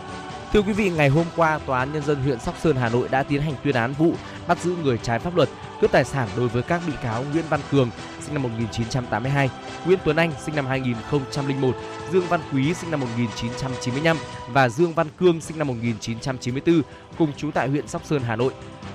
Thưa 0.53 0.61
quý 0.61 0.73
vị, 0.73 0.89
ngày 0.89 1.09
hôm 1.09 1.25
qua, 1.35 1.59
Tòa 1.65 1.79
án 1.79 1.93
Nhân 1.93 2.03
dân 2.03 2.23
huyện 2.23 2.39
Sóc 2.39 2.55
Sơn, 2.61 2.75
Hà 2.75 2.89
Nội 2.89 3.07
đã 3.11 3.23
tiến 3.23 3.41
hành 3.41 3.53
tuyên 3.63 3.75
án 3.75 3.93
vụ 3.93 4.13
bắt 4.47 4.57
giữ 4.61 4.75
người 4.83 4.97
trái 4.97 5.19
pháp 5.19 5.35
luật, 5.35 5.49
cướp 5.81 5.91
tài 5.91 6.03
sản 6.03 6.27
đối 6.37 6.47
với 6.47 6.63
các 6.63 6.81
bị 6.87 6.93
cáo 7.03 7.23
Nguyễn 7.31 7.45
Văn 7.49 7.59
Cường, 7.71 7.89
sinh 8.21 8.33
năm 8.33 8.43
1982, 8.43 9.49
Nguyễn 9.85 9.99
Tuấn 10.05 10.15
Anh, 10.15 10.31
sinh 10.45 10.55
năm 10.55 10.65
2001, 10.65 11.75
Dương 12.11 12.27
Văn 12.29 12.39
Quý, 12.53 12.73
sinh 12.73 12.91
năm 12.91 12.99
1995 12.99 14.17
và 14.47 14.69
Dương 14.69 14.93
Văn 14.93 15.07
Cương, 15.19 15.41
sinh 15.41 15.57
năm 15.57 15.67
1994, 15.67 16.81
cùng 17.17 17.33
trú 17.37 17.51
tại 17.51 17.69
huyện 17.69 17.87
Sóc 17.87 18.01
Sơn, 18.05 18.21
Hà 18.23 18.35
Nội. 18.35 18.53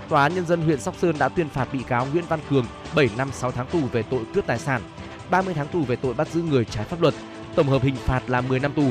Tòa 0.09 0.23
án 0.23 0.35
Nhân 0.35 0.47
dân 0.47 0.63
huyện 0.63 0.81
Sóc 0.81 0.95
Sơn 1.03 1.19
đã 1.19 1.29
tuyên 1.29 1.49
phạt 1.49 1.69
bị 1.73 1.83
cáo 1.89 2.07
Nguyễn 2.13 2.25
Văn 2.29 2.41
Cường 2.51 2.67
7 2.95 3.11
năm 3.17 3.31
6 3.33 3.53
tháng 3.53 3.67
tù 3.67 3.81
về 3.93 4.03
tội 4.03 4.21
cướp 4.35 4.47
tài 4.47 4.59
sản, 4.59 4.83
30 5.31 5.55
tháng 5.55 5.69
tù 5.69 5.83
về 5.83 5.97
tội 5.97 6.15
bắt 6.15 6.29
giữ 6.29 6.43
người 6.43 6.65
trái 6.65 6.85
pháp 6.85 7.01
luật, 7.01 7.15
tổng 7.55 7.69
hợp 7.69 7.83
hình 7.83 7.97
phạt 7.97 8.31
là 8.31 8.41
10 8.41 8.61
năm 8.61 8.73
tù. 8.73 8.91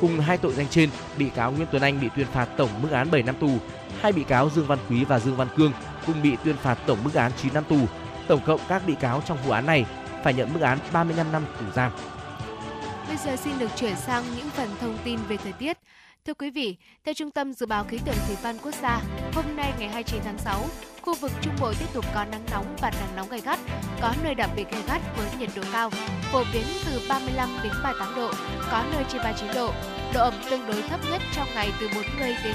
Cùng 0.00 0.20
hai 0.20 0.38
tội 0.38 0.52
danh 0.52 0.68
trên, 0.68 0.90
bị 1.18 1.28
cáo 1.28 1.52
Nguyễn 1.52 1.66
Tuấn 1.72 1.82
Anh 1.82 2.00
bị 2.00 2.08
tuyên 2.16 2.26
phạt 2.26 2.44
tổng 2.44 2.70
mức 2.82 2.90
án 2.90 3.10
7 3.10 3.22
năm 3.22 3.34
tù, 3.40 3.50
hai 4.00 4.12
bị 4.12 4.24
cáo 4.24 4.50
Dương 4.50 4.66
Văn 4.66 4.78
Quý 4.90 5.04
và 5.04 5.18
Dương 5.18 5.36
Văn 5.36 5.48
Cương 5.56 5.72
cùng 6.06 6.22
bị 6.22 6.36
tuyên 6.44 6.56
phạt 6.56 6.78
tổng 6.86 6.98
mức 7.04 7.14
án 7.14 7.32
9 7.42 7.54
năm 7.54 7.64
tù. 7.64 7.78
Tổng 8.28 8.40
cộng 8.46 8.60
các 8.68 8.82
bị 8.86 8.94
cáo 8.94 9.22
trong 9.26 9.38
vụ 9.44 9.50
án 9.50 9.66
này 9.66 9.84
phải 10.24 10.34
nhận 10.34 10.52
mức 10.54 10.60
án 10.60 10.78
35 10.92 11.32
năm 11.32 11.44
tù 11.60 11.66
giam. 11.74 11.92
Bây 13.08 13.16
giờ 13.16 13.36
xin 13.36 13.58
được 13.58 13.70
chuyển 13.76 13.96
sang 13.96 14.24
những 14.36 14.50
phần 14.50 14.68
thông 14.80 14.98
tin 15.04 15.18
về 15.28 15.36
thời 15.36 15.52
tiết. 15.52 15.78
Thưa 16.26 16.34
quý 16.34 16.50
vị, 16.50 16.76
theo 17.04 17.14
Trung 17.14 17.30
tâm 17.30 17.52
Dự 17.52 17.66
báo 17.66 17.84
Khí 17.84 17.98
tượng 18.04 18.14
Thủy 18.26 18.36
văn 18.42 18.58
Quốc 18.62 18.74
gia, 18.82 19.00
hôm 19.34 19.44
nay 19.56 19.72
ngày 19.78 19.88
29 19.88 20.20
tháng 20.24 20.38
6, 20.38 20.64
khu 21.02 21.14
vực 21.14 21.32
Trung 21.42 21.54
Bộ 21.60 21.72
tiếp 21.78 21.86
tục 21.92 22.04
có 22.14 22.24
nắng 22.24 22.44
nóng 22.50 22.76
và 22.80 22.90
nắng 22.90 23.16
nóng 23.16 23.28
gay 23.28 23.40
gắt, 23.40 23.58
có 24.02 24.14
nơi 24.24 24.34
đặc 24.34 24.50
biệt 24.56 24.70
gay 24.70 24.82
gắt 24.88 25.00
với 25.16 25.26
nhiệt 25.38 25.50
độ 25.56 25.62
cao, 25.72 25.90
phổ 26.32 26.44
biến 26.52 26.64
từ 26.86 27.00
35 27.08 27.48
đến 27.62 27.72
38 27.82 28.14
độ, 28.16 28.30
có 28.70 28.84
nơi 28.92 29.04
trên 29.08 29.22
39 29.24 29.54
độ. 29.54 29.72
Độ 30.14 30.20
ẩm 30.20 30.34
tương 30.50 30.66
đối 30.66 30.82
thấp 30.82 31.00
nhất 31.10 31.22
trong 31.36 31.48
ngày 31.54 31.72
từ 31.80 31.88
40 31.94 32.04
đến 32.18 32.54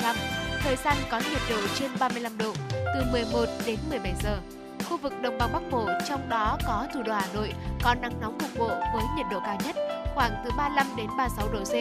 60%. 0.00 0.14
Thời 0.60 0.76
gian 0.76 0.96
có 1.10 1.20
nhiệt 1.30 1.40
độ 1.50 1.56
trên 1.74 1.90
35 1.98 2.38
độ, 2.38 2.52
từ 2.70 3.12
11 3.12 3.46
đến 3.66 3.78
17 3.90 4.14
giờ. 4.22 4.59
Khu 4.90 4.96
vực 4.96 5.22
Đồng 5.22 5.38
bằng 5.38 5.52
Bắc 5.52 5.62
Bộ, 5.70 5.88
trong 6.08 6.28
đó 6.28 6.58
có 6.66 6.86
thủ 6.94 7.02
đô 7.02 7.12
Hà 7.12 7.26
Nội, 7.34 7.52
có 7.82 7.94
nắng 7.94 8.20
nóng 8.20 8.38
cục 8.38 8.50
bộ 8.58 8.68
với 8.68 9.04
nhiệt 9.16 9.26
độ 9.30 9.40
cao 9.44 9.56
nhất 9.64 9.76
khoảng 10.14 10.30
từ 10.44 10.50
35 10.56 10.86
đến 10.96 11.06
36 11.18 11.48
độ 11.52 11.64
C. 11.64 11.72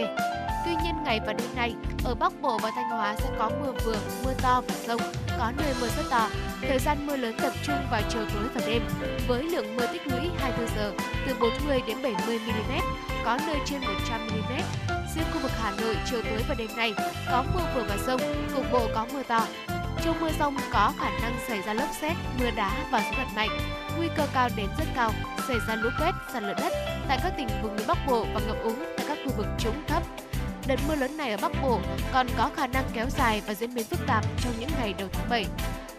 Tuy 0.65 0.71
nhiên 0.83 1.03
ngày 1.03 1.19
và 1.25 1.33
đêm 1.33 1.47
nay, 1.55 1.73
ở 2.03 2.15
Bắc 2.15 2.41
Bộ 2.41 2.59
và 2.63 2.71
Thanh 2.75 2.89
Hóa 2.89 3.15
sẽ 3.15 3.29
có 3.39 3.51
mưa 3.61 3.71
vừa, 3.85 3.97
mưa 4.23 4.33
to 4.41 4.61
và 4.67 4.75
rông, 4.87 5.01
có 5.39 5.51
nơi 5.57 5.73
mưa 5.81 5.87
rất 5.97 6.03
to. 6.09 6.29
Thời 6.61 6.79
gian 6.79 7.07
mưa 7.07 7.15
lớn 7.15 7.35
tập 7.41 7.53
trung 7.63 7.75
vào 7.91 8.01
chiều 8.09 8.21
tối 8.33 8.43
và 8.53 8.61
đêm, 8.67 8.81
với 9.27 9.43
lượng 9.43 9.75
mưa 9.75 9.87
tích 9.93 10.07
lũy 10.07 10.29
24 10.37 10.75
giờ 10.75 10.91
từ 11.27 11.35
40 11.41 11.81
đến 11.87 11.97
70 12.03 12.39
mm, 12.39 12.73
có 13.25 13.39
nơi 13.47 13.57
trên 13.65 13.81
100 13.81 14.27
mm. 14.27 14.53
Riêng 15.15 15.25
khu 15.33 15.39
vực 15.39 15.51
Hà 15.61 15.71
Nội 15.71 15.95
chiều 16.09 16.21
tối 16.21 16.43
và 16.49 16.55
đêm 16.57 16.69
nay 16.75 16.93
có 17.31 17.43
mưa 17.53 17.63
vừa 17.75 17.83
và 17.89 17.97
rông, 18.07 18.21
cục 18.55 18.65
bộ 18.71 18.87
có 18.95 19.05
mưa 19.13 19.23
to. 19.23 19.45
Trong 20.03 20.19
mưa 20.21 20.29
rông 20.39 20.55
có 20.71 20.93
khả 20.99 21.09
năng 21.09 21.39
xảy 21.47 21.61
ra 21.61 21.73
lốc 21.73 21.89
xét, 22.01 22.17
mưa 22.39 22.51
đá 22.55 22.71
và 22.91 22.99
gió 22.99 23.17
giật 23.17 23.27
mạnh. 23.35 23.49
Nguy 23.97 24.07
cơ 24.17 24.27
cao 24.33 24.49
đến 24.55 24.67
rất 24.77 24.85
cao 24.95 25.11
xảy 25.47 25.57
ra 25.67 25.75
lũ 25.75 25.89
quét, 25.99 26.11
sạt 26.33 26.43
lở 26.43 26.53
đất 26.53 26.73
tại 27.07 27.19
các 27.23 27.33
tỉnh 27.37 27.47
vùng 27.61 27.75
núi 27.75 27.85
Bắc 27.87 27.97
Bộ 28.07 28.25
và 28.33 28.41
ngập 28.47 28.57
úng 28.63 28.85
tại 28.97 29.05
các 29.09 29.17
khu 29.25 29.31
vực 29.37 29.47
trũng 29.59 29.83
thấp. 29.87 30.03
Đợt 30.67 30.79
mưa 30.87 30.95
lớn 30.95 31.17
này 31.17 31.31
ở 31.31 31.37
Bắc 31.41 31.51
Bộ 31.63 31.79
còn 32.13 32.27
có 32.37 32.49
khả 32.55 32.67
năng 32.67 32.83
kéo 32.93 33.05
dài 33.09 33.41
và 33.47 33.53
diễn 33.53 33.73
biến 33.73 33.85
phức 33.85 33.99
tạp 34.07 34.25
trong 34.43 34.53
những 34.59 34.69
ngày 34.79 34.93
đầu 34.97 35.07
tháng 35.13 35.29
7. 35.29 35.45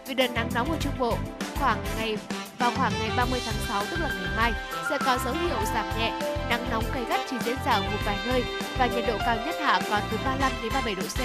Vì 0.07 0.13
đợt 0.13 0.31
nắng 0.33 0.49
nóng 0.53 0.71
ở 0.71 0.77
Trung 0.79 0.93
Bộ 0.99 1.17
khoảng 1.59 1.83
ngày 1.97 2.17
vào 2.59 2.71
khoảng 2.77 2.91
ngày 2.99 3.11
30 3.17 3.41
tháng 3.45 3.55
6 3.67 3.83
tức 3.91 3.97
là 3.99 4.07
ngày 4.07 4.37
mai 4.37 4.51
sẽ 4.89 4.97
có 5.05 5.17
dấu 5.25 5.33
hiệu 5.33 5.65
giảm 5.73 5.99
nhẹ, 5.99 6.11
nắng 6.49 6.65
nóng 6.71 6.83
gay 6.93 7.03
gắt 7.09 7.19
chỉ 7.29 7.35
diễn 7.45 7.55
ra 7.65 7.71
ở 7.71 7.81
một 7.81 7.97
vài 8.05 8.17
nơi 8.27 8.43
và 8.77 8.85
nhiệt 8.85 9.03
độ 9.07 9.17
cao 9.19 9.35
nhất 9.45 9.55
hạ 9.61 9.81
còn 9.89 10.01
từ 10.11 10.17
35 10.25 10.51
đến 10.63 10.71
37 10.73 10.95
độ 10.95 11.03
C, 11.03 11.19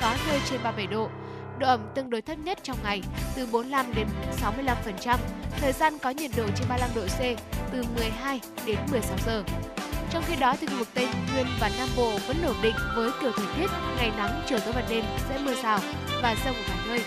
có 0.00 0.14
nơi 0.28 0.40
trên 0.50 0.60
37 0.62 0.86
độ. 0.86 1.10
Độ 1.58 1.66
ẩm 1.66 1.80
tương 1.94 2.10
đối 2.10 2.22
thấp 2.22 2.38
nhất 2.38 2.58
trong 2.62 2.76
ngày 2.84 3.02
từ 3.36 3.46
45 3.52 3.94
đến 3.94 4.06
65%, 5.04 5.18
thời 5.60 5.72
gian 5.72 5.98
có 6.02 6.10
nhiệt 6.10 6.30
độ 6.36 6.44
trên 6.56 6.68
35 6.68 6.90
độ 6.94 7.02
C 7.06 7.20
từ 7.72 7.82
12 7.96 8.40
đến 8.66 8.76
16 8.90 9.16
giờ. 9.26 9.42
Trong 10.10 10.22
khi 10.26 10.36
đó 10.36 10.54
thì 10.60 10.66
khu 10.66 10.78
vực 10.78 10.88
Tây 10.94 11.08
Nguyên 11.32 11.46
và 11.60 11.70
Nam 11.78 11.88
Bộ 11.96 12.18
vẫn 12.28 12.36
ổn 12.46 12.56
định 12.62 12.74
với 12.96 13.10
kiểu 13.20 13.30
thời 13.36 13.46
tiết 13.58 13.70
ngày 13.96 14.10
nắng, 14.16 14.42
chiều 14.46 14.58
tối 14.58 14.72
và 14.72 14.82
đêm 14.88 15.04
sẽ 15.28 15.38
mưa 15.44 15.54
rào 15.62 15.78
và 16.22 16.36
rông 16.44 16.54
ở 16.54 16.62
vài 16.68 16.78
nơi. 16.88 17.00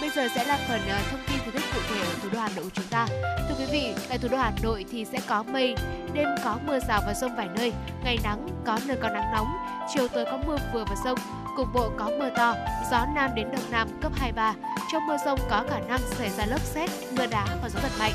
Bây 0.00 0.10
giờ 0.10 0.28
sẽ 0.34 0.44
là 0.44 0.58
phần 0.68 0.80
ờ, 0.88 0.98
thông 1.10 1.20
tin 1.28 1.38
thời 1.44 1.52
tiết 1.52 1.62
cụ 1.74 1.80
thể 1.90 2.00
ở 2.00 2.14
thủ 2.22 2.28
đô 2.32 2.38
Hà 2.38 2.48
Nội 2.48 2.64
của 2.64 2.70
chúng 2.74 2.86
ta. 2.90 3.06
Thưa 3.48 3.54
quý 3.58 3.64
vị, 3.72 3.94
tại 4.08 4.18
thủ 4.18 4.28
đô 4.28 4.36
Hà 4.36 4.52
Nội 4.62 4.84
thì 4.90 5.04
sẽ 5.04 5.20
có 5.28 5.42
mây, 5.42 5.74
đêm 6.12 6.28
có 6.44 6.58
mưa 6.66 6.78
rào 6.88 7.02
và 7.06 7.14
rông 7.14 7.36
vài 7.36 7.48
nơi, 7.56 7.72
ngày 8.04 8.18
nắng, 8.24 8.48
có 8.64 8.78
nơi 8.86 8.96
có 9.02 9.08
nắng 9.08 9.32
nóng, 9.32 9.46
chiều 9.94 10.08
tối 10.08 10.24
có 10.24 10.38
mưa 10.46 10.56
vừa 10.72 10.84
và 10.84 10.96
rông, 11.04 11.18
cục 11.56 11.68
bộ 11.74 11.90
có 11.96 12.10
mưa 12.18 12.30
to, 12.36 12.54
gió 12.90 13.06
nam 13.14 13.30
đến 13.34 13.48
đông 13.52 13.70
nam 13.70 13.88
cấp 14.02 14.12
23. 14.16 14.54
Trong 14.92 15.06
mưa 15.06 15.16
rông 15.24 15.38
có 15.50 15.64
khả 15.68 15.78
năng 15.78 16.00
xảy 16.00 16.30
ra 16.30 16.46
lốc 16.46 16.60
xét, 16.60 16.90
mưa 17.18 17.26
đá 17.26 17.46
và 17.62 17.68
gió 17.68 17.80
giật 17.82 17.92
mạnh. 17.98 18.12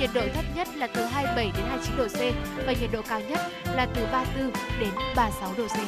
Nhiệt 0.00 0.10
độ 0.14 0.20
thấp 0.34 0.44
nhất 0.54 0.68
là 0.76 0.86
từ 0.86 1.04
27 1.04 1.52
đến 1.56 1.66
29 1.68 1.96
độ 1.96 2.08
C 2.08 2.18
và 2.66 2.72
nhiệt 2.80 2.90
độ 2.92 3.00
cao 3.08 3.20
nhất 3.20 3.40
là 3.74 3.86
từ 3.94 4.06
34 4.12 4.52
đến 4.80 4.90
36 5.16 5.50
độ 5.56 5.66
C. 5.66 5.78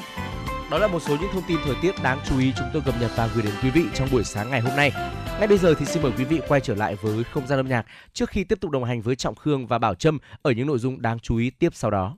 Đó 0.70 0.78
là 0.78 0.86
một 0.86 1.02
số 1.02 1.16
những 1.20 1.30
thông 1.32 1.42
tin 1.48 1.58
thời 1.64 1.74
tiết 1.82 1.94
đáng 2.02 2.20
chú 2.28 2.38
ý 2.38 2.52
chúng 2.58 2.66
tôi 2.72 2.82
cập 2.86 2.94
nhật 3.00 3.10
và 3.16 3.28
gửi 3.34 3.42
đến 3.42 3.54
quý 3.62 3.70
vị 3.70 3.84
trong 3.94 4.08
buổi 4.12 4.24
sáng 4.24 4.50
ngày 4.50 4.60
hôm 4.60 4.76
nay. 4.76 4.92
Ngay 5.38 5.48
bây 5.48 5.58
giờ 5.58 5.74
thì 5.78 5.86
xin 5.86 6.02
mời 6.02 6.12
quý 6.18 6.24
vị 6.24 6.40
quay 6.48 6.60
trở 6.60 6.74
lại 6.74 6.96
với 7.02 7.24
không 7.24 7.46
gian 7.46 7.58
âm 7.58 7.68
nhạc 7.68 7.86
trước 8.12 8.30
khi 8.30 8.44
tiếp 8.44 8.60
tục 8.60 8.70
đồng 8.70 8.84
hành 8.84 9.02
với 9.02 9.16
Trọng 9.16 9.34
Khương 9.34 9.66
và 9.66 9.78
Bảo 9.78 9.94
Trâm 9.94 10.18
ở 10.42 10.50
những 10.50 10.66
nội 10.66 10.78
dung 10.78 11.02
đáng 11.02 11.18
chú 11.18 11.36
ý 11.36 11.50
tiếp 11.50 11.74
sau 11.74 11.90
đó. 11.90 12.16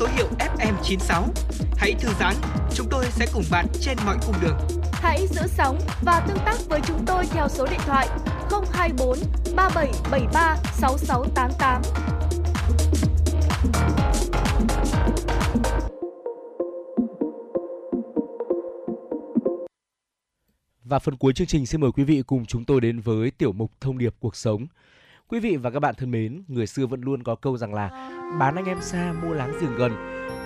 Số 0.00 0.06
hiệu 0.16 0.26
FM96. 0.38 1.22
Hãy 1.76 1.94
thư 2.00 2.08
giãn, 2.20 2.34
chúng 2.74 2.86
tôi 2.90 3.04
sẽ 3.10 3.26
cùng 3.32 3.42
bạn 3.50 3.66
trên 3.80 3.98
mọi 4.06 4.16
cung 4.26 4.34
đường. 4.42 4.56
Hãy 4.92 5.26
giữ 5.26 5.40
sóng 5.46 5.78
và 6.02 6.24
tương 6.28 6.38
tác 6.44 6.56
với 6.68 6.80
chúng 6.86 7.04
tôi 7.06 7.26
theo 7.30 7.48
số 7.48 7.66
điện 7.66 7.80
thoại 7.86 8.08
024 8.72 9.18
3773 9.56 10.56
6688. 10.72 11.82
Và 20.84 20.98
phần 20.98 21.16
cuối 21.16 21.32
chương 21.32 21.46
trình 21.46 21.66
xin 21.66 21.80
mời 21.80 21.92
quý 21.92 22.04
vị 22.04 22.22
cùng 22.26 22.46
chúng 22.46 22.64
tôi 22.64 22.80
đến 22.80 23.00
với 23.00 23.30
tiểu 23.30 23.52
mục 23.52 23.72
thông 23.80 23.98
điệp 23.98 24.14
cuộc 24.20 24.36
sống. 24.36 24.66
Quý 25.30 25.40
vị 25.40 25.56
và 25.56 25.70
các 25.70 25.80
bạn 25.80 25.94
thân 25.98 26.10
mến, 26.10 26.42
người 26.48 26.66
xưa 26.66 26.86
vẫn 26.86 27.00
luôn 27.00 27.22
có 27.22 27.34
câu 27.34 27.56
rằng 27.56 27.74
là 27.74 27.88
bán 28.38 28.56
anh 28.56 28.64
em 28.64 28.80
xa 28.80 29.14
mua 29.22 29.34
láng 29.34 29.52
giềng 29.60 29.76
gần. 29.76 29.92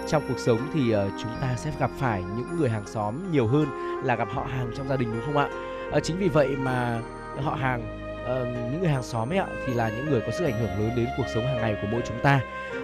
Trong 0.09 0.23
cuộc 0.29 0.39
sống 0.39 0.59
thì 0.75 0.97
uh, 0.97 1.13
chúng 1.23 1.31
ta 1.41 1.55
sẽ 1.57 1.73
gặp 1.79 1.91
phải 1.99 2.23
những 2.23 2.57
người 2.57 2.71
hàng 2.71 2.87
xóm 2.87 3.33
nhiều 3.33 3.47
hơn 3.47 3.67
là 4.05 4.17
gặp 4.17 4.29
họ 4.33 4.45
hàng 4.45 4.71
trong 4.77 4.89
gia 4.89 4.97
đình 4.97 5.09
đúng 5.13 5.23
không 5.27 5.37
ạ? 5.37 5.49
Uh, 5.97 6.03
chính 6.03 6.19
vì 6.19 6.29
vậy 6.29 6.57
mà 6.57 7.01
họ 7.43 7.55
hàng 7.55 7.81
uh, 8.23 8.73
những 8.73 8.81
người 8.81 8.91
hàng 8.91 9.03
xóm 9.03 9.33
ấy 9.33 9.39
ạ 9.39 9.47
thì 9.67 9.75
là 9.75 9.89
những 9.89 10.11
người 10.11 10.21
có 10.21 10.33
sức 10.39 10.45
ảnh 10.45 10.61
hưởng 10.61 10.79
lớn 10.79 10.91
đến 10.97 11.09
cuộc 11.17 11.27
sống 11.35 11.47
hàng 11.47 11.57
ngày 11.57 11.77
của 11.83 11.89
mỗi 11.93 12.03
chúng 12.09 12.23
ta. 12.23 12.41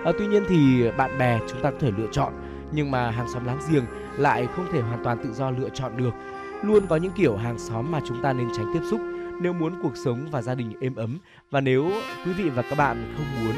Uh, 0.08 0.14
tuy 0.18 0.26
nhiên 0.26 0.44
thì 0.48 0.90
bạn 0.96 1.18
bè 1.18 1.40
chúng 1.48 1.62
ta 1.62 1.70
có 1.70 1.76
thể 1.80 1.90
lựa 1.96 2.08
chọn 2.12 2.32
nhưng 2.72 2.90
mà 2.90 3.10
hàng 3.10 3.26
xóm 3.34 3.44
láng 3.44 3.58
giềng 3.70 3.84
lại 4.18 4.48
không 4.56 4.66
thể 4.72 4.80
hoàn 4.80 5.04
toàn 5.04 5.18
tự 5.24 5.32
do 5.32 5.50
lựa 5.50 5.68
chọn 5.68 5.96
được. 5.96 6.14
Luôn 6.62 6.86
có 6.86 6.96
những 6.96 7.12
kiểu 7.12 7.36
hàng 7.36 7.58
xóm 7.58 7.90
mà 7.90 8.00
chúng 8.06 8.22
ta 8.22 8.32
nên 8.32 8.48
tránh 8.56 8.66
tiếp 8.74 8.80
xúc 8.90 9.00
nếu 9.42 9.52
muốn 9.52 9.72
cuộc 9.82 9.96
sống 10.04 10.26
và 10.30 10.42
gia 10.42 10.54
đình 10.54 10.72
êm 10.80 10.94
ấm 10.94 11.18
và 11.50 11.60
nếu 11.60 11.92
quý 12.26 12.32
vị 12.32 12.48
và 12.48 12.62
các 12.62 12.78
bạn 12.78 13.14
không 13.16 13.44
muốn 13.44 13.54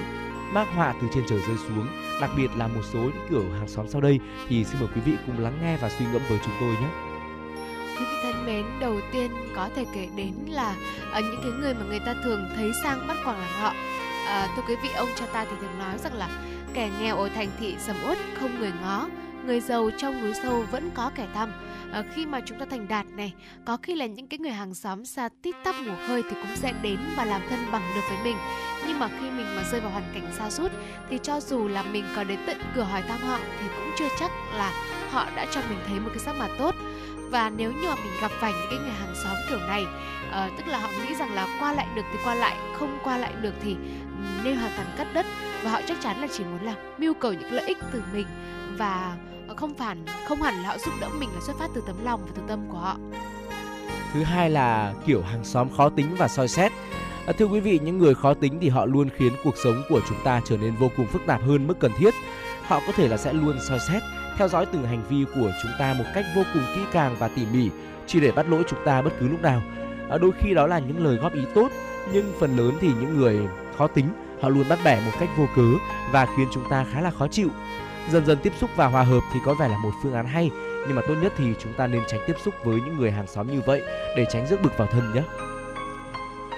mác 0.53 0.68
họa 0.74 0.95
từ 1.01 1.09
trên 1.14 1.24
trời 1.28 1.40
rơi 1.49 1.57
xuống, 1.68 1.86
đặc 2.20 2.30
biệt 2.36 2.49
là 2.57 2.66
một 2.66 2.80
số 2.93 2.99
những 2.99 3.26
kiểu 3.30 3.43
hàng 3.59 3.68
xóm 3.68 3.88
sau 3.88 4.01
đây 4.01 4.20
thì 4.49 4.64
xin 4.64 4.80
mời 4.80 4.88
quý 4.95 5.01
vị 5.01 5.12
cùng 5.26 5.38
lắng 5.38 5.59
nghe 5.62 5.76
và 5.76 5.88
suy 5.88 6.07
ngẫm 6.12 6.22
với 6.28 6.38
chúng 6.45 6.55
tôi 6.61 6.70
nhé. 6.70 6.88
Quý 7.99 8.05
vị 8.05 8.16
thân 8.22 8.47
mến, 8.47 8.64
đầu 8.80 9.01
tiên 9.12 9.30
có 9.57 9.68
thể 9.76 9.84
kể 9.95 10.09
đến 10.16 10.32
là 10.49 10.74
ở 11.12 11.20
những 11.20 11.40
cái 11.43 11.51
người 11.61 11.74
mà 11.74 11.80
người 11.88 12.01
ta 12.07 12.14
thường 12.24 12.49
thấy 12.57 12.72
sang 12.82 13.07
bắt 13.09 13.16
quàng 13.24 13.40
làm 13.40 13.51
họ. 13.61 13.72
À, 14.26 14.49
thưa 14.57 14.62
quý 14.68 14.74
vị, 14.82 14.88
ông 14.97 15.09
cha 15.16 15.26
ta 15.26 15.45
thì 15.45 15.57
thường 15.61 15.78
nói 15.78 15.99
rằng 15.99 16.14
là 16.14 16.28
kẻ 16.74 16.90
nghèo 17.01 17.16
ở 17.16 17.28
thành 17.28 17.49
thị 17.61 17.76
sầm 17.78 17.97
uất 18.07 18.18
không 18.40 18.59
người 18.59 18.72
ngó, 18.82 19.09
người 19.47 19.61
giàu 19.61 19.90
trong 19.99 20.22
núi 20.22 20.34
sâu 20.43 20.64
vẫn 20.70 20.90
có 20.95 21.11
kẻ 21.14 21.26
thăm. 21.34 21.53
À, 21.93 22.03
khi 22.14 22.26
mà 22.26 22.40
chúng 22.40 22.59
ta 22.59 22.66
thành 22.70 22.88
đạt 22.88 23.07
này 23.07 23.32
có 23.64 23.76
khi 23.82 23.95
là 23.95 24.07
những 24.07 24.26
cái 24.26 24.38
người 24.38 24.53
hàng 24.53 24.74
xóm 24.74 25.05
xa 25.05 25.28
tít 25.43 25.55
tắp 25.64 25.74
ngủ 25.84 25.93
hơi 26.09 26.22
thì 26.22 26.30
cũng 26.30 26.57
sẽ 26.57 26.72
đến 26.82 26.99
và 27.16 27.24
làm 27.24 27.43
thân 27.51 27.61
bằng 27.72 27.82
được 27.95 28.01
với 28.09 28.18
mình. 28.24 28.36
Nhưng 28.86 28.99
mà 28.99 29.09
khi 29.09 29.30
mình 29.30 29.47
mà 29.57 29.62
rơi 29.72 29.80
vào 29.80 29.90
hoàn 29.90 30.05
cảnh 30.14 30.32
xa 30.38 30.51
sút 30.51 30.72
thì 31.11 31.18
cho 31.22 31.40
dù 31.40 31.68
là 31.68 31.82
mình 31.82 32.05
có 32.16 32.24
đến 32.24 32.38
tận 32.47 32.57
cửa 32.74 32.82
hỏi 32.82 33.03
thăm 33.03 33.20
họ 33.20 33.38
thì 33.61 33.66
cũng 33.76 33.93
chưa 33.99 34.09
chắc 34.20 34.30
là 34.55 34.72
họ 35.11 35.26
đã 35.36 35.47
cho 35.51 35.61
mình 35.68 35.78
thấy 35.86 36.01
một 36.01 36.09
cái 36.09 36.18
sắc 36.18 36.36
mặt 36.38 36.51
tốt. 36.59 36.74
Và 37.30 37.51
nếu 37.51 37.72
như 37.72 37.88
mà 37.88 37.95
mình 37.95 38.12
gặp 38.20 38.30
phải 38.40 38.53
những 38.53 38.66
cái 38.70 38.78
người 38.78 38.97
hàng 39.01 39.14
xóm 39.24 39.34
kiểu 39.49 39.59
này 39.59 39.84
uh, 40.28 40.59
tức 40.59 40.66
là 40.66 40.78
họ 40.78 40.88
nghĩ 40.88 41.14
rằng 41.14 41.34
là 41.34 41.57
qua 41.61 41.72
lại 41.72 41.86
được 41.95 42.03
thì 42.12 42.18
qua 42.24 42.34
lại 42.34 42.57
không 42.78 42.99
qua 43.05 43.18
lại 43.18 43.32
được 43.40 43.55
thì 43.62 43.76
nên 44.45 44.57
hoàn 44.57 44.73
toàn 44.77 44.89
cắt 44.99 45.07
đất 45.14 45.27
và 45.62 45.70
họ 45.70 45.81
chắc 45.89 45.99
chắn 46.01 46.20
là 46.20 46.29
chỉ 46.33 46.45
muốn 46.45 46.62
là 46.62 46.75
mưu 46.99 47.14
cầu 47.14 47.33
những 47.33 47.53
lợi 47.53 47.66
ích 47.66 47.79
từ 47.93 48.03
mình. 48.12 48.27
Và 48.79 49.16
ờ, 49.49 49.55
không 49.55 49.75
phản 49.75 50.05
không 50.29 50.43
hẳn 50.43 50.62
là 50.62 50.68
họ 50.68 50.79
giúp 50.79 50.95
đỡ 51.01 51.09
mình 51.18 51.29
là 51.35 51.41
xuất 51.41 51.59
phát 51.59 51.70
từ 51.75 51.83
tấm 51.87 52.05
lòng 52.05 52.20
và 52.27 52.33
từ 52.35 52.43
tâm 52.49 52.68
của 52.68 52.79
họ. 52.79 52.97
Thứ 54.12 54.23
hai 54.23 54.51
là 54.51 54.95
kiểu 55.07 55.23
hàng 55.23 55.45
xóm 55.45 55.68
khó 55.77 55.89
tính 55.89 56.07
và 56.18 56.29
soi 56.29 56.49
xét. 56.49 56.73
À, 57.27 57.33
thưa 57.39 57.47
quý 57.47 57.61
vị 57.61 57.81
những 57.85 57.99
người 57.99 58.14
khó 58.14 58.35
tính 58.35 58.59
thì 58.61 58.68
họ 58.68 58.87
luôn 58.87 59.09
khiến 59.16 59.33
cuộc 59.45 59.55
sống 59.64 59.83
của 59.89 60.01
chúng 60.09 60.18
ta 60.25 60.41
trở 60.45 60.57
nên 60.57 60.75
vô 60.75 60.91
cùng 60.97 61.07
phức 61.07 61.23
tạp 61.27 61.41
hơn 61.43 61.66
mức 61.66 61.79
cần 61.81 61.93
thiết. 61.99 62.14
Họ 62.62 62.81
có 62.87 62.93
thể 62.93 63.09
là 63.09 63.16
sẽ 63.16 63.33
luôn 63.33 63.57
soi 63.68 63.79
xét 63.81 64.03
theo 64.39 64.49
dõi 64.49 64.66
từng 64.66 64.85
hành 64.85 65.03
vi 65.09 65.25
của 65.35 65.53
chúng 65.62 65.73
ta 65.79 65.95
một 65.95 66.05
cách 66.14 66.25
vô 66.37 66.43
cùng 66.55 66.62
kỹ 66.75 66.81
càng 66.93 67.16
và 67.18 67.29
tỉ 67.29 67.43
mỉ 67.53 67.70
chỉ 68.07 68.20
để 68.20 68.33
bắt 68.33 68.49
lỗi 68.49 68.62
chúng 68.68 68.79
ta 68.85 69.03
bất 69.03 69.11
cứ 69.20 69.29
lúc 69.29 69.43
nào. 69.43 69.62
À, 70.11 70.18
đôi 70.18 70.31
khi 70.39 70.55
đó 70.55 70.66
là 70.66 70.79
những 70.79 71.05
lời 71.05 71.16
góp 71.16 71.35
ý 71.35 71.43
tốt 71.55 71.68
nhưng 72.12 72.33
phần 72.41 72.57
lớn 72.57 72.73
thì 72.81 72.89
những 73.01 73.18
người 73.18 73.41
khó 73.79 73.87
tính 73.87 74.09
họ 74.43 74.49
luôn 74.49 74.68
bắt 74.68 74.79
bẻ 74.85 75.01
một 75.07 75.12
cách 75.20 75.29
vô 75.37 75.47
cớ 75.57 75.68
và 76.12 76.27
khiến 76.37 76.49
chúng 76.53 76.64
ta 76.70 76.85
khá 76.93 77.01
là 77.01 77.11
khó 77.11 77.29
chịu 77.29 77.49
Dần 78.11 78.27
dần 78.27 78.39
tiếp 78.43 78.53
xúc 78.61 78.70
và 78.77 78.87
hòa 78.87 79.03
hợp 79.03 79.20
thì 79.33 79.41
có 79.45 79.55
vẻ 79.55 79.68
là 79.68 79.79
một 79.79 79.91
phương 80.03 80.14
án 80.14 80.27
hay, 80.27 80.51
nhưng 80.87 80.97
mà 80.97 81.03
tốt 81.09 81.14
nhất 81.23 81.33
thì 81.37 81.45
chúng 81.59 81.73
ta 81.73 81.87
nên 81.87 82.03
tránh 82.09 82.20
tiếp 82.27 82.37
xúc 82.45 82.55
với 82.64 82.81
những 82.81 82.97
người 82.99 83.11
hàng 83.11 83.27
xóm 83.27 83.47
như 83.47 83.61
vậy 83.66 83.83
để 84.16 84.27
tránh 84.31 84.47
rước 84.47 84.62
bực 84.62 84.79
vào 84.79 84.89
thân 84.93 85.14
nhé. 85.14 85.23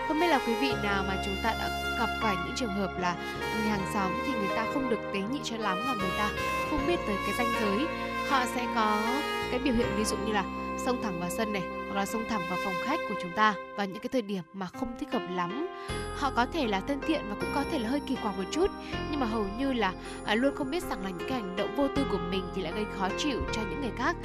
Không 0.08 0.20
biết 0.20 0.26
là 0.26 0.40
quý 0.46 0.54
vị 0.60 0.72
nào 0.82 1.04
mà 1.08 1.16
chúng 1.24 1.36
ta 1.44 1.54
đã 1.58 1.68
gặp 1.98 2.08
phải 2.22 2.36
những 2.36 2.54
trường 2.56 2.74
hợp 2.74 2.90
là 3.00 3.16
người 3.56 3.70
hàng 3.70 3.86
xóm 3.94 4.12
thì 4.26 4.32
người 4.32 4.56
ta 4.56 4.66
không 4.74 4.90
được 4.90 5.00
tế 5.12 5.20
nhị 5.20 5.40
cho 5.44 5.56
lắm 5.56 5.78
và 5.86 5.94
người 5.94 6.12
ta 6.18 6.30
không 6.70 6.86
biết 6.86 6.96
tới 7.06 7.16
cái 7.26 7.34
danh 7.38 7.52
giới. 7.60 7.86
Họ 8.28 8.44
sẽ 8.54 8.66
có 8.74 9.02
cái 9.50 9.60
biểu 9.60 9.74
hiện 9.74 9.86
ví 9.96 10.04
dụ 10.04 10.16
như 10.16 10.32
là 10.32 10.44
xông 10.78 11.02
thẳng 11.02 11.20
vào 11.20 11.30
sân 11.30 11.52
này 11.52 11.62
hoặc 11.94 12.00
là 12.00 12.06
xông 12.06 12.24
thẳng 12.28 12.42
vào 12.48 12.58
phòng 12.64 12.74
khách 12.84 13.00
của 13.08 13.14
chúng 13.22 13.32
ta 13.32 13.54
vào 13.76 13.86
những 13.86 13.98
cái 13.98 14.08
thời 14.12 14.22
điểm 14.22 14.42
mà 14.52 14.66
không 14.66 14.88
thích 15.00 15.12
hợp 15.12 15.22
lắm. 15.30 15.68
Họ 16.16 16.32
có 16.36 16.46
thể 16.46 16.66
là 16.66 16.80
thân 16.80 17.00
thiện 17.06 17.20
và 17.28 17.36
cũng 17.40 17.50
có 17.54 17.64
thể 17.70 17.78
là 17.78 17.88
hơi 17.88 18.00
kỳ 18.06 18.16
quặc 18.22 18.38
một 18.38 18.44
chút 18.50 18.70
nhưng 19.10 19.20
mà 19.20 19.26
hầu 19.26 19.46
như 19.58 19.72
là 19.72 19.92
à, 20.24 20.34
luôn 20.34 20.54
không 20.56 20.70
biết 20.70 20.82
rằng 20.82 21.02
là 21.04 21.10
những 21.10 21.28
cái 21.28 21.40
hành 21.40 21.56
động 21.56 21.76
vô 21.76 21.88
tư 21.96 22.04
của 22.10 22.18
mình 22.30 22.42
thì 22.54 22.62
lại 22.62 22.72
gây 22.72 22.84
khó 22.98 23.08
chịu 23.18 23.40
cho 23.52 23.62
những 23.70 23.80
người 23.80 23.92
khác. 23.98 24.16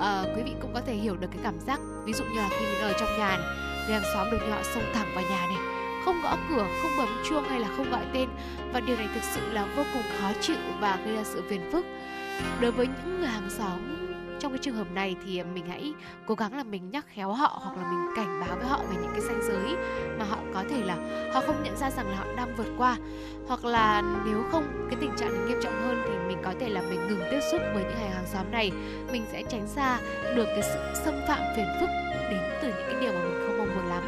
À, 0.00 0.24
quý 0.36 0.42
vị 0.42 0.52
cũng 0.60 0.74
có 0.74 0.80
thể 0.80 0.94
hiểu 0.94 1.16
được 1.16 1.28
cái 1.30 1.40
cảm 1.42 1.60
giác 1.60 1.80
ví 2.04 2.12
dụ 2.12 2.24
như 2.24 2.36
là 2.40 2.48
khi 2.50 2.66
mình 2.66 2.82
ở 2.82 2.92
trong 3.00 3.18
nhà 3.18 3.36
này, 3.36 3.46
người 3.86 4.00
hàng 4.00 4.10
xóm 4.14 4.30
được 4.30 4.38
như 4.46 4.52
họ 4.52 4.62
xông 4.62 4.84
thẳng 4.94 5.08
vào 5.14 5.24
nhà 5.30 5.46
này 5.46 5.58
không 6.04 6.22
gõ 6.22 6.36
cửa 6.50 6.66
không 6.82 6.90
bấm 6.98 7.08
chuông 7.28 7.44
hay 7.44 7.60
là 7.60 7.68
không 7.76 7.90
gọi 7.90 8.02
tên 8.14 8.28
và 8.72 8.80
điều 8.80 8.96
này 8.96 9.08
thực 9.14 9.22
sự 9.22 9.40
là 9.52 9.66
vô 9.76 9.82
cùng 9.94 10.02
khó 10.20 10.32
chịu 10.40 10.56
và 10.80 10.98
gây 11.04 11.16
ra 11.16 11.24
sự 11.24 11.42
phiền 11.48 11.70
phức. 11.72 11.86
Đối 12.60 12.72
với 12.72 12.86
những 12.86 13.20
người 13.20 13.28
hàng 13.28 13.50
xóm 13.50 13.97
trong 14.40 14.52
cái 14.52 14.58
trường 14.62 14.74
hợp 14.74 14.92
này 14.94 15.16
thì 15.24 15.42
mình 15.42 15.66
hãy 15.68 15.92
cố 16.26 16.34
gắng 16.34 16.56
là 16.56 16.62
mình 16.62 16.90
nhắc 16.90 17.06
khéo 17.14 17.32
họ 17.32 17.60
hoặc 17.62 17.76
là 17.76 17.90
mình 17.90 18.16
cảnh 18.16 18.40
báo 18.40 18.56
với 18.56 18.66
họ 18.66 18.78
về 18.90 18.96
những 19.02 19.10
cái 19.12 19.20
ranh 19.20 19.42
giới 19.42 19.76
mà 20.18 20.24
họ 20.24 20.38
có 20.54 20.64
thể 20.70 20.82
là 20.82 20.96
họ 21.34 21.42
không 21.46 21.62
nhận 21.62 21.76
ra 21.76 21.90
rằng 21.90 22.08
là 22.08 22.16
họ 22.16 22.24
đang 22.36 22.56
vượt 22.56 22.68
qua. 22.78 22.96
Hoặc 23.48 23.64
là 23.64 24.02
nếu 24.26 24.42
không 24.52 24.86
cái 24.90 24.98
tình 25.00 25.10
trạng 25.16 25.32
này 25.32 25.48
nghiêm 25.48 25.58
trọng 25.62 25.82
hơn 25.82 26.02
thì 26.04 26.28
mình 26.28 26.38
có 26.44 26.54
thể 26.60 26.68
là 26.68 26.82
mình 26.82 27.08
ngừng 27.08 27.22
tiếp 27.30 27.40
xúc 27.52 27.60
với 27.74 27.84
những 27.84 27.98
hàng 27.98 28.10
hàng 28.10 28.26
xóm 28.26 28.50
này. 28.50 28.72
Mình 29.12 29.24
sẽ 29.32 29.42
tránh 29.42 29.66
xa 29.66 29.98
được 30.36 30.46
cái 30.46 30.62
sự 30.62 31.02
xâm 31.04 31.14
phạm 31.28 31.40
phiền 31.56 31.66
phức 31.80 31.88
đến 32.30 32.40
từ 32.62 32.68
những 32.68 32.88
cái 32.90 33.00
điều 33.00 33.12
mà 33.12 33.20
mình 33.24 33.46
không 33.46 33.58
mong 33.58 33.74
muốn 33.74 33.86
lắm. 33.86 34.02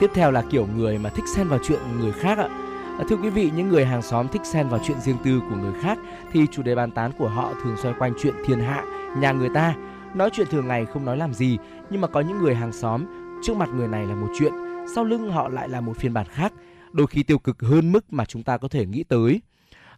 Tiếp 0.00 0.10
theo 0.14 0.30
là 0.30 0.42
kiểu 0.50 0.68
người 0.76 0.98
mà 0.98 1.10
thích 1.10 1.24
xen 1.34 1.48
vào 1.48 1.58
chuyện 1.68 1.80
người 2.00 2.12
khác 2.12 2.38
ạ. 2.38 2.48
À, 2.48 2.71
À, 2.98 3.04
thưa 3.08 3.16
quý 3.16 3.30
vị, 3.30 3.50
những 3.56 3.68
người 3.68 3.84
hàng 3.84 4.02
xóm 4.02 4.28
thích 4.28 4.42
xen 4.44 4.68
vào 4.68 4.80
chuyện 4.86 5.00
riêng 5.00 5.16
tư 5.24 5.40
của 5.50 5.56
người 5.56 5.72
khác 5.82 5.98
thì 6.32 6.46
chủ 6.52 6.62
đề 6.62 6.74
bàn 6.74 6.90
tán 6.90 7.12
của 7.18 7.28
họ 7.28 7.52
thường 7.62 7.76
xoay 7.82 7.94
quanh 7.98 8.12
chuyện 8.22 8.34
thiên 8.46 8.60
hạ, 8.60 8.84
nhà 9.18 9.32
người 9.32 9.48
ta. 9.54 9.74
Nói 10.14 10.30
chuyện 10.32 10.46
thường 10.50 10.68
ngày 10.68 10.86
không 10.86 11.04
nói 11.04 11.16
làm 11.16 11.34
gì, 11.34 11.58
nhưng 11.90 12.00
mà 12.00 12.08
có 12.08 12.20
những 12.20 12.38
người 12.38 12.54
hàng 12.54 12.72
xóm, 12.72 13.04
trước 13.42 13.56
mặt 13.56 13.68
người 13.74 13.88
này 13.88 14.06
là 14.06 14.14
một 14.14 14.28
chuyện, 14.38 14.52
sau 14.94 15.04
lưng 15.04 15.30
họ 15.30 15.48
lại 15.48 15.68
là 15.68 15.80
một 15.80 15.96
phiên 15.96 16.12
bản 16.12 16.26
khác, 16.30 16.52
đôi 16.92 17.06
khi 17.06 17.22
tiêu 17.22 17.38
cực 17.38 17.62
hơn 17.62 17.92
mức 17.92 18.12
mà 18.12 18.24
chúng 18.24 18.42
ta 18.42 18.58
có 18.58 18.68
thể 18.68 18.86
nghĩ 18.86 19.04
tới. 19.04 19.40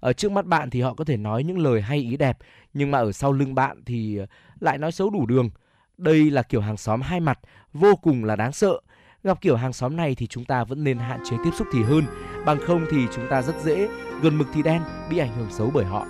Ở 0.01 0.13
trước 0.13 0.33
mắt 0.33 0.47
bạn 0.47 0.71
thì 0.71 0.81
họ 0.81 0.95
có 0.95 1.05
thể 1.05 1.17
nói 1.17 1.45
những 1.45 1.59
lời 1.59 1.81
hay 1.81 1.99
ý 1.99 2.17
đẹp, 2.17 2.39
nhưng 2.75 2.91
mà 2.91 2.99
ở 2.99 3.13
sau 3.13 3.33
lưng 3.33 3.55
bạn 3.55 3.83
thì 3.87 4.17
ờ, 4.17 4.27
lại 4.61 4.79
nói 4.79 4.93
xấu 4.93 5.11
đủ 5.11 5.27
đường. 5.27 5.51
Đây 5.99 6.31
là 6.31 6.43
kiểu 6.43 6.61
hàng 6.61 6.77
xóm 6.77 7.01
hai 7.01 7.21
mặt, 7.21 7.39
vô 7.73 7.97
cùng 7.97 8.25
là 8.25 8.37
đáng 8.37 8.53
sợ 8.53 8.81
Gặp 9.25 9.41
kiểu 9.41 9.57
hàng 9.57 9.73
xóm 9.73 9.97
này 9.97 10.15
thì 10.15 10.27
chúng 10.27 10.45
ta 10.45 10.65
vẫn 10.65 10.85
nên 10.85 10.99
hạn 10.99 11.21
chế 11.25 11.37
tiếp 11.45 11.51
xúc 11.59 11.69
thì 11.73 11.83
hơn, 11.83 12.05
bằng 12.47 12.59
không 12.67 12.87
thì 12.91 13.07
chúng 13.15 13.27
ta 13.31 13.43
rất 13.43 13.55
dễ 13.65 13.89
gần 14.23 14.39
mực 14.39 14.47
thì 14.55 14.63
đen 14.63 14.83
bị 15.11 15.19
ảnh 15.19 15.37
hưởng 15.39 15.51
xấu 15.51 15.71
bởi 15.75 15.85
họ. 15.85 16.07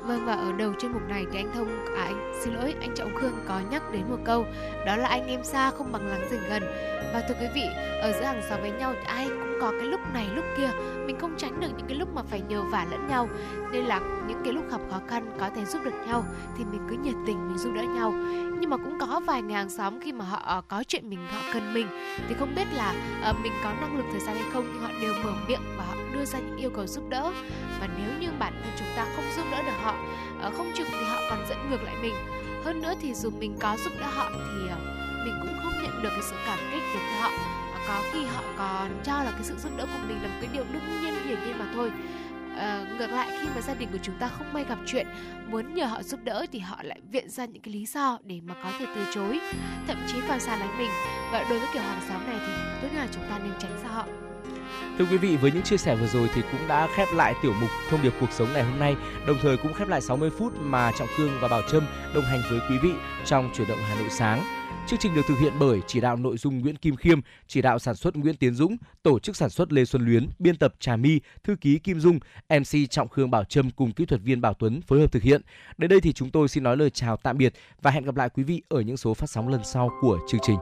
Vâng 0.00 0.26
và 0.26 0.34
ở 0.34 0.52
đầu 0.52 0.72
chuyên 0.80 0.92
mục 0.92 1.02
này 1.08 1.24
thì 1.32 1.38
anh 1.38 1.50
Thông 1.54 1.68
à 1.96 2.04
anh 2.04 2.32
xin 2.44 2.54
lỗi 2.54 2.74
anh 2.80 2.94
Trọng 2.94 3.14
Khương 3.14 3.32
có 3.48 3.60
nhắc 3.70 3.82
đến 3.92 4.02
một 4.10 4.18
câu 4.24 4.46
đó 4.86 4.96
là 4.96 5.08
anh 5.08 5.26
em 5.26 5.44
xa 5.44 5.70
không 5.70 5.92
bằng 5.92 6.06
láng 6.06 6.28
giềng 6.30 6.48
gần. 6.48 6.62
Và 7.12 7.22
thưa 7.28 7.34
quý 7.40 7.46
vị, 7.54 7.64
ở 8.00 8.12
giữa 8.12 8.24
hàng 8.24 8.42
xóm 8.50 8.60
với 8.60 8.70
nhau 8.70 8.92
thì 8.94 9.06
ai 9.06 9.28
cũng 9.28 9.45
có 9.60 9.72
cái 9.78 9.88
lúc 9.88 10.00
này 10.12 10.28
lúc 10.34 10.44
kia, 10.58 10.70
mình 11.06 11.18
không 11.20 11.34
tránh 11.36 11.60
được 11.60 11.68
những 11.76 11.86
cái 11.88 11.98
lúc 11.98 12.08
mà 12.14 12.22
phải 12.30 12.42
nhờ 12.48 12.62
vả 12.62 12.86
lẫn 12.90 13.06
nhau. 13.06 13.28
Nên 13.72 13.84
là 13.84 14.00
những 14.28 14.40
cái 14.44 14.52
lúc 14.52 14.70
gặp 14.70 14.80
khó 14.90 15.00
khăn 15.08 15.36
có 15.40 15.50
thể 15.56 15.64
giúp 15.64 15.78
được 15.84 15.94
nhau 16.06 16.24
thì 16.58 16.64
mình 16.64 16.80
cứ 16.90 16.96
nhiệt 16.96 17.14
tình 17.26 17.48
mình 17.48 17.58
giúp 17.58 17.72
đỡ 17.74 17.82
nhau. 17.82 18.12
Nhưng 18.60 18.70
mà 18.70 18.76
cũng 18.76 18.98
có 19.00 19.20
vài 19.26 19.42
người 19.42 19.52
hàng 19.52 19.68
xóm 19.68 20.00
khi 20.00 20.12
mà 20.12 20.24
họ 20.24 20.38
ờ, 20.44 20.62
có 20.68 20.84
chuyện 20.88 21.10
mình 21.10 21.26
họ 21.30 21.40
cần 21.52 21.74
mình 21.74 21.86
thì 22.28 22.34
không 22.38 22.54
biết 22.54 22.66
là 22.72 22.94
uh, 23.30 23.36
mình 23.42 23.52
có 23.64 23.72
năng 23.80 23.96
lực 23.96 24.04
thời 24.10 24.20
gian 24.20 24.36
hay 24.36 24.44
không 24.52 24.64
nhưng 24.72 24.82
họ 24.82 24.90
đều 25.02 25.12
mở 25.24 25.32
miệng 25.48 25.62
và 25.78 25.84
họ 25.84 25.94
đưa 26.14 26.24
ra 26.24 26.38
những 26.38 26.56
yêu 26.56 26.70
cầu 26.76 26.86
giúp 26.86 27.04
đỡ. 27.08 27.32
Và 27.80 27.88
nếu 27.98 28.20
như 28.20 28.28
bản 28.38 28.52
thân 28.62 28.72
chúng 28.78 28.88
ta 28.96 29.06
không 29.16 29.24
giúp 29.36 29.44
đỡ 29.52 29.62
được 29.62 29.78
họ 29.82 29.94
uh, 30.48 30.54
không 30.54 30.72
chừng 30.74 30.88
thì 30.90 31.04
họ 31.04 31.20
còn 31.30 31.38
dẫn 31.48 31.70
ngược 31.70 31.82
lại 31.82 31.94
mình 32.02 32.14
hơn 32.64 32.82
nữa 32.82 32.94
thì 33.00 33.14
dù 33.14 33.30
mình 33.30 33.56
có 33.60 33.76
giúp 33.84 33.92
đỡ 34.00 34.06
họ 34.06 34.30
thì 34.30 34.64
uh, 34.64 34.78
mình 35.24 35.34
cũng 35.40 35.56
không 35.62 35.72
nhận 35.82 36.02
được 36.02 36.08
cái 36.12 36.22
sự 36.30 36.36
cảm 36.46 36.58
kích 36.72 36.82
đến 36.94 37.02
từ 37.10 37.20
họ 37.20 37.30
có 37.88 38.02
khi 38.12 38.24
họ 38.24 38.42
còn 38.58 39.00
cho 39.04 39.22
là 39.22 39.30
cái 39.30 39.42
sự 39.42 39.56
giúp 39.62 39.72
đỡ 39.76 39.86
của 39.86 40.06
mình 40.08 40.22
là 40.22 40.28
một 40.28 40.34
cái 40.40 40.50
điều 40.52 40.64
đương 40.72 41.02
nhiên 41.02 41.14
hiển 41.26 41.38
nhiên 41.44 41.58
mà 41.58 41.66
thôi. 41.74 41.90
À, 42.56 42.84
ngược 42.98 43.10
lại 43.10 43.28
khi 43.40 43.48
mà 43.54 43.60
gia 43.60 43.74
đình 43.74 43.88
của 43.92 43.98
chúng 44.02 44.18
ta 44.18 44.28
không 44.28 44.52
may 44.52 44.64
gặp 44.64 44.78
chuyện 44.86 45.06
muốn 45.46 45.74
nhờ 45.74 45.86
họ 45.86 46.02
giúp 46.02 46.20
đỡ 46.24 46.46
thì 46.52 46.58
họ 46.58 46.78
lại 46.82 47.00
viện 47.10 47.30
ra 47.30 47.44
những 47.44 47.62
cái 47.62 47.74
lý 47.74 47.86
do 47.86 48.18
để 48.24 48.40
mà 48.46 48.54
có 48.62 48.72
thể 48.78 48.86
từ 48.94 49.00
chối 49.14 49.40
thậm 49.86 49.96
chí 50.06 50.18
còn 50.28 50.40
xa 50.40 50.56
lánh 50.56 50.78
mình. 50.78 50.90
Và 51.32 51.46
đối 51.50 51.58
với 51.58 51.68
kiểu 51.72 51.82
hàng 51.82 52.02
xóm 52.08 52.26
này 52.26 52.38
thì 52.46 52.52
tốt 52.82 52.88
nhất 52.92 53.00
là 53.00 53.08
chúng 53.12 53.24
ta 53.30 53.38
nên 53.38 53.52
tránh 53.58 53.78
xa 53.82 53.88
họ. 53.88 54.06
Thưa 54.98 55.04
quý 55.10 55.16
vị, 55.16 55.36
với 55.36 55.52
những 55.52 55.62
chia 55.62 55.76
sẻ 55.76 55.96
vừa 55.96 56.06
rồi 56.06 56.30
thì 56.34 56.42
cũng 56.52 56.68
đã 56.68 56.88
khép 56.96 57.08
lại 57.14 57.34
tiểu 57.42 57.52
mục 57.60 57.70
Thông 57.90 58.02
điệp 58.02 58.12
cuộc 58.20 58.32
sống 58.32 58.48
ngày 58.52 58.62
hôm 58.62 58.78
nay, 58.78 58.96
đồng 59.26 59.36
thời 59.42 59.56
cũng 59.56 59.74
khép 59.74 59.88
lại 59.88 60.00
60 60.00 60.30
phút 60.38 60.52
mà 60.60 60.92
Trọng 60.98 61.08
Cương 61.16 61.38
và 61.40 61.48
Bảo 61.48 61.62
Trâm 61.72 61.86
đồng 62.14 62.24
hành 62.24 62.42
với 62.50 62.60
quý 62.70 62.78
vị 62.82 62.92
trong 63.24 63.50
chuyển 63.54 63.68
động 63.68 63.78
Hà 63.88 63.94
Nội 63.94 64.10
sáng. 64.10 64.65
Chương 64.88 64.98
trình 64.98 65.14
được 65.14 65.22
thực 65.28 65.38
hiện 65.38 65.52
bởi 65.58 65.80
chỉ 65.86 66.00
đạo 66.00 66.16
nội 66.16 66.36
dung 66.36 66.58
Nguyễn 66.58 66.76
Kim 66.76 66.96
Khiêm, 66.96 67.20
chỉ 67.46 67.62
đạo 67.62 67.78
sản 67.78 67.94
xuất 67.94 68.16
Nguyễn 68.16 68.36
Tiến 68.36 68.54
Dũng, 68.54 68.76
tổ 69.02 69.18
chức 69.18 69.36
sản 69.36 69.50
xuất 69.50 69.72
Lê 69.72 69.84
Xuân 69.84 70.04
Luyến, 70.04 70.28
biên 70.38 70.56
tập 70.56 70.74
Trà 70.80 70.96
My, 70.96 71.20
thư 71.44 71.56
ký 71.56 71.78
Kim 71.78 72.00
Dung, 72.00 72.18
MC 72.48 72.90
Trọng 72.90 73.08
Khương 73.08 73.30
Bảo 73.30 73.44
Trâm 73.44 73.70
cùng 73.70 73.92
kỹ 73.92 74.06
thuật 74.06 74.20
viên 74.24 74.40
Bảo 74.40 74.54
Tuấn 74.54 74.82
phối 74.82 75.00
hợp 75.00 75.12
thực 75.12 75.22
hiện. 75.22 75.42
Đến 75.78 75.90
đây 75.90 76.00
thì 76.00 76.12
chúng 76.12 76.30
tôi 76.30 76.48
xin 76.48 76.62
nói 76.62 76.76
lời 76.76 76.90
chào 76.90 77.16
tạm 77.16 77.38
biệt 77.38 77.52
và 77.82 77.90
hẹn 77.90 78.04
gặp 78.04 78.16
lại 78.16 78.28
quý 78.28 78.42
vị 78.42 78.62
ở 78.68 78.80
những 78.80 78.96
số 78.96 79.14
phát 79.14 79.30
sóng 79.30 79.48
lần 79.48 79.60
sau 79.64 79.90
của 80.00 80.18
chương 80.28 80.40
trình. 80.42 80.58